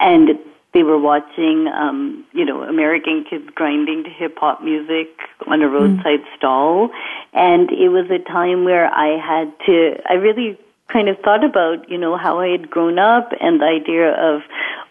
and 0.00 0.30
they 0.74 0.82
were 0.82 0.98
watching 0.98 1.68
um, 1.68 2.26
you 2.32 2.44
know 2.44 2.62
American 2.62 3.24
kids 3.24 3.48
grinding 3.54 4.02
to 4.02 4.10
hip 4.10 4.36
hop 4.38 4.64
music 4.64 5.08
on 5.46 5.62
a 5.62 5.68
roadside 5.68 6.20
mm. 6.20 6.36
stall, 6.36 6.90
and 7.32 7.70
it 7.70 7.88
was 7.88 8.10
a 8.10 8.18
time 8.18 8.64
where 8.64 8.92
I 8.92 9.16
had 9.16 9.52
to 9.66 9.94
I 10.08 10.14
really 10.14 10.58
kind 10.92 11.08
of 11.08 11.18
thought 11.20 11.44
about, 11.44 11.88
you 11.88 11.98
know, 11.98 12.16
how 12.16 12.40
I 12.40 12.48
had 12.48 12.70
grown 12.70 12.98
up 12.98 13.30
and 13.40 13.60
the 13.60 13.66
idea 13.66 14.12
of 14.12 14.42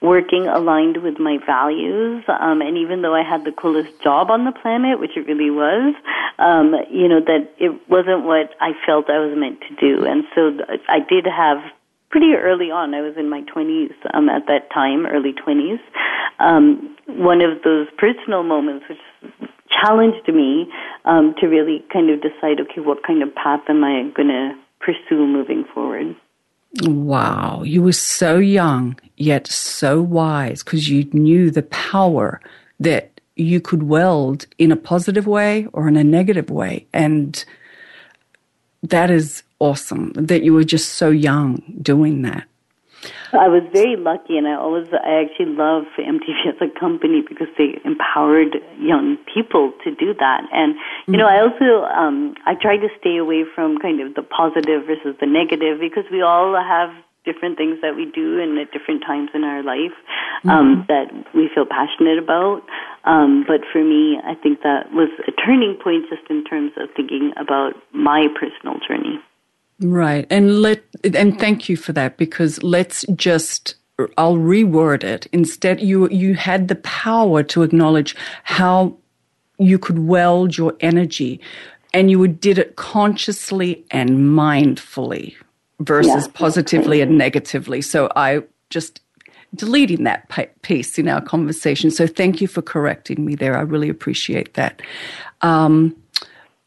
working 0.01 0.47
aligned 0.47 1.03
with 1.03 1.19
my 1.19 1.37
values. 1.45 2.23
Um, 2.27 2.61
and 2.61 2.77
even 2.77 3.01
though 3.01 3.15
I 3.15 3.23
had 3.23 3.43
the 3.43 3.51
coolest 3.51 4.01
job 4.01 4.31
on 4.31 4.45
the 4.45 4.51
planet, 4.51 4.99
which 4.99 5.17
it 5.17 5.27
really 5.27 5.51
was, 5.51 5.93
um, 6.39 6.73
you 6.89 7.07
know, 7.07 7.19
that 7.19 7.51
it 7.57 7.71
wasn't 7.89 8.23
what 8.23 8.55
I 8.61 8.71
felt 8.85 9.09
I 9.09 9.19
was 9.19 9.37
meant 9.37 9.59
to 9.67 9.75
do. 9.75 10.05
And 10.05 10.23
so 10.33 10.57
I 10.87 10.99
did 10.99 11.25
have 11.25 11.57
pretty 12.09 12.33
early 12.33 12.71
on, 12.71 12.93
I 12.93 13.01
was 13.01 13.15
in 13.17 13.29
my 13.29 13.41
20s 13.41 13.93
um, 14.13 14.29
at 14.29 14.47
that 14.47 14.71
time, 14.73 15.05
early 15.05 15.33
20s, 15.33 15.79
um, 16.39 16.95
one 17.07 17.41
of 17.41 17.61
those 17.63 17.87
personal 17.97 18.43
moments 18.43 18.85
which 18.89 18.97
challenged 19.69 20.27
me 20.27 20.71
um, 21.05 21.35
to 21.39 21.47
really 21.47 21.85
kind 21.93 22.09
of 22.09 22.21
decide, 22.21 22.59
okay, 22.59 22.81
what 22.81 23.03
kind 23.05 23.21
of 23.21 23.33
path 23.35 23.61
am 23.69 23.83
I 23.83 24.09
going 24.15 24.29
to 24.29 24.55
pursue 24.79 25.25
moving 25.25 25.65
forward. 25.73 26.15
Wow, 26.83 27.63
you 27.63 27.81
were 27.81 27.93
so 27.93 28.37
young, 28.37 28.99
yet 29.17 29.47
so 29.47 30.01
wise 30.01 30.63
because 30.63 30.89
you 30.89 31.09
knew 31.13 31.49
the 31.49 31.63
power 31.63 32.41
that 32.79 33.19
you 33.35 33.59
could 33.59 33.83
weld 33.83 34.45
in 34.57 34.71
a 34.71 34.75
positive 34.75 35.25
way 35.25 35.67
or 35.73 35.87
in 35.87 35.97
a 35.97 36.03
negative 36.03 36.49
way. 36.49 36.85
And 36.93 37.43
that 38.83 39.09
is 39.09 39.43
awesome 39.59 40.13
that 40.13 40.43
you 40.43 40.53
were 40.53 40.63
just 40.63 40.93
so 40.93 41.09
young 41.09 41.63
doing 41.81 42.21
that. 42.23 42.48
I 43.33 43.47
was 43.47 43.63
very 43.71 43.95
lucky, 43.95 44.37
and 44.37 44.47
I 44.47 44.55
always 44.55 44.87
I 44.93 45.25
actually 45.25 45.53
love 45.53 45.85
MTV 45.97 46.49
as 46.49 46.59
a 46.61 46.79
company 46.79 47.21
because 47.27 47.47
they 47.57 47.79
empowered 47.85 48.57
young 48.79 49.17
people 49.33 49.73
to 49.83 49.93
do 49.93 50.13
that. 50.17 50.41
And 50.51 50.75
you 51.07 51.17
know, 51.17 51.27
I 51.27 51.41
also 51.41 51.85
um, 51.85 52.33
I 52.45 52.55
try 52.55 52.77
to 52.77 52.89
stay 52.99 53.17
away 53.17 53.43
from 53.53 53.77
kind 53.77 54.01
of 54.01 54.15
the 54.15 54.23
positive 54.23 54.85
versus 54.87 55.15
the 55.19 55.27
negative 55.27 55.79
because 55.79 56.05
we 56.11 56.21
all 56.21 56.55
have 56.57 56.89
different 57.25 57.57
things 57.57 57.77
that 57.81 57.95
we 57.95 58.09
do 58.09 58.39
and 58.41 58.57
at 58.57 58.71
different 58.71 59.03
times 59.05 59.29
in 59.35 59.43
our 59.43 59.61
life 59.61 59.93
um, 60.45 60.49
mm-hmm. 60.49 60.87
that 60.87 61.11
we 61.35 61.49
feel 61.53 61.65
passionate 61.65 62.17
about. 62.17 62.63
Um, 63.03 63.45
but 63.47 63.61
for 63.71 63.83
me, 63.83 64.17
I 64.23 64.35
think 64.35 64.61
that 64.63 64.91
was 64.91 65.09
a 65.27 65.31
turning 65.31 65.77
point 65.83 66.05
just 66.09 66.23
in 66.29 66.43
terms 66.45 66.71
of 66.77 66.89
thinking 66.95 67.33
about 67.37 67.73
my 67.93 68.27
personal 68.39 68.79
journey. 68.87 69.19
Right. 69.81 70.27
And 70.29 70.61
let 70.61 70.83
and 71.13 71.39
thank 71.39 71.69
you 71.69 71.77
for 71.77 71.93
that 71.93 72.17
because 72.17 72.61
let's 72.63 73.05
just 73.15 73.75
I'll 74.17 74.35
reword 74.35 75.03
it. 75.03 75.27
Instead 75.31 75.81
you 75.81 76.09
you 76.09 76.33
had 76.33 76.67
the 76.67 76.75
power 76.75 77.43
to 77.43 77.63
acknowledge 77.63 78.15
how 78.43 78.97
you 79.57 79.79
could 79.79 79.99
weld 79.99 80.57
your 80.57 80.75
energy 80.79 81.39
and 81.93 82.11
you 82.11 82.27
did 82.27 82.57
it 82.57 82.75
consciously 82.75 83.83
and 83.91 84.11
mindfully 84.11 85.35
versus 85.79 86.25
yeah. 86.25 86.33
positively 86.33 87.01
and 87.01 87.17
negatively. 87.17 87.81
So 87.81 88.11
I 88.15 88.43
just 88.69 89.01
deleting 89.55 90.03
that 90.03 90.29
piece 90.61 90.99
in 90.99 91.07
our 91.07 91.21
conversation. 91.21 91.89
So 91.89 92.05
thank 92.05 92.41
you 92.41 92.47
for 92.47 92.61
correcting 92.61 93.25
me 93.25 93.35
there. 93.35 93.57
I 93.57 93.61
really 93.61 93.89
appreciate 93.89 94.53
that. 94.53 94.81
Um, 95.41 95.95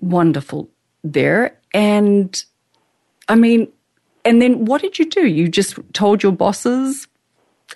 wonderful 0.00 0.68
there. 1.04 1.56
And 1.72 2.44
I 3.28 3.34
mean, 3.34 3.68
and 4.24 4.40
then 4.40 4.64
what 4.64 4.80
did 4.80 4.98
you 4.98 5.08
do? 5.08 5.26
You 5.26 5.48
just 5.48 5.78
told 5.92 6.22
your 6.22 6.32
bosses, 6.32 7.08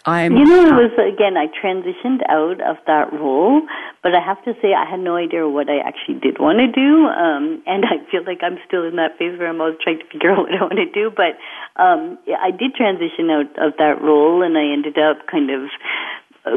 I'm. 0.05 0.37
You 0.37 0.45
know, 0.45 0.67
it 0.67 0.77
was 0.77 0.95
again. 1.01 1.37
I 1.37 1.49
transitioned 1.49 2.21
out 2.29 2.61
of 2.61 2.77
that 2.87 3.13
role, 3.13 3.63
but 4.03 4.15
I 4.15 4.21
have 4.21 4.43
to 4.45 4.53
say 4.61 4.75
I 4.75 4.89
had 4.89 5.01
no 5.01 5.17
idea 5.17 5.49
what 5.49 5.71
I 5.71 5.79
actually 5.79 6.21
did 6.21 6.39
want 6.39 6.59
to 6.61 6.69
do, 6.69 7.07
um, 7.09 7.63
and 7.67 7.85
I 7.87 8.05
feel 8.11 8.23
like 8.27 8.43
I'm 8.43 8.59
still 8.67 8.85
in 8.85 8.97
that 8.97 9.17
phase 9.19 9.39
where 9.39 9.49
I'm 9.49 9.61
always 9.61 9.79
trying 9.83 9.99
to 9.99 10.07
figure 10.13 10.31
out 10.37 10.47
what 10.47 10.55
I 10.55 10.63
want 10.63 10.79
to 10.79 10.91
do. 10.93 11.11
But 11.11 11.41
um, 11.81 12.19
I 12.29 12.51
did 12.51 12.75
transition 12.77 13.31
out 13.31 13.51
of 13.57 13.75
that 13.79 14.03
role, 14.03 14.43
and 14.43 14.59
I 14.59 14.71
ended 14.71 14.99
up 14.99 15.27
kind 15.27 15.51
of 15.51 15.71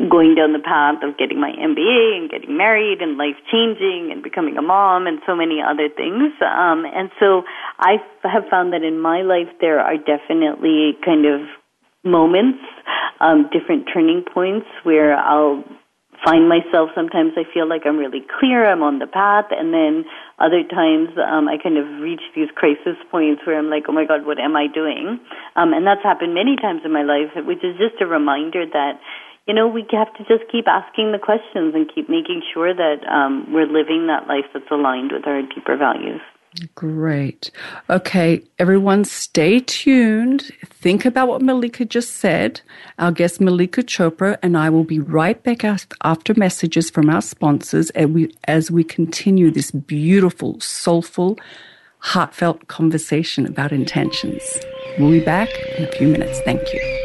going 0.09 0.35
down 0.35 0.53
the 0.53 0.61
path 0.61 1.01
of 1.01 1.17
getting 1.17 1.41
my 1.41 1.49
MBA 1.49 2.17
and 2.17 2.29
getting 2.29 2.55
married 2.55 3.01
and 3.01 3.17
life 3.17 3.37
changing 3.51 4.09
and 4.11 4.21
becoming 4.21 4.57
a 4.57 4.61
mom 4.61 5.07
and 5.07 5.19
so 5.25 5.35
many 5.35 5.61
other 5.65 5.89
things. 5.89 6.29
Um, 6.45 6.85
and 6.85 7.09
so 7.19 7.41
I 7.79 7.97
have 8.23 8.43
found 8.51 8.73
that 8.73 8.83
in 8.83 8.99
my 8.99 9.21
life 9.21 9.49
there 9.59 9.79
are 9.79 9.97
definitely 9.97 10.93
kind 11.03 11.25
of 11.25 11.41
moments, 12.03 12.59
um, 13.19 13.49
different 13.51 13.89
turning 13.91 14.23
points 14.23 14.67
where 14.83 15.17
I'll 15.17 15.63
find 16.23 16.47
myself 16.49 16.89
sometimes 16.93 17.33
I 17.37 17.43
feel 17.53 17.67
like 17.67 17.83
I'm 17.85 17.97
really 17.97 18.21
clear, 18.39 18.69
I'm 18.69 18.83
on 18.83 18.99
the 18.99 19.07
path, 19.07 19.45
and 19.51 19.73
then 19.73 20.05
other 20.37 20.63
times 20.63 21.09
um, 21.17 21.47
I 21.47 21.57
kind 21.57 21.77
of 21.77 21.87
reach 22.01 22.21
these 22.35 22.49
crisis 22.55 22.99
points 23.09 23.41
where 23.45 23.57
I'm 23.57 23.69
like, 23.69 23.83
oh 23.87 23.93
my 23.93 24.05
God, 24.05 24.25
what 24.25 24.37
am 24.37 24.55
I 24.55 24.67
doing? 24.67 25.19
Um, 25.55 25.73
and 25.73 25.87
that's 25.87 26.03
happened 26.03 26.33
many 26.33 26.55
times 26.57 26.81
in 26.83 26.91
my 26.91 27.03
life, 27.03 27.31
which 27.35 27.63
is 27.63 27.77
just 27.77 28.01
a 28.01 28.05
reminder 28.05 28.65
that 28.65 28.99
you 29.47 29.53
know, 29.53 29.67
we 29.67 29.85
have 29.91 30.13
to 30.15 30.23
just 30.25 30.49
keep 30.51 30.67
asking 30.67 31.11
the 31.11 31.19
questions 31.19 31.73
and 31.73 31.89
keep 31.93 32.09
making 32.09 32.41
sure 32.53 32.73
that 32.73 33.05
um, 33.07 33.51
we're 33.51 33.65
living 33.65 34.07
that 34.07 34.27
life 34.27 34.45
that's 34.53 34.69
aligned 34.69 35.11
with 35.11 35.25
our 35.25 35.41
deeper 35.41 35.75
values. 35.75 36.21
Great. 36.73 37.51
Okay, 37.89 38.41
everyone 38.57 39.05
stay 39.05 39.59
tuned. 39.59 40.51
Think 40.65 41.05
about 41.05 41.27
what 41.27 41.41
Mallika 41.41 41.87
just 41.87 42.15
said. 42.15 42.61
Our 42.97 43.11
guest 43.11 43.39
Mallika 43.39 43.83
Chopra 43.83 44.37
and 44.41 44.57
I 44.57 44.69
will 44.69 44.83
be 44.83 44.99
right 44.99 45.41
back 45.43 45.63
after 45.63 46.33
messages 46.35 46.89
from 46.89 47.09
our 47.09 47.21
sponsors 47.21 47.91
as 47.91 48.07
we, 48.07 48.31
as 48.45 48.71
we 48.71 48.83
continue 48.83 49.51
this 49.51 49.69
beautiful, 49.69 50.59
soulful, 50.59 51.37
heartfelt 51.99 52.67
conversation 52.67 53.45
about 53.45 53.71
intentions. 53.71 54.41
We'll 54.97 55.11
be 55.11 55.19
back 55.19 55.49
in 55.77 55.85
a 55.85 55.91
few 55.91 56.07
minutes. 56.07 56.39
Thank 56.41 56.73
you. 56.73 56.98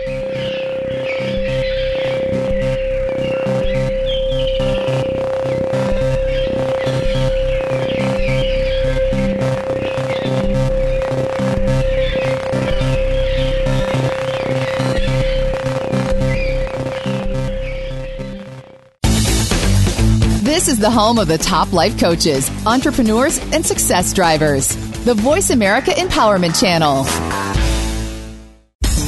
Is 20.75 20.81
the 20.81 20.91
home 20.91 21.21
of 21.21 21.29
the 21.29 21.39
top 21.39 21.73
life 21.73 21.97
coaches, 22.01 22.51
entrepreneurs, 22.67 23.39
and 23.53 23.65
success 23.65 24.13
drivers. 24.13 24.75
The 25.05 25.15
Voice 25.15 25.51
America 25.51 25.93
Empowerment 25.93 26.61
Channel. 26.61 27.05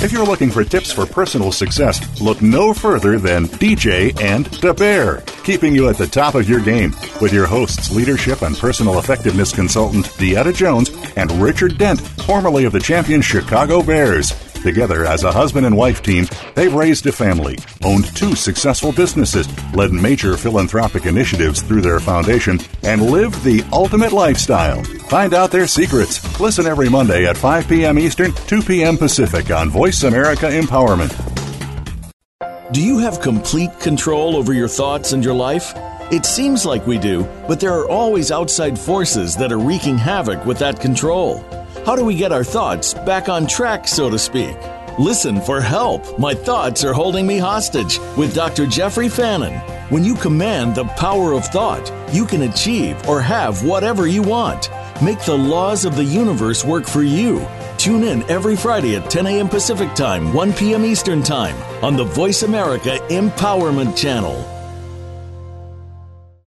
If 0.05 0.13
you're 0.13 0.25
looking 0.25 0.51
for 0.51 0.63
tips 0.63 0.93
for 0.93 1.07
personal 1.07 1.51
success, 1.51 2.21
look 2.21 2.41
no 2.41 2.73
further 2.73 3.19
than 3.19 3.47
DJ 3.47 4.17
and 4.23 4.47
the 4.47 4.75
Bear, 4.75 5.23
keeping 5.43 5.75
you 5.75 5.89
at 5.89 5.99
the 5.99 6.07
top 6.07 6.37
of 6.37 6.49
your 6.49 6.61
game 6.61 6.95
with 7.21 7.33
your 7.33 7.47
hosts, 7.47 7.91
leadership 7.91 8.43
and 8.43 8.57
personal 8.57 9.01
effectiveness 9.01 9.53
consultant 9.53 10.07
Deetta 10.07 10.55
Jones 10.55 10.91
and 11.17 11.33
Richard 11.43 11.79
Dent, 11.79 12.01
formerly 12.01 12.65
of 12.65 12.73
the 12.73 12.79
champion 12.79 13.23
Chicago 13.23 13.83
Bears. 13.83 14.33
Together 14.63 15.05
as 15.05 15.25
a 15.25 15.33
husband 15.33 15.67
and 15.67 15.77
wife 15.77 16.03
team, 16.03 16.27
they've 16.55 16.75
raised 16.75 17.07
a 17.07 17.13
family, 17.13 17.59
owned 17.85 18.15
two 18.17 18.35
successful 18.35 18.93
businesses, 18.93 19.47
led 19.75 19.93
major 19.93 20.37
philanthropic 20.37 21.07
initiatives 21.07 21.63
through 21.63 21.81
their 21.81 22.01
foundation, 22.01 22.59
and 22.83 23.11
lived 23.11 23.43
the 23.43 23.65
ultimate 23.73 24.13
lifestyle. 24.13 24.83
Find 25.09 25.35
out 25.35 25.51
their 25.51 25.67
secrets. 25.67 26.41
Listen 26.41 26.67
every 26.67 26.89
Monday 26.89 27.27
at 27.27 27.37
5 27.37 27.69
p.m. 27.69 27.99
Eastern, 27.99 28.33
2 28.33 28.63
p.m. 28.63 28.97
Pacific 28.97 29.51
on 29.51 29.71
Voice 29.71 30.03
America 30.03 30.47
Empowerment. 30.47 31.15
Do 32.73 32.83
you 32.83 32.99
have 32.99 33.21
complete 33.21 33.79
control 33.79 34.37
over 34.37 34.53
your 34.53 34.67
thoughts 34.67 35.13
and 35.13 35.25
your 35.25 35.35
life? 35.35 35.73
It 36.11 36.27
seems 36.27 36.67
like 36.67 36.87
we 36.87 36.99
do, 36.99 37.25
but 37.47 37.61
there 37.61 37.73
are 37.73 37.89
always 37.89 38.31
outside 38.31 38.79
forces 38.79 39.37
that 39.37 39.53
are 39.53 39.59
wreaking 39.59 39.99
havoc 39.99 40.45
with 40.45 40.59
that 40.59 40.81
control. 40.81 41.45
How 41.87 41.95
do 41.95 42.05
we 42.05 42.17
get 42.17 42.33
our 42.33 42.43
thoughts 42.43 42.95
back 42.95 43.29
on 43.29 43.47
track, 43.47 43.87
so 43.87 44.11
to 44.11 44.19
speak? 44.19 44.57
Listen 44.99 45.41
for 45.41 45.61
help. 45.61 46.19
My 46.19 46.35
thoughts 46.35 46.83
are 46.83 46.93
holding 46.93 47.29
me 47.29 47.39
hostage 47.39 48.01
with 48.17 48.35
Dr. 48.35 48.67
Jeffrey 48.67 49.09
Fannin. 49.09 49.57
When 49.89 50.03
you 50.03 50.17
command 50.17 50.75
the 50.75 50.87
power 50.97 51.33
of 51.33 51.47
thought, 51.47 51.93
you 52.13 52.27
can 52.27 52.43
achieve 52.43 52.97
or 53.09 53.21
have 53.21 53.65
whatever 53.65 54.09
you 54.09 54.21
want. 54.21 54.69
Make 55.01 55.25
the 55.25 55.39
laws 55.39 55.85
of 55.85 55.95
the 55.95 56.03
universe 56.03 56.65
work 56.65 56.89
for 56.89 57.05
you. 57.05 57.47
Tune 57.79 58.03
in 58.03 58.29
every 58.29 58.57
Friday 58.57 58.97
at 58.97 59.09
10 59.09 59.25
a.m. 59.29 59.49
Pacific 59.49 59.95
Time, 59.95 60.35
1 60.35 60.55
p.m. 60.55 60.85
Eastern 60.85 61.23
Time 61.23 61.55
on 61.85 61.97
the 61.97 62.03
Voice 62.03 62.43
America 62.43 62.99
Empowerment 63.11 63.97
Channel. 63.97 64.35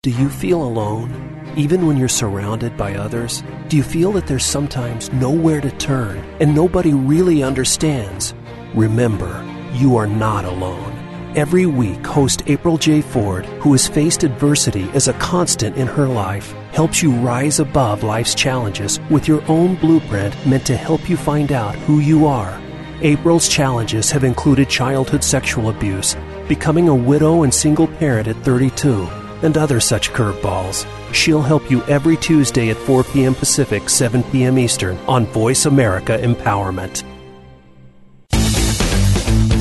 Do 0.01 0.09
you 0.09 0.27
feel 0.27 0.63
alone? 0.63 1.38
Even 1.57 1.87
when 1.87 1.97
you're 1.97 2.07
surrounded 2.07 2.77
by 2.77 2.95
others, 2.95 3.43
do 3.67 3.77
you 3.77 3.83
feel 3.83 4.11
that 4.13 4.27
there's 4.27 4.45
sometimes 4.45 5.11
nowhere 5.11 5.59
to 5.61 5.71
turn 5.71 6.17
and 6.39 6.53
nobody 6.53 6.93
really 6.93 7.41
understands? 7.43 8.33
Remember, 8.75 9.43
you 9.73 9.97
are 9.97 10.07
not 10.07 10.45
alone. 10.45 10.95
Every 11.35 11.65
week, 11.65 12.05
host 12.05 12.43
April 12.47 12.77
J. 12.77 13.01
Ford, 13.01 13.45
who 13.61 13.71
has 13.71 13.87
faced 13.87 14.23
adversity 14.23 14.89
as 14.93 15.07
a 15.07 15.13
constant 15.13 15.75
in 15.75 15.87
her 15.87 16.07
life, 16.07 16.53
helps 16.71 17.01
you 17.01 17.11
rise 17.11 17.59
above 17.59 18.03
life's 18.03 18.35
challenges 18.35 18.99
with 19.09 19.27
your 19.27 19.43
own 19.47 19.75
blueprint 19.75 20.35
meant 20.45 20.65
to 20.67 20.77
help 20.77 21.09
you 21.09 21.17
find 21.17 21.51
out 21.51 21.75
who 21.75 21.99
you 21.99 22.25
are. 22.25 22.59
April's 23.01 23.47
challenges 23.47 24.11
have 24.11 24.23
included 24.23 24.69
childhood 24.69 25.23
sexual 25.23 25.69
abuse, 25.69 26.15
becoming 26.47 26.89
a 26.89 26.95
widow 26.95 27.43
and 27.43 27.53
single 27.53 27.87
parent 27.87 28.27
at 28.27 28.35
32, 28.37 29.07
and 29.41 29.57
other 29.57 29.79
such 29.79 30.11
curveballs. 30.11 30.85
She'll 31.13 31.41
help 31.41 31.69
you 31.71 31.81
every 31.83 32.17
Tuesday 32.17 32.69
at 32.69 32.77
4 32.77 33.03
p.m. 33.05 33.35
Pacific, 33.35 33.89
7 33.89 34.23
p.m. 34.23 34.57
Eastern 34.57 34.97
on 35.07 35.25
Voice 35.27 35.65
America 35.65 36.17
Empowerment. 36.17 37.03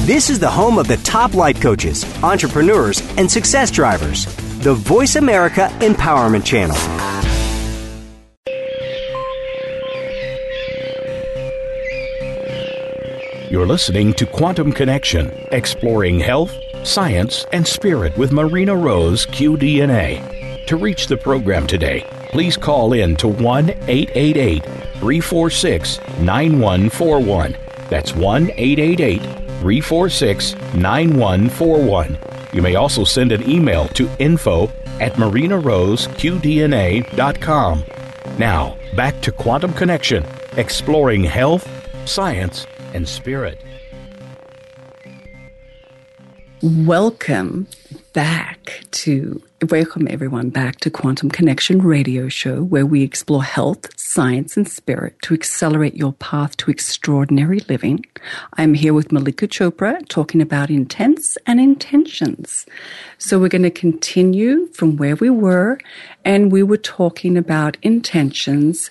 This 0.06 0.30
is 0.30 0.38
the 0.38 0.48
home 0.48 0.78
of 0.78 0.88
the 0.88 0.96
top 0.98 1.34
life 1.34 1.60
coaches, 1.60 2.04
entrepreneurs, 2.24 3.02
and 3.18 3.30
success 3.30 3.70
drivers. 3.70 4.24
The 4.60 4.72
Voice 4.72 5.16
America 5.16 5.68
Empowerment 5.80 6.46
Channel. 6.46 6.76
You're 13.50 13.66
listening 13.66 14.12
to 14.14 14.26
Quantum 14.26 14.72
Connection, 14.72 15.30
exploring 15.52 16.20
health, 16.20 16.54
science, 16.88 17.46
and 17.52 17.64
spirit 17.66 18.16
with 18.16 18.32
Marina 18.32 18.74
Rose, 18.74 19.26
QDNA. 19.26 20.66
To 20.66 20.76
reach 20.76 21.06
the 21.06 21.16
program 21.16 21.66
today, 21.66 22.06
please 22.30 22.56
call 22.56 22.92
in 22.92 23.16
to 23.16 23.26
1 23.28 23.70
888 23.70 24.64
346 24.64 25.98
9141. 26.20 27.56
That's 27.88 28.14
1 28.14 28.50
888 28.50 29.22
346 29.22 30.54
9141. 30.74 32.18
You 32.52 32.62
may 32.62 32.74
also 32.74 33.04
send 33.04 33.32
an 33.32 33.48
email 33.48 33.88
to 33.88 34.08
info 34.18 34.70
at 35.00 35.14
marinaroseqdna.com. 35.14 37.84
Now, 38.38 38.76
back 38.94 39.20
to 39.22 39.32
Quantum 39.32 39.72
Connection, 39.72 40.24
exploring 40.56 41.24
health, 41.24 41.66
science, 42.06 42.66
and 42.94 43.08
spirit. 43.08 43.58
Welcome 46.60 47.68
back 48.14 48.80
to 48.90 49.40
Welcome, 49.70 50.08
everyone, 50.10 50.50
back 50.50 50.80
to 50.80 50.90
Quantum 50.90 51.30
Connection 51.30 51.82
Radio 51.82 52.28
Show, 52.28 52.64
where 52.64 52.84
we 52.84 53.04
explore 53.04 53.44
health, 53.44 53.96
science, 53.98 54.56
and 54.56 54.68
spirit 54.68 55.14
to 55.22 55.34
accelerate 55.34 55.94
your 55.94 56.14
path 56.14 56.56
to 56.56 56.70
extraordinary 56.70 57.60
living. 57.68 58.04
I'm 58.54 58.74
here 58.74 58.92
with 58.92 59.08
Mallika 59.10 59.46
Chopra 59.46 60.06
talking 60.08 60.40
about 60.42 60.68
intents 60.68 61.38
and 61.46 61.60
intentions. 61.60 62.66
So, 63.18 63.38
we're 63.38 63.48
going 63.48 63.62
to 63.62 63.70
continue 63.70 64.66
from 64.68 64.96
where 64.96 65.14
we 65.14 65.30
were, 65.30 65.78
and 66.24 66.50
we 66.50 66.64
were 66.64 66.76
talking 66.76 67.36
about 67.36 67.76
intentions 67.82 68.90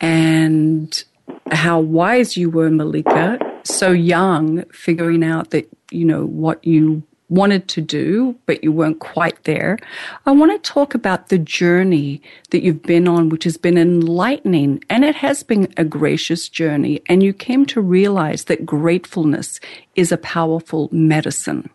and 0.00 1.04
how 1.52 1.78
wise 1.78 2.36
you 2.36 2.50
were, 2.50 2.70
Mallika, 2.70 3.53
so 3.64 3.90
young, 3.90 4.64
figuring 4.66 5.24
out 5.24 5.50
that, 5.50 5.68
you 5.90 6.04
know, 6.04 6.26
what 6.26 6.64
you 6.64 7.02
wanted 7.28 7.68
to 7.68 7.80
do, 7.80 8.36
but 8.46 8.62
you 8.62 8.70
weren't 8.70 9.00
quite 9.00 9.42
there. 9.44 9.78
I 10.26 10.30
want 10.30 10.52
to 10.52 10.70
talk 10.70 10.94
about 10.94 11.28
the 11.28 11.38
journey 11.38 12.22
that 12.50 12.62
you've 12.62 12.82
been 12.82 13.08
on, 13.08 13.28
which 13.28 13.44
has 13.44 13.56
been 13.56 13.78
enlightening 13.78 14.84
and 14.90 15.04
it 15.04 15.16
has 15.16 15.42
been 15.42 15.72
a 15.76 15.84
gracious 15.84 16.48
journey. 16.48 17.02
And 17.08 17.22
you 17.22 17.32
came 17.32 17.66
to 17.66 17.80
realize 17.80 18.44
that 18.44 18.66
gratefulness 18.66 19.58
is 19.96 20.12
a 20.12 20.18
powerful 20.18 20.88
medicine. 20.92 21.70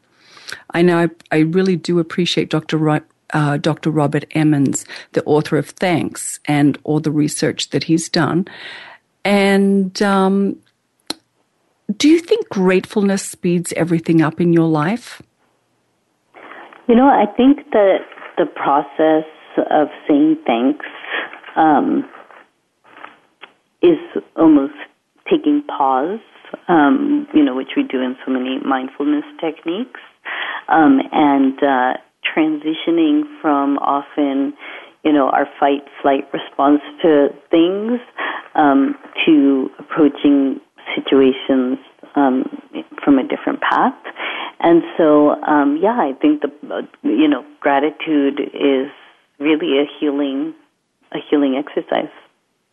I 0.72 0.82
know 0.82 1.00
I, 1.00 1.10
I 1.36 1.40
really 1.40 1.76
do 1.76 2.00
appreciate 2.00 2.50
Dr. 2.50 2.78
Ro- 2.78 3.02
uh, 3.34 3.58
Dr. 3.58 3.92
Robert 3.92 4.26
Emmons, 4.32 4.86
the 5.14 5.24
author 5.26 5.58
of 5.58 5.70
Thanks, 5.70 6.40
and 6.46 6.78
all 6.84 7.00
the 7.00 7.12
research 7.12 7.70
that 7.70 7.84
he's 7.84 8.10
done. 8.10 8.48
And 9.24 10.02
um, 10.02 10.58
do 11.98 12.08
you 12.08 12.20
think 12.20 12.50
gratefulness 12.50 13.24
speeds 13.24 13.74
everything 13.74 14.22
up 14.22 14.40
in 14.40 14.54
your 14.54 14.68
life? 14.68 15.22
You 16.88 16.96
know, 16.96 17.08
I 17.08 17.26
think 17.36 17.72
that 17.72 18.00
the 18.38 18.46
process 18.46 19.26
of 19.70 19.88
saying 20.08 20.38
thanks 20.46 20.86
um, 21.56 22.10
is 23.82 23.98
almost 24.36 24.74
taking 25.30 25.64
pause, 25.64 26.20
um, 26.68 27.28
you 27.34 27.44
know, 27.44 27.56
which 27.56 27.72
we 27.76 27.84
do 27.84 28.02
in 28.02 28.16
so 28.26 28.32
many 28.32 28.60
mindfulness 28.66 29.26
techniques, 29.40 30.00
um, 30.68 31.00
and 31.12 31.58
uh, 31.62 31.94
transitioning 32.26 33.24
from 33.42 33.78
often, 33.78 34.54
you 35.04 35.14
know, 35.14 35.30
our 35.30 35.48
fight 35.60 35.84
flight 36.02 36.26
response 36.34 36.82
to 37.02 37.30
things 37.52 38.00
um, 38.56 38.96
to 39.26 39.70
approaching 39.80 40.60
situations 40.96 41.78
um, 42.16 42.46
from 43.04 43.20
a 43.20 43.24
different 43.28 43.62
path. 43.62 43.96
And 44.60 44.84
so, 44.98 45.32
um, 45.44 45.80
yeah, 45.82 45.98
I 45.98 46.14
think 46.22 46.42
the 46.42 46.52
uh, 46.74 46.82
you 47.04 47.28
know 47.28 47.46
gratitude 47.60 48.40
is 48.54 48.92
really 49.40 49.80
a 49.80 49.86
healing 50.00 50.54
a 51.12 51.18
healing 51.30 51.56
exercise. 51.56 52.12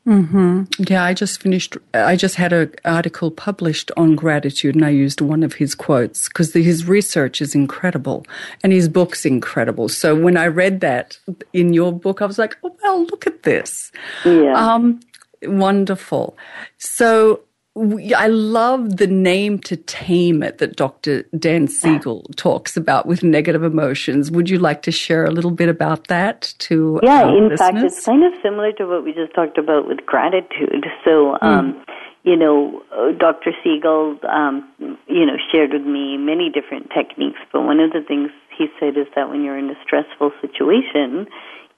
hmm 0.04 0.64
Yeah, 0.78 1.04
I 1.04 1.14
just 1.14 1.40
finished. 1.40 1.76
I 1.94 2.16
just 2.16 2.34
had 2.34 2.52
an 2.52 2.72
article 2.84 3.30
published 3.30 3.90
on 3.96 4.16
gratitude, 4.16 4.74
and 4.74 4.84
I 4.84 4.90
used 4.90 5.20
one 5.20 5.42
of 5.42 5.54
his 5.54 5.74
quotes 5.74 6.28
because 6.28 6.52
his 6.52 6.86
research 6.86 7.40
is 7.40 7.54
incredible 7.54 8.26
and 8.62 8.72
his 8.72 8.88
book's 8.88 9.24
incredible. 9.24 9.88
So 9.88 10.14
when 10.14 10.36
I 10.36 10.46
read 10.46 10.80
that 10.80 11.18
in 11.52 11.72
your 11.72 11.92
book, 11.92 12.20
I 12.20 12.26
was 12.26 12.38
like, 12.38 12.56
"Oh 12.62 12.76
well, 12.82 13.04
look 13.04 13.26
at 13.26 13.44
this." 13.44 13.92
Yeah. 14.24 14.54
Um, 14.54 15.00
wonderful. 15.42 16.36
So 16.78 17.40
I 17.76 18.28
love 18.28 18.96
the 18.96 19.06
name 19.06 19.58
to 19.60 19.76
tame 19.76 20.42
it 20.42 20.58
that 20.58 20.76
Dr. 20.76 21.24
Dan 21.38 21.68
Siegel 21.68 22.22
talks 22.36 22.74
about 22.74 23.04
with 23.04 23.22
negative 23.22 23.62
emotions. 23.62 24.30
Would 24.30 24.48
you 24.48 24.58
like 24.58 24.80
to 24.82 24.90
share 24.90 25.26
a 25.26 25.30
little 25.30 25.50
bit 25.50 25.68
about 25.68 26.06
that 26.06 26.54
to 26.60 26.98
Yeah, 27.02 27.28
in 27.28 27.50
listeners? 27.50 27.58
fact, 27.58 27.76
it's 27.78 28.04
kind 28.06 28.24
of 28.24 28.32
similar 28.42 28.72
to 28.72 28.86
what 28.86 29.04
we 29.04 29.12
just 29.12 29.34
talked 29.34 29.58
about 29.58 29.86
with 29.86 30.06
gratitude. 30.06 30.86
So, 31.04 31.36
um, 31.42 31.84
you 32.22 32.34
know, 32.34 32.82
uh, 32.92 33.12
Dr. 33.12 33.52
Siegel, 33.62 34.18
um, 34.26 34.66
you 35.06 35.26
know, 35.26 35.36
shared 35.52 35.72
with 35.72 35.84
me 35.84 36.16
many 36.16 36.48
different 36.48 36.90
techniques, 36.96 37.40
but 37.52 37.62
one 37.62 37.78
of 37.80 37.92
the 37.92 38.00
things 38.00 38.30
he 38.56 38.68
said 38.80 38.96
is 38.96 39.06
that 39.14 39.28
when 39.28 39.44
you're 39.44 39.58
in 39.58 39.68
a 39.68 39.76
stressful 39.84 40.32
situation, 40.40 41.26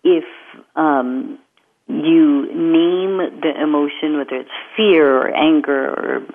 if 0.05 0.25
um, 0.77 1.39
you 1.89 2.47
name 2.55 3.41
the 3.41 3.53
emotion, 3.61 4.19
whether 4.19 4.37
it's 4.37 4.51
fear 4.77 5.17
or 5.17 5.35
anger 5.35 5.91
or 5.91 6.27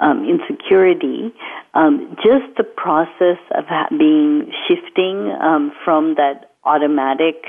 um, 0.00 0.26
insecurity, 0.28 1.32
um, 1.74 2.16
just 2.16 2.56
the 2.56 2.64
process 2.64 3.38
of 3.54 3.64
being 3.90 4.52
shifting 4.68 5.30
um, 5.40 5.72
from 5.84 6.16
that 6.16 6.55
automatic 6.66 7.44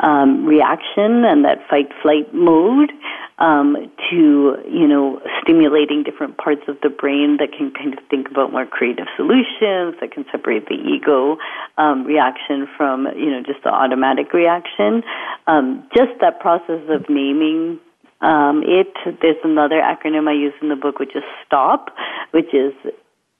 um, 0.00 0.44
reaction 0.44 1.24
and 1.24 1.44
that 1.44 1.58
fight 1.68 1.88
flight 2.02 2.32
mode 2.34 2.92
um, 3.38 3.76
to 4.10 4.56
you 4.68 4.86
know 4.86 5.20
stimulating 5.42 6.02
different 6.02 6.36
parts 6.36 6.62
of 6.68 6.76
the 6.82 6.88
brain 6.88 7.38
that 7.38 7.52
can 7.56 7.72
kind 7.72 7.94
of 7.96 8.00
think 8.10 8.28
about 8.30 8.52
more 8.52 8.66
creative 8.66 9.06
solutions 9.16 9.94
that 10.00 10.10
can 10.12 10.24
separate 10.30 10.66
the 10.66 10.74
ego 10.74 11.38
um, 11.78 12.04
reaction 12.04 12.68
from 12.76 13.06
you 13.16 13.30
know 13.30 13.42
just 13.46 13.62
the 13.64 13.70
automatic 13.70 14.32
reaction. 14.32 15.02
Um, 15.46 15.88
just 15.94 16.12
that 16.20 16.40
process 16.40 16.82
of 16.88 17.08
naming 17.08 17.80
um, 18.20 18.62
it. 18.66 18.92
There's 19.22 19.42
another 19.44 19.80
acronym 19.80 20.28
I 20.28 20.32
use 20.32 20.54
in 20.60 20.68
the 20.68 20.76
book, 20.76 20.98
which 20.98 21.14
is 21.14 21.22
STOP, 21.46 21.90
which 22.32 22.52
is 22.52 22.74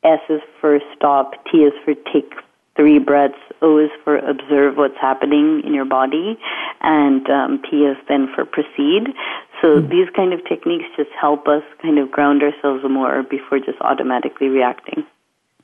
S 0.05 0.21
is 0.29 0.41
for 0.61 0.79
stop, 0.97 1.33
T 1.51 1.59
is 1.59 1.73
for 1.85 1.95
take 2.13 2.33
three 2.79 2.99
breaths. 2.99 3.35
O 3.61 3.79
is 3.79 3.91
for 4.05 4.17
observe 4.19 4.77
what's 4.77 4.97
happening 5.01 5.63
in 5.67 5.75
your 5.75 5.85
body, 5.85 6.39
and 6.81 7.29
um, 7.29 7.61
P 7.69 7.79
is 7.79 7.97
then 8.09 8.29
for 8.33 8.45
proceed. 8.45 9.09
So 9.61 9.81
mm. 9.81 9.91
these 9.91 10.09
kind 10.15 10.33
of 10.33 10.41
techniques 10.47 10.85
just 10.97 11.11
help 11.21 11.49
us 11.49 11.65
kind 11.83 11.99
of 11.99 12.11
ground 12.13 12.43
ourselves 12.43 12.85
more 12.89 13.25
before 13.25 13.59
just 13.59 13.81
automatically 13.81 14.47
reacting. 14.47 15.05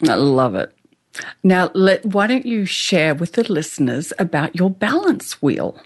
I 0.09 0.17
love 0.17 0.57
it. 0.57 0.75
Now, 1.45 1.71
let, 1.75 2.05
why 2.05 2.27
don't 2.27 2.45
you 2.45 2.67
share 2.67 3.15
with 3.15 3.35
the 3.35 3.51
listeners 3.51 4.13
about 4.19 4.57
your 4.57 4.71
balance 4.71 5.41
wheel? 5.41 5.79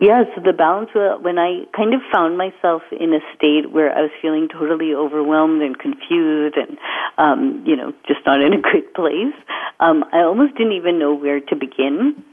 Yeah, 0.00 0.22
so 0.34 0.40
the 0.44 0.52
balance 0.52 0.90
when 0.94 1.38
I 1.38 1.64
kind 1.76 1.92
of 1.92 2.00
found 2.12 2.38
myself 2.38 2.82
in 2.92 3.12
a 3.12 3.18
state 3.34 3.72
where 3.72 3.90
I 3.96 4.02
was 4.02 4.10
feeling 4.22 4.48
totally 4.48 4.94
overwhelmed 4.94 5.60
and 5.60 5.76
confused 5.76 6.56
and, 6.56 6.78
um, 7.18 7.64
you 7.66 7.74
know, 7.74 7.92
just 8.06 8.20
not 8.24 8.40
in 8.40 8.52
a 8.52 8.60
good 8.60 8.94
place, 8.94 9.34
um, 9.80 10.04
I 10.12 10.18
almost 10.18 10.54
didn't 10.54 10.74
even 10.74 11.00
know 11.00 11.14
where 11.14 11.40
to 11.40 11.56
begin. 11.56 12.24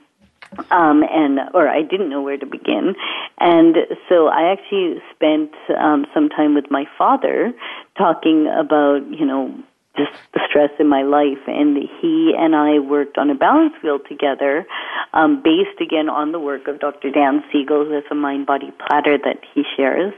Um, 0.70 1.04
and 1.12 1.40
or 1.54 1.68
I 1.68 1.82
didn't 1.82 2.10
know 2.10 2.22
where 2.22 2.38
to 2.38 2.46
begin, 2.46 2.96
and 3.40 3.76
so 4.08 4.28
I 4.28 4.54
actually 4.54 5.02
spent 5.14 5.52
um, 5.78 6.06
some 6.14 6.30
time 6.30 6.54
with 6.54 6.72
my 6.72 6.86
father 6.98 7.52
talking 7.98 8.48
about 8.48 9.02
you 9.10 9.26
know 9.26 9.54
just 9.98 10.12
the 10.34 10.42
stress 10.50 10.72
in 10.80 10.88
my 10.88 11.04
life. 11.04 11.42
And 11.48 11.78
he 12.02 12.34
and 12.38 12.56
I 12.56 12.80
worked 12.80 13.18
on 13.18 13.30
a 13.30 13.36
balance 13.36 13.74
wheel 13.84 14.00
together, 14.00 14.66
um, 15.14 15.42
based 15.44 15.80
again 15.82 16.10
on 16.10 16.32
the 16.32 16.40
work 16.40 16.68
of 16.68 16.80
Dr. 16.80 17.12
Dan 17.12 17.44
Siegel, 17.52 17.86
who 17.86 17.94
has 17.94 18.04
a 18.12 18.16
mind 18.16 18.46
body 18.46 18.72
platter 18.86 19.18
that 19.18 19.40
he 19.54 19.64
shares, 19.76 20.14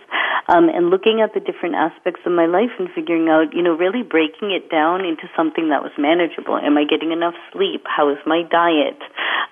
um, 0.48 0.70
and 0.70 0.90
looking 0.90 1.22
at 1.22 1.34
the 1.34 1.40
different 1.40 1.76
aspects 1.76 2.22
of 2.26 2.32
my 2.32 2.46
life 2.46 2.72
and 2.80 2.90
figuring 2.94 3.30
out, 3.30 3.54
you 3.54 3.62
know, 3.62 3.76
really 3.76 4.04
breaking 4.04 4.52
it 4.52 4.70
down 4.70 5.06
into 5.06 5.30
something 5.36 5.70
that 5.70 5.84
was 5.84 5.92
manageable. 5.98 6.58
Am 6.58 6.78
I 6.78 6.86
getting 6.86 7.12
enough 7.12 7.36
sleep? 7.54 7.84
How 7.86 8.10
is 8.10 8.18
my 8.26 8.44
diet? 8.50 9.00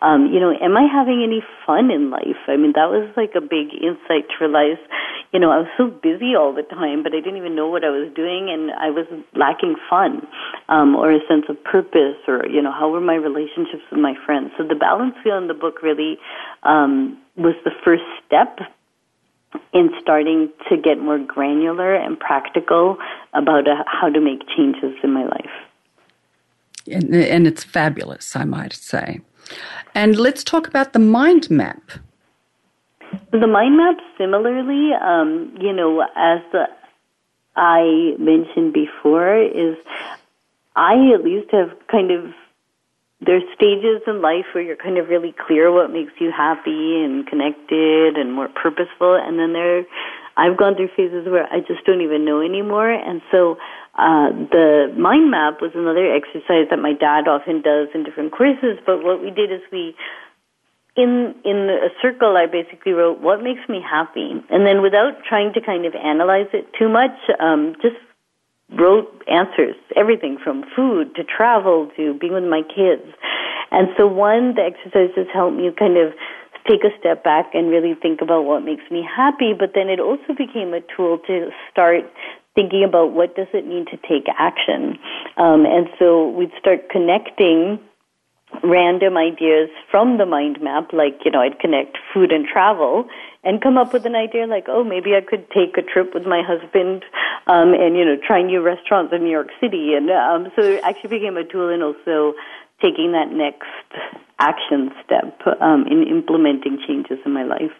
Um, 0.01 0.31
you 0.31 0.39
know, 0.39 0.51
am 0.51 0.75
I 0.75 0.87
having 0.91 1.23
any 1.23 1.43
fun 1.65 1.89
in 1.91 2.09
life? 2.09 2.41
I 2.47 2.57
mean, 2.57 2.73
that 2.75 2.91
was 2.91 3.09
like 3.15 3.33
a 3.35 3.41
big 3.41 3.73
insight 3.73 4.27
to 4.29 4.35
realize, 4.45 4.79
you 5.31 5.39
know, 5.39 5.51
I 5.51 5.59
was 5.63 5.71
so 5.77 5.87
busy 5.87 6.35
all 6.35 6.53
the 6.53 6.63
time, 6.63 7.03
but 7.03 7.13
I 7.13 7.19
didn't 7.19 7.37
even 7.37 7.55
know 7.55 7.67
what 7.67 7.83
I 7.83 7.89
was 7.89 8.11
doing, 8.15 8.49
and 8.51 8.71
I 8.71 8.91
was 8.91 9.07
lacking 9.35 9.75
fun 9.89 10.14
um, 10.69 10.95
or 10.95 11.11
a 11.11 11.19
sense 11.27 11.45
of 11.49 11.61
purpose, 11.63 12.17
or 12.27 12.45
you 12.47 12.61
know, 12.61 12.71
how 12.71 12.89
were 12.89 13.01
my 13.01 13.15
relationships 13.15 13.83
with 13.91 13.99
my 13.99 14.13
friends? 14.25 14.51
So 14.57 14.63
the 14.63 14.75
balance 14.75 15.15
wheel 15.23 15.37
in 15.37 15.47
the 15.47 15.53
book 15.53 15.81
really 15.81 16.17
um, 16.63 17.17
was 17.35 17.55
the 17.63 17.71
first 17.83 18.03
step 18.25 18.59
in 19.73 19.89
starting 20.01 20.51
to 20.69 20.77
get 20.77 20.99
more 20.99 21.19
granular 21.19 21.95
and 21.95 22.19
practical 22.19 22.97
about 23.33 23.67
uh, 23.67 23.83
how 23.85 24.09
to 24.09 24.19
make 24.19 24.41
changes 24.55 24.93
in 25.03 25.13
my 25.13 25.23
life. 25.23 25.51
And, 26.87 27.15
and 27.15 27.47
it's 27.47 27.63
fabulous, 27.63 28.35
I 28.35 28.43
might 28.43 28.73
say. 28.73 29.21
And 29.93 30.17
let's 30.17 30.43
talk 30.43 30.67
about 30.67 30.93
the 30.93 30.99
mind 30.99 31.49
map. 31.49 31.91
The 33.31 33.47
mind 33.47 33.77
map, 33.77 33.97
similarly, 34.17 34.91
um, 35.01 35.55
you 35.59 35.71
know, 35.71 36.01
as 36.15 36.41
the, 36.51 36.65
I 37.55 38.15
mentioned 38.19 38.73
before 38.73 39.41
is 39.41 39.77
I 40.75 41.13
at 41.13 41.23
least 41.23 41.51
have 41.51 41.71
kind 41.89 42.11
of 42.11 42.33
there's 43.21 43.43
stages 43.55 44.01
in 44.07 44.21
life 44.21 44.45
where 44.53 44.63
you're 44.63 44.75
kind 44.75 44.97
of 44.97 45.07
really 45.07 45.33
clear 45.47 45.71
what 45.71 45.89
makes 45.89 46.11
you 46.19 46.31
happy 46.35 47.01
and 47.03 47.25
connected 47.25 48.17
and 48.17 48.33
more 48.33 48.49
purposeful. 48.49 49.15
And 49.15 49.39
then 49.39 49.53
there 49.53 49.85
I've 50.37 50.57
gone 50.57 50.75
through 50.75 50.89
phases 50.97 51.25
where 51.27 51.47
I 51.51 51.59
just 51.61 51.85
don't 51.85 52.01
even 52.01 52.25
know 52.25 52.41
anymore. 52.41 52.91
And 52.91 53.21
so 53.31 53.57
uh, 53.97 54.29
the 54.51 54.93
mind 54.97 55.31
map 55.31 55.61
was 55.61 55.71
another 55.73 56.13
exercise 56.13 56.67
that 56.69 56.79
my 56.79 56.91
dad 56.91 57.27
often 57.27 57.61
does 57.61 57.87
in 57.95 58.03
different 58.03 58.33
courses. 58.33 58.77
But 58.85 59.01
what 59.03 59.21
we 59.21 59.31
did 59.31 59.51
is 59.51 59.61
we 59.71 59.95
in 60.95 61.35
in 61.43 61.69
a 61.69 61.89
circle, 62.01 62.37
I 62.37 62.45
basically 62.45 62.93
wrote 62.93 63.19
what 63.19 63.43
makes 63.43 63.67
me 63.67 63.81
happy, 63.81 64.31
and 64.49 64.65
then 64.65 64.81
without 64.81 65.23
trying 65.27 65.53
to 65.53 65.61
kind 65.61 65.85
of 65.85 65.93
analyze 65.95 66.47
it 66.53 66.67
too 66.77 66.89
much, 66.89 67.15
um, 67.39 67.75
just 67.81 67.97
wrote 68.73 69.23
answers, 69.27 69.75
everything 69.95 70.37
from 70.43 70.63
food 70.75 71.13
to 71.15 71.23
travel 71.23 71.91
to 71.95 72.13
being 72.15 72.33
with 72.33 72.43
my 72.43 72.61
kids. 72.63 73.05
And 73.71 73.89
so, 73.97 74.07
one, 74.07 74.55
the 74.55 74.63
exercises 74.63 75.27
helped 75.33 75.57
me 75.57 75.69
kind 75.77 75.97
of 75.97 76.13
take 76.67 76.83
a 76.83 76.97
step 76.99 77.23
back 77.23 77.53
and 77.53 77.69
really 77.69 77.93
think 77.93 78.21
about 78.21 78.45
what 78.45 78.63
makes 78.63 78.83
me 78.89 79.05
happy. 79.05 79.53
But 79.53 79.71
then 79.75 79.89
it 79.89 79.99
also 79.99 80.33
became 80.35 80.73
a 80.73 80.81
tool 80.95 81.19
to 81.27 81.49
start 81.71 82.09
thinking 82.55 82.83
about 82.87 83.11
what 83.11 83.35
does 83.35 83.47
it 83.53 83.67
mean 83.67 83.85
to 83.85 83.97
take 83.97 84.25
action. 84.39 84.97
Um, 85.37 85.65
and 85.65 85.87
so 85.99 86.29
we'd 86.29 86.53
start 86.59 86.89
connecting 86.89 87.79
random 88.63 89.17
ideas 89.17 89.69
from 89.91 90.17
the 90.17 90.25
mind 90.25 90.61
map, 90.61 90.93
like, 90.93 91.19
you 91.25 91.31
know, 91.31 91.41
I'd 91.41 91.59
connect 91.59 91.97
food 92.13 92.31
and 92.31 92.45
travel 92.47 93.07
and 93.43 93.61
come 93.61 93.77
up 93.77 93.93
with 93.93 94.05
an 94.05 94.15
idea 94.15 94.47
like, 94.47 94.65
oh, 94.67 94.83
maybe 94.83 95.13
I 95.15 95.21
could 95.21 95.49
take 95.51 95.77
a 95.77 95.81
trip 95.81 96.13
with 96.13 96.25
my 96.25 96.41
husband 96.41 97.03
um, 97.47 97.73
and, 97.73 97.95
you 97.95 98.03
know, 98.03 98.17
try 98.25 98.41
new 98.41 98.61
restaurants 98.61 99.13
in 99.13 99.23
New 99.23 99.31
York 99.31 99.49
City. 99.61 99.93
And 99.93 100.09
um, 100.09 100.51
so 100.55 100.63
it 100.63 100.83
actually 100.83 101.19
became 101.19 101.37
a 101.37 101.43
tool 101.43 101.69
in 101.69 101.81
also 101.81 102.33
taking 102.81 103.13
that 103.13 103.31
next 103.31 103.69
action 104.39 104.91
step 105.05 105.39
um, 105.61 105.85
in 105.87 106.03
implementing 106.07 106.79
changes 106.87 107.19
in 107.25 107.33
my 107.33 107.43
life. 107.43 107.71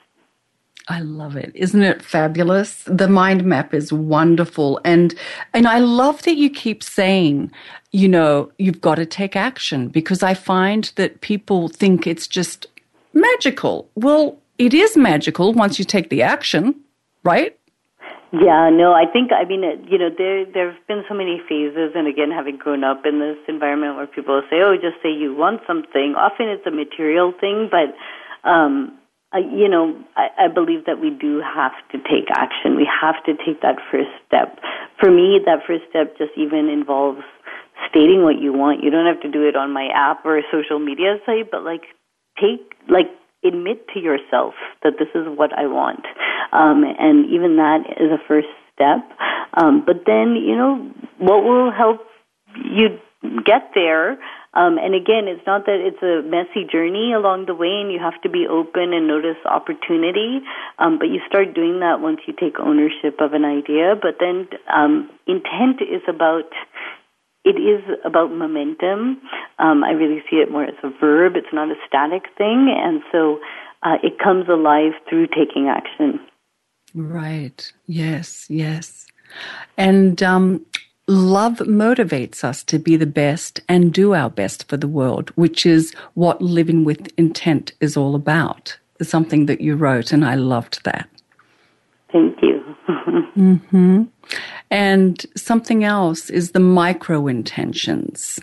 I 0.88 0.99
love 0.99 1.36
it. 1.36 1.51
Isn't 1.55 1.81
it 1.81 2.03
fabulous? 2.03 2.83
The 2.86 3.07
mind 3.07 3.43
map 3.43 3.73
is 3.73 3.91
wonderful. 3.91 4.79
And, 4.86 5.15
and 5.53 5.67
I 5.67 5.79
love 5.79 6.21
that 6.23 6.36
you 6.36 6.49
keep 6.49 6.83
saying, 6.83 7.51
you 7.91 8.07
know, 8.07 8.51
you've 8.59 8.81
got 8.81 8.95
to 8.95 9.05
take 9.05 9.36
action 9.36 9.88
because 9.88 10.21
I 10.21 10.36
find 10.36 10.91
that 10.95 11.21
people 11.21 11.69
think 11.69 12.05
it's 12.05 12.27
just 12.27 12.67
magical. 13.13 13.89
Well, 13.95 14.38
it 14.59 14.73
is 14.73 14.95
magical 14.95 15.53
once 15.53 15.79
you 15.79 15.86
take 15.86 16.09
the 16.09 16.21
action, 16.21 16.75
right? 17.23 17.57
Yeah, 18.31 18.69
no, 18.69 18.91
I 18.91 19.05
think 19.11 19.31
I 19.31 19.45
mean 19.47 19.63
you 19.88 19.97
know 19.97 20.09
there 20.09 20.45
there've 20.45 20.75
been 20.89 21.03
so 21.07 21.13
many 21.13 21.41
phases, 21.47 21.91
and 21.95 22.05
again, 22.05 22.31
having 22.31 22.57
grown 22.57 22.83
up 22.83 23.05
in 23.05 23.19
this 23.19 23.38
environment 23.47 23.95
where 23.95 24.07
people 24.07 24.41
say, 24.49 24.57
"Oh, 24.61 24.75
just 24.75 25.01
say 25.01 25.09
you 25.09 25.33
want 25.33 25.61
something." 25.65 26.15
Often 26.17 26.49
it's 26.49 26.65
a 26.67 26.71
material 26.71 27.31
thing, 27.39 27.69
but 27.71 27.95
um, 28.49 28.97
I, 29.36 29.39
you 29.39 29.67
know, 29.67 29.99
I, 30.15 30.45
I 30.45 30.47
believe 30.47 30.86
that 30.86 31.01
we 31.01 31.09
do 31.09 31.43
have 31.43 31.73
to 31.91 31.97
take 31.97 32.31
action. 32.31 32.77
We 32.77 32.88
have 32.88 33.21
to 33.25 33.33
take 33.36 33.61
that 33.61 33.75
first 33.91 34.07
step. 34.25 34.59
For 34.97 35.11
me, 35.11 35.41
that 35.45 35.59
first 35.67 35.83
step 35.89 36.17
just 36.17 36.31
even 36.38 36.69
involves 36.69 37.19
stating 37.89 38.23
what 38.23 38.39
you 38.39 38.53
want. 38.53 38.81
You 38.81 38.91
don't 38.91 39.05
have 39.05 39.21
to 39.23 39.29
do 39.29 39.45
it 39.45 39.57
on 39.57 39.73
my 39.73 39.89
app 39.93 40.25
or 40.25 40.38
a 40.38 40.43
social 40.51 40.79
media 40.79 41.17
site, 41.25 41.51
but 41.51 41.63
like 41.63 41.83
take 42.39 42.63
like 42.88 43.11
admit 43.43 43.86
to 43.93 43.99
yourself 43.99 44.53
that 44.83 44.93
this 44.99 45.09
is 45.13 45.27
what 45.27 45.51
I 45.51 45.67
want. 45.67 46.05
Um, 46.53 46.83
and 46.97 47.29
even 47.29 47.57
that 47.57 47.83
is 47.99 48.11
a 48.11 48.21
first 48.27 48.47
step. 48.73 49.03
Um, 49.57 49.83
but 49.86 50.05
then, 50.05 50.36
you 50.36 50.55
know, 50.55 50.89
what 51.19 51.43
will 51.43 51.71
help 51.71 52.07
you 52.55 52.99
get 53.45 53.71
there? 53.75 54.17
Um, 54.56 54.78
and 54.78 54.95
again, 54.95 55.28
it's 55.28 55.45
not 55.45 55.66
that 55.66 55.84
it's 55.84 56.01
a 56.01 56.24
messy 56.24 56.66
journey 56.66 57.12
along 57.14 57.45
the 57.45 57.53
way 57.53 57.84
and 57.84 57.91
you 57.91 57.99
have 57.99 58.20
to 58.24 58.30
be 58.30 58.47
open 58.47 58.93
and 58.93 59.08
notice 59.08 59.38
opportunity, 59.45 60.39
um, 60.80 60.97
but 60.97 61.10
you 61.12 61.20
start 61.28 61.53
doing 61.53 61.82
that 61.82 61.99
once 61.99 62.20
you 62.26 62.34
take 62.34 62.60
ownership 62.60 63.20
of 63.20 63.34
an 63.34 63.43
idea. 63.43 63.95
But 63.99 64.16
then 64.20 64.47
um, 64.74 65.10
intent 65.28 65.82
is 65.82 66.01
about 66.08 66.49
it 67.43 67.62
is 67.62 67.84
about 68.03 68.32
momentum. 68.32 69.22
Um, 69.60 69.84
I 69.84 69.91
really 69.91 70.24
see 70.30 70.38
it 70.38 70.49
more 70.49 70.64
as 70.64 70.74
a 70.84 70.89
verb. 70.89 71.34
It's 71.36 71.53
not 71.53 71.70
a 71.70 71.76
static 71.88 72.24
thing, 72.38 72.74
and 72.76 73.03
so 73.12 73.39
uh, 73.84 73.97
it 74.01 74.18
comes 74.18 74.49
alive 74.49 74.93
through 75.08 75.28
taking 75.28 75.68
action. 75.70 76.20
Right. 76.95 77.72
Yes. 77.86 78.47
Yes. 78.49 79.06
And 79.78 80.24
um, 80.24 80.66
love 81.08 81.58
motivates 81.60 82.43
us 82.43 82.64
to 82.64 82.80
be 82.80 82.95
the 82.95 83.06
best 83.06 83.62
and 83.70 83.93
do 83.93 84.14
our 84.14 84.30
best 84.30 84.68
for 84.68 84.78
the 84.78 84.88
world, 84.88 85.30
which 85.36 85.66
is 85.66 85.93
what 86.14 86.41
living 86.41 86.84
with 86.84 87.12
intent 87.18 87.74
is 87.80 87.95
all 87.95 88.16
about. 88.16 88.78
It's 88.99 89.10
Something 89.10 89.45
that 89.47 89.62
you 89.62 89.76
wrote, 89.76 90.12
and 90.12 90.26
I 90.26 90.36
loved 90.36 90.84
that. 90.86 91.10
Thank 92.12 92.41
you. 92.41 92.64
mm-hmm. 93.36 94.03
And 94.72 95.26
something 95.36 95.84
else 95.84 96.30
is 96.30 96.51
the 96.51 96.60
micro 96.60 97.28
intentions. 97.28 98.39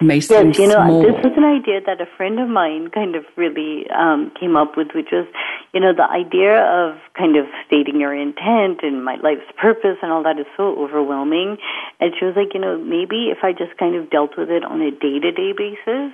May 0.00 0.20
yes, 0.20 0.58
you 0.58 0.68
know, 0.68 0.76
small. 0.76 1.02
this 1.02 1.16
was 1.24 1.32
an 1.40 1.44
idea 1.44 1.80
that 1.80 2.04
a 2.04 2.08
friend 2.16 2.38
of 2.38 2.48
mine 2.48 2.90
kind 2.92 3.16
of 3.16 3.24
really 3.34 3.88
um, 3.88 4.30
came 4.38 4.54
up 4.54 4.76
with, 4.76 4.88
which 4.94 5.08
was, 5.10 5.24
you 5.72 5.80
know, 5.80 5.96
the 5.96 6.04
idea 6.04 6.60
of 6.60 7.00
kind 7.16 7.36
of 7.36 7.46
stating 7.66 7.98
your 7.98 8.12
intent 8.12 8.84
and 8.84 9.02
my 9.02 9.16
life's 9.24 9.48
purpose 9.56 9.96
and 10.02 10.12
all 10.12 10.22
that 10.22 10.38
is 10.38 10.44
so 10.54 10.76
overwhelming. 10.76 11.56
And 11.98 12.12
she 12.12 12.26
was 12.26 12.36
like, 12.36 12.52
you 12.52 12.60
know, 12.60 12.76
maybe 12.76 13.32
if 13.32 13.38
I 13.42 13.52
just 13.52 13.72
kind 13.78 13.96
of 13.96 14.10
dealt 14.10 14.36
with 14.36 14.50
it 14.50 14.64
on 14.64 14.82
a 14.82 14.90
day 14.90 15.16
to 15.16 15.32
day 15.32 15.56
basis, 15.56 16.12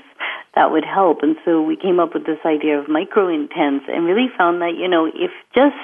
that 0.54 0.70
would 0.70 0.84
help. 0.84 1.22
And 1.22 1.36
so 1.44 1.62
we 1.62 1.76
came 1.76 1.98
up 1.98 2.14
with 2.14 2.26
this 2.26 2.38
idea 2.44 2.78
of 2.78 2.88
micro 2.88 3.28
intents 3.28 3.86
and 3.88 4.04
really 4.04 4.28
found 4.36 4.60
that, 4.60 4.74
you 4.76 4.88
know, 4.88 5.06
if 5.06 5.30
just 5.54 5.76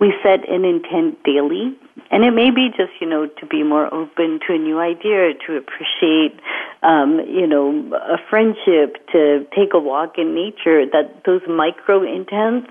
we 0.00 0.12
set 0.22 0.48
an 0.48 0.64
intent 0.64 1.22
daily, 1.24 1.76
and 2.10 2.24
it 2.24 2.32
may 2.32 2.50
be 2.50 2.68
just, 2.68 2.92
you 3.00 3.08
know, 3.08 3.26
to 3.26 3.46
be 3.46 3.62
more 3.62 3.92
open 3.94 4.40
to 4.46 4.54
a 4.54 4.58
new 4.58 4.78
idea, 4.78 5.32
to 5.46 5.56
appreciate, 5.56 6.38
um, 6.82 7.20
you 7.28 7.46
know, 7.46 7.70
a 7.94 8.18
friendship, 8.28 8.96
to 9.12 9.46
take 9.56 9.72
a 9.72 9.78
walk 9.78 10.18
in 10.18 10.34
nature, 10.34 10.84
that 10.92 11.22
those 11.24 11.42
micro 11.48 12.02
intents, 12.02 12.70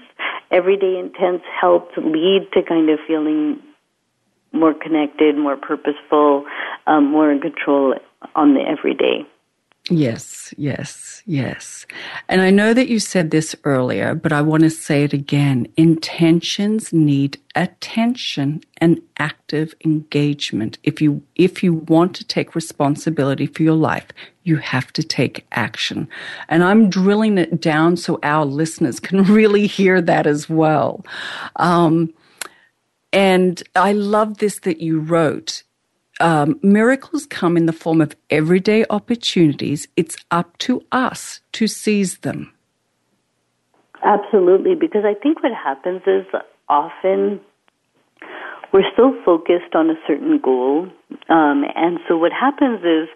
everyday 0.51 0.99
intents 0.99 1.45
help 1.60 1.89
lead 1.97 2.47
to 2.54 2.62
kind 2.62 2.89
of 2.89 2.99
feeling 3.08 3.60
more 4.51 4.74
connected, 4.74 5.36
more 5.36 5.58
purposeful, 5.58 6.45
um, 6.86 7.06
more 7.10 7.32
in 7.32 7.39
control 7.39 7.95
on 8.36 8.54
the 8.54 8.62
everyday. 8.62 9.26
Yes, 9.89 10.53
yes, 10.55 11.21
yes. 11.25 11.86
And 12.29 12.41
I 12.41 12.51
know 12.51 12.73
that 12.73 12.88
you 12.88 12.99
said 12.99 13.31
this 13.31 13.53
earlier, 13.65 14.15
but 14.15 14.31
I 14.31 14.41
want 14.41 14.63
to 14.63 14.69
say 14.69 15.03
it 15.03 15.11
again. 15.11 15.67
Intentions 15.75 16.93
need 16.93 17.38
attention 17.53 18.63
and 18.77 19.01
active 19.17 19.73
engagement. 19.84 20.77
If 20.84 21.01
you, 21.01 21.21
if 21.36 21.61
you 21.61 21.73
want 21.73 22.15
to 22.15 22.23
take 22.23 22.55
responsibility 22.55 23.45
for 23.45 23.61
your 23.61 23.75
life, 23.75 24.07
you 24.43 24.55
have 24.55 24.93
to 24.93 25.03
take 25.03 25.45
action. 25.51 26.07
And 26.47 26.63
I'm 26.63 26.89
drilling 26.89 27.38
it 27.38 27.59
down 27.59 27.97
so 27.97 28.19
our 28.23 28.45
listeners 28.45 28.99
can 29.01 29.23
really 29.23 29.67
hear 29.67 30.01
that 30.01 30.25
as 30.25 30.49
well. 30.49 31.05
Um, 31.57 32.13
and 33.11 33.61
I 33.75 33.91
love 33.91 34.38
this 34.38 34.59
that 34.59 34.79
you 34.79 35.01
wrote 35.01 35.63
um, 36.20 36.59
miracles 36.61 37.26
come 37.26 37.57
in 37.57 37.66
the 37.66 37.74
form 37.74 38.01
of 38.01 38.16
everyday 38.30 38.86
opportunities. 38.89 39.88
It's 39.95 40.18
up 40.32 40.57
to 40.59 40.84
us 40.91 41.41
to 41.53 41.68
seize 41.68 42.20
them. 42.20 42.53
Absolutely, 44.03 44.76
because 44.76 45.03
I 45.05 45.14
think 45.14 45.41
what 45.41 45.53
happens 45.53 46.01
is 46.05 46.26
often 46.68 47.39
we're 48.74 48.89
so 48.97 49.16
focused 49.24 49.76
on 49.76 49.89
a 49.89 49.95
certain 50.07 50.39
goal, 50.39 50.88
um, 51.30 51.64
and 51.76 51.99
so 52.07 52.18
what 52.18 52.32
happens 52.34 52.82
is 52.82 53.07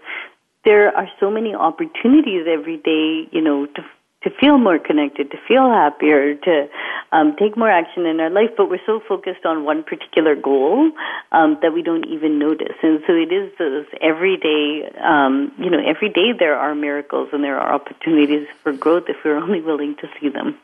there 0.64 0.96
are 0.96 1.08
so 1.20 1.30
many 1.30 1.54
opportunities 1.54 2.46
every 2.48 2.78
day, 2.78 3.28
you 3.32 3.42
know, 3.42 3.66
to 3.66 3.82
to 4.28 4.36
feel 4.40 4.58
more 4.58 4.80
connected, 4.80 5.32
to 5.32 5.38
feel 5.48 5.70
happier, 5.70 6.36
to 6.36 6.68
um, 7.12 7.36
take 7.38 7.56
more 7.56 7.70
action 7.70 8.06
in 8.06 8.20
our 8.20 8.30
life, 8.30 8.50
but 8.58 8.70
we're 8.70 8.86
so 8.86 9.00
focused 9.08 9.46
on 9.46 9.64
one 9.64 9.84
particular 9.84 10.36
goal 10.36 10.92
um, 11.32 11.58
that 11.62 11.74
we 11.74 11.82
don't 11.82 12.06
even 12.08 12.38
notice. 12.38 12.76
And 12.84 13.02
so 13.08 13.14
it 13.14 13.32
is 13.32 13.52
those 13.58 13.86
everyday, 14.02 14.92
um, 15.02 15.54
you 15.58 15.70
know, 15.70 15.80
every 15.80 16.10
day 16.10 16.34
there 16.38 16.56
are 16.56 16.76
miracles 16.76 17.30
and 17.32 17.44
there 17.44 17.58
are 17.58 17.74
opportunities 17.74 18.48
for 18.64 18.74
growth 18.74 19.06
if 19.08 19.16
we're 19.24 19.38
only 19.38 19.62
willing 19.62 19.96
to 20.02 20.10
see 20.20 20.30
them. 20.30 20.58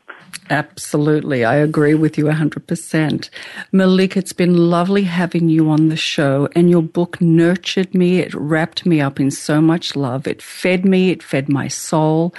Absolutely. 0.50 1.44
I 1.44 1.54
agree 1.54 1.94
with 1.94 2.18
you 2.18 2.26
100%. 2.26 3.30
Malik, 3.72 4.16
it's 4.16 4.32
been 4.32 4.56
lovely 4.56 5.04
having 5.04 5.48
you 5.48 5.70
on 5.70 5.88
the 5.88 5.96
show, 5.96 6.48
and 6.54 6.68
your 6.68 6.82
book 6.82 7.20
nurtured 7.20 7.94
me. 7.94 8.18
It 8.18 8.34
wrapped 8.34 8.84
me 8.84 9.00
up 9.00 9.18
in 9.18 9.30
so 9.30 9.60
much 9.60 9.96
love. 9.96 10.26
It 10.26 10.42
fed 10.42 10.84
me, 10.84 11.10
it 11.10 11.22
fed 11.22 11.48
my 11.48 11.68
soul, 11.68 12.34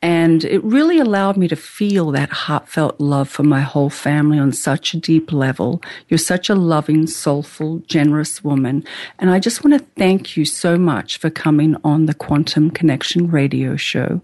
and 0.00 0.44
it 0.44 0.62
really 0.62 1.00
allowed 1.00 1.36
me 1.36 1.48
to 1.48 1.56
feel 1.56 2.12
that 2.12 2.30
heartfelt 2.30 3.00
love 3.00 3.28
for 3.28 3.42
my 3.42 3.60
whole 3.60 3.90
family 3.90 4.38
on 4.38 4.52
such 4.52 4.94
a 4.94 4.96
deep 4.96 5.32
level. 5.32 5.82
You're 6.08 6.18
such 6.18 6.48
a 6.48 6.54
loving, 6.54 7.08
soulful, 7.08 7.80
generous 7.80 8.44
woman. 8.44 8.84
And 9.18 9.28
I 9.28 9.40
just 9.40 9.64
want 9.64 9.76
to 9.76 9.86
thank 9.96 10.36
you 10.36 10.44
so 10.44 10.78
much 10.78 11.18
for 11.18 11.30
coming 11.30 11.74
on 11.82 12.06
the 12.06 12.14
Quantum 12.14 12.70
Connection 12.70 13.28
radio 13.28 13.74
show. 13.74 14.20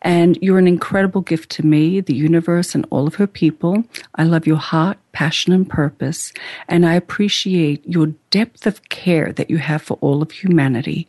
And 0.00 0.38
you're 0.40 0.58
an 0.58 0.66
incredible 0.66 1.20
gift 1.20 1.50
to 1.52 1.66
me, 1.66 2.00
the 2.00 2.14
universe, 2.14 2.74
and 2.74 2.86
all 2.88 3.06
of 3.06 3.16
her 3.16 3.26
people. 3.26 3.84
I 4.14 4.24
love 4.24 4.46
your 4.46 4.56
heart, 4.56 4.96
passion, 5.12 5.52
and 5.52 5.68
purpose. 5.68 6.32
And 6.66 6.86
I 6.86 6.94
appreciate 6.94 7.86
your 7.86 8.06
depth 8.30 8.66
of 8.66 8.88
care 8.88 9.32
that 9.34 9.50
you 9.50 9.58
have 9.58 9.82
for 9.82 9.98
all 10.00 10.22
of 10.22 10.30
humanity. 10.30 11.06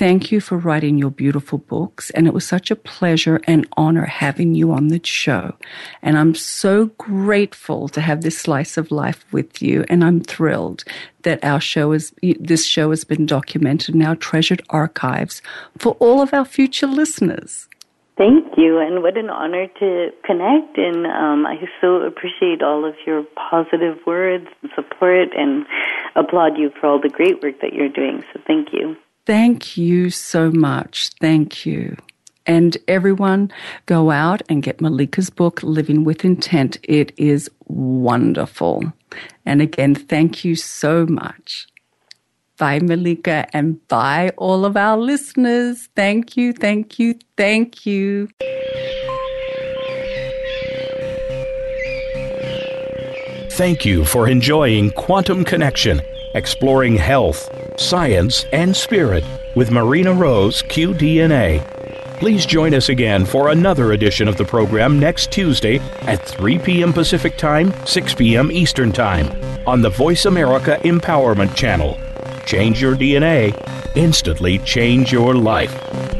Thank 0.00 0.32
you 0.32 0.40
for 0.40 0.56
writing 0.56 0.96
your 0.96 1.10
beautiful 1.10 1.58
books. 1.58 2.08
And 2.12 2.26
it 2.26 2.32
was 2.32 2.46
such 2.46 2.70
a 2.70 2.74
pleasure 2.74 3.38
and 3.46 3.68
honor 3.76 4.06
having 4.06 4.54
you 4.54 4.72
on 4.72 4.88
the 4.88 4.98
show. 5.04 5.56
And 6.00 6.16
I'm 6.16 6.34
so 6.34 6.86
grateful 6.96 7.86
to 7.90 8.00
have 8.00 8.22
this 8.22 8.38
slice 8.38 8.78
of 8.78 8.90
life 8.90 9.30
with 9.30 9.60
you. 9.60 9.84
And 9.90 10.02
I'm 10.02 10.22
thrilled 10.22 10.84
that 11.24 11.44
our 11.44 11.60
show 11.60 11.92
is, 11.92 12.14
this 12.22 12.64
show 12.64 12.88
has 12.88 13.04
been 13.04 13.26
documented 13.26 13.94
in 13.94 14.00
our 14.00 14.16
treasured 14.16 14.62
archives 14.70 15.42
for 15.76 15.92
all 16.00 16.22
of 16.22 16.32
our 16.32 16.46
future 16.46 16.86
listeners. 16.86 17.68
Thank 18.16 18.56
you, 18.56 18.78
and 18.78 19.02
what 19.02 19.18
an 19.18 19.28
honor 19.28 19.66
to 19.66 20.10
connect. 20.24 20.78
And 20.78 21.06
um, 21.08 21.44
I 21.44 21.56
so 21.82 21.96
appreciate 21.96 22.62
all 22.62 22.86
of 22.86 22.94
your 23.06 23.22
positive 23.36 23.98
words 24.06 24.46
and 24.62 24.70
support, 24.74 25.28
and 25.36 25.66
applaud 26.16 26.56
you 26.56 26.70
for 26.80 26.86
all 26.86 26.98
the 26.98 27.10
great 27.10 27.42
work 27.42 27.60
that 27.60 27.74
you're 27.74 27.90
doing. 27.90 28.24
So 28.32 28.40
thank 28.46 28.72
you. 28.72 28.96
Thank 29.26 29.76
you 29.76 30.10
so 30.10 30.50
much. 30.50 31.10
Thank 31.20 31.64
you. 31.66 31.96
And 32.46 32.76
everyone, 32.88 33.52
go 33.86 34.10
out 34.10 34.42
and 34.48 34.62
get 34.62 34.78
Mallika's 34.78 35.30
book, 35.30 35.62
Living 35.62 36.04
with 36.04 36.24
Intent. 36.24 36.78
It 36.82 37.12
is 37.16 37.50
wonderful. 37.68 38.92
And 39.44 39.60
again, 39.62 39.94
thank 39.94 40.44
you 40.44 40.56
so 40.56 41.06
much. 41.06 41.66
Bye, 42.56 42.80
Mallika, 42.80 43.48
and 43.52 43.86
bye, 43.88 44.32
all 44.36 44.64
of 44.64 44.76
our 44.76 44.98
listeners. 44.98 45.88
Thank 45.96 46.36
you, 46.36 46.52
thank 46.52 46.98
you, 46.98 47.14
thank 47.36 47.86
you. 47.86 48.28
Thank 53.52 53.84
you 53.84 54.04
for 54.04 54.28
enjoying 54.28 54.90
Quantum 54.92 55.44
Connection, 55.44 56.00
exploring 56.34 56.96
health, 56.96 57.50
science, 57.80 58.46
and 58.52 58.74
spirit 58.76 59.24
with 59.54 59.70
Marina 59.70 60.12
Rose, 60.12 60.62
QDNA. 60.62 62.18
Please 62.18 62.44
join 62.44 62.74
us 62.74 62.90
again 62.90 63.24
for 63.24 63.48
another 63.48 63.92
edition 63.92 64.28
of 64.28 64.36
the 64.36 64.44
program 64.44 64.98
next 64.98 65.32
Tuesday 65.32 65.78
at 66.02 66.24
3 66.26 66.58
p.m. 66.58 66.92
Pacific 66.92 67.36
Time, 67.36 67.72
6 67.86 68.14
p.m. 68.14 68.52
Eastern 68.52 68.92
Time 68.92 69.30
on 69.66 69.80
the 69.80 69.88
Voice 69.88 70.26
America 70.26 70.78
Empowerment 70.82 71.54
Channel. 71.54 71.98
Change 72.44 72.80
your 72.82 72.94
DNA, 72.94 73.56
instantly 73.96 74.58
change 74.58 75.12
your 75.12 75.34
life. 75.34 76.19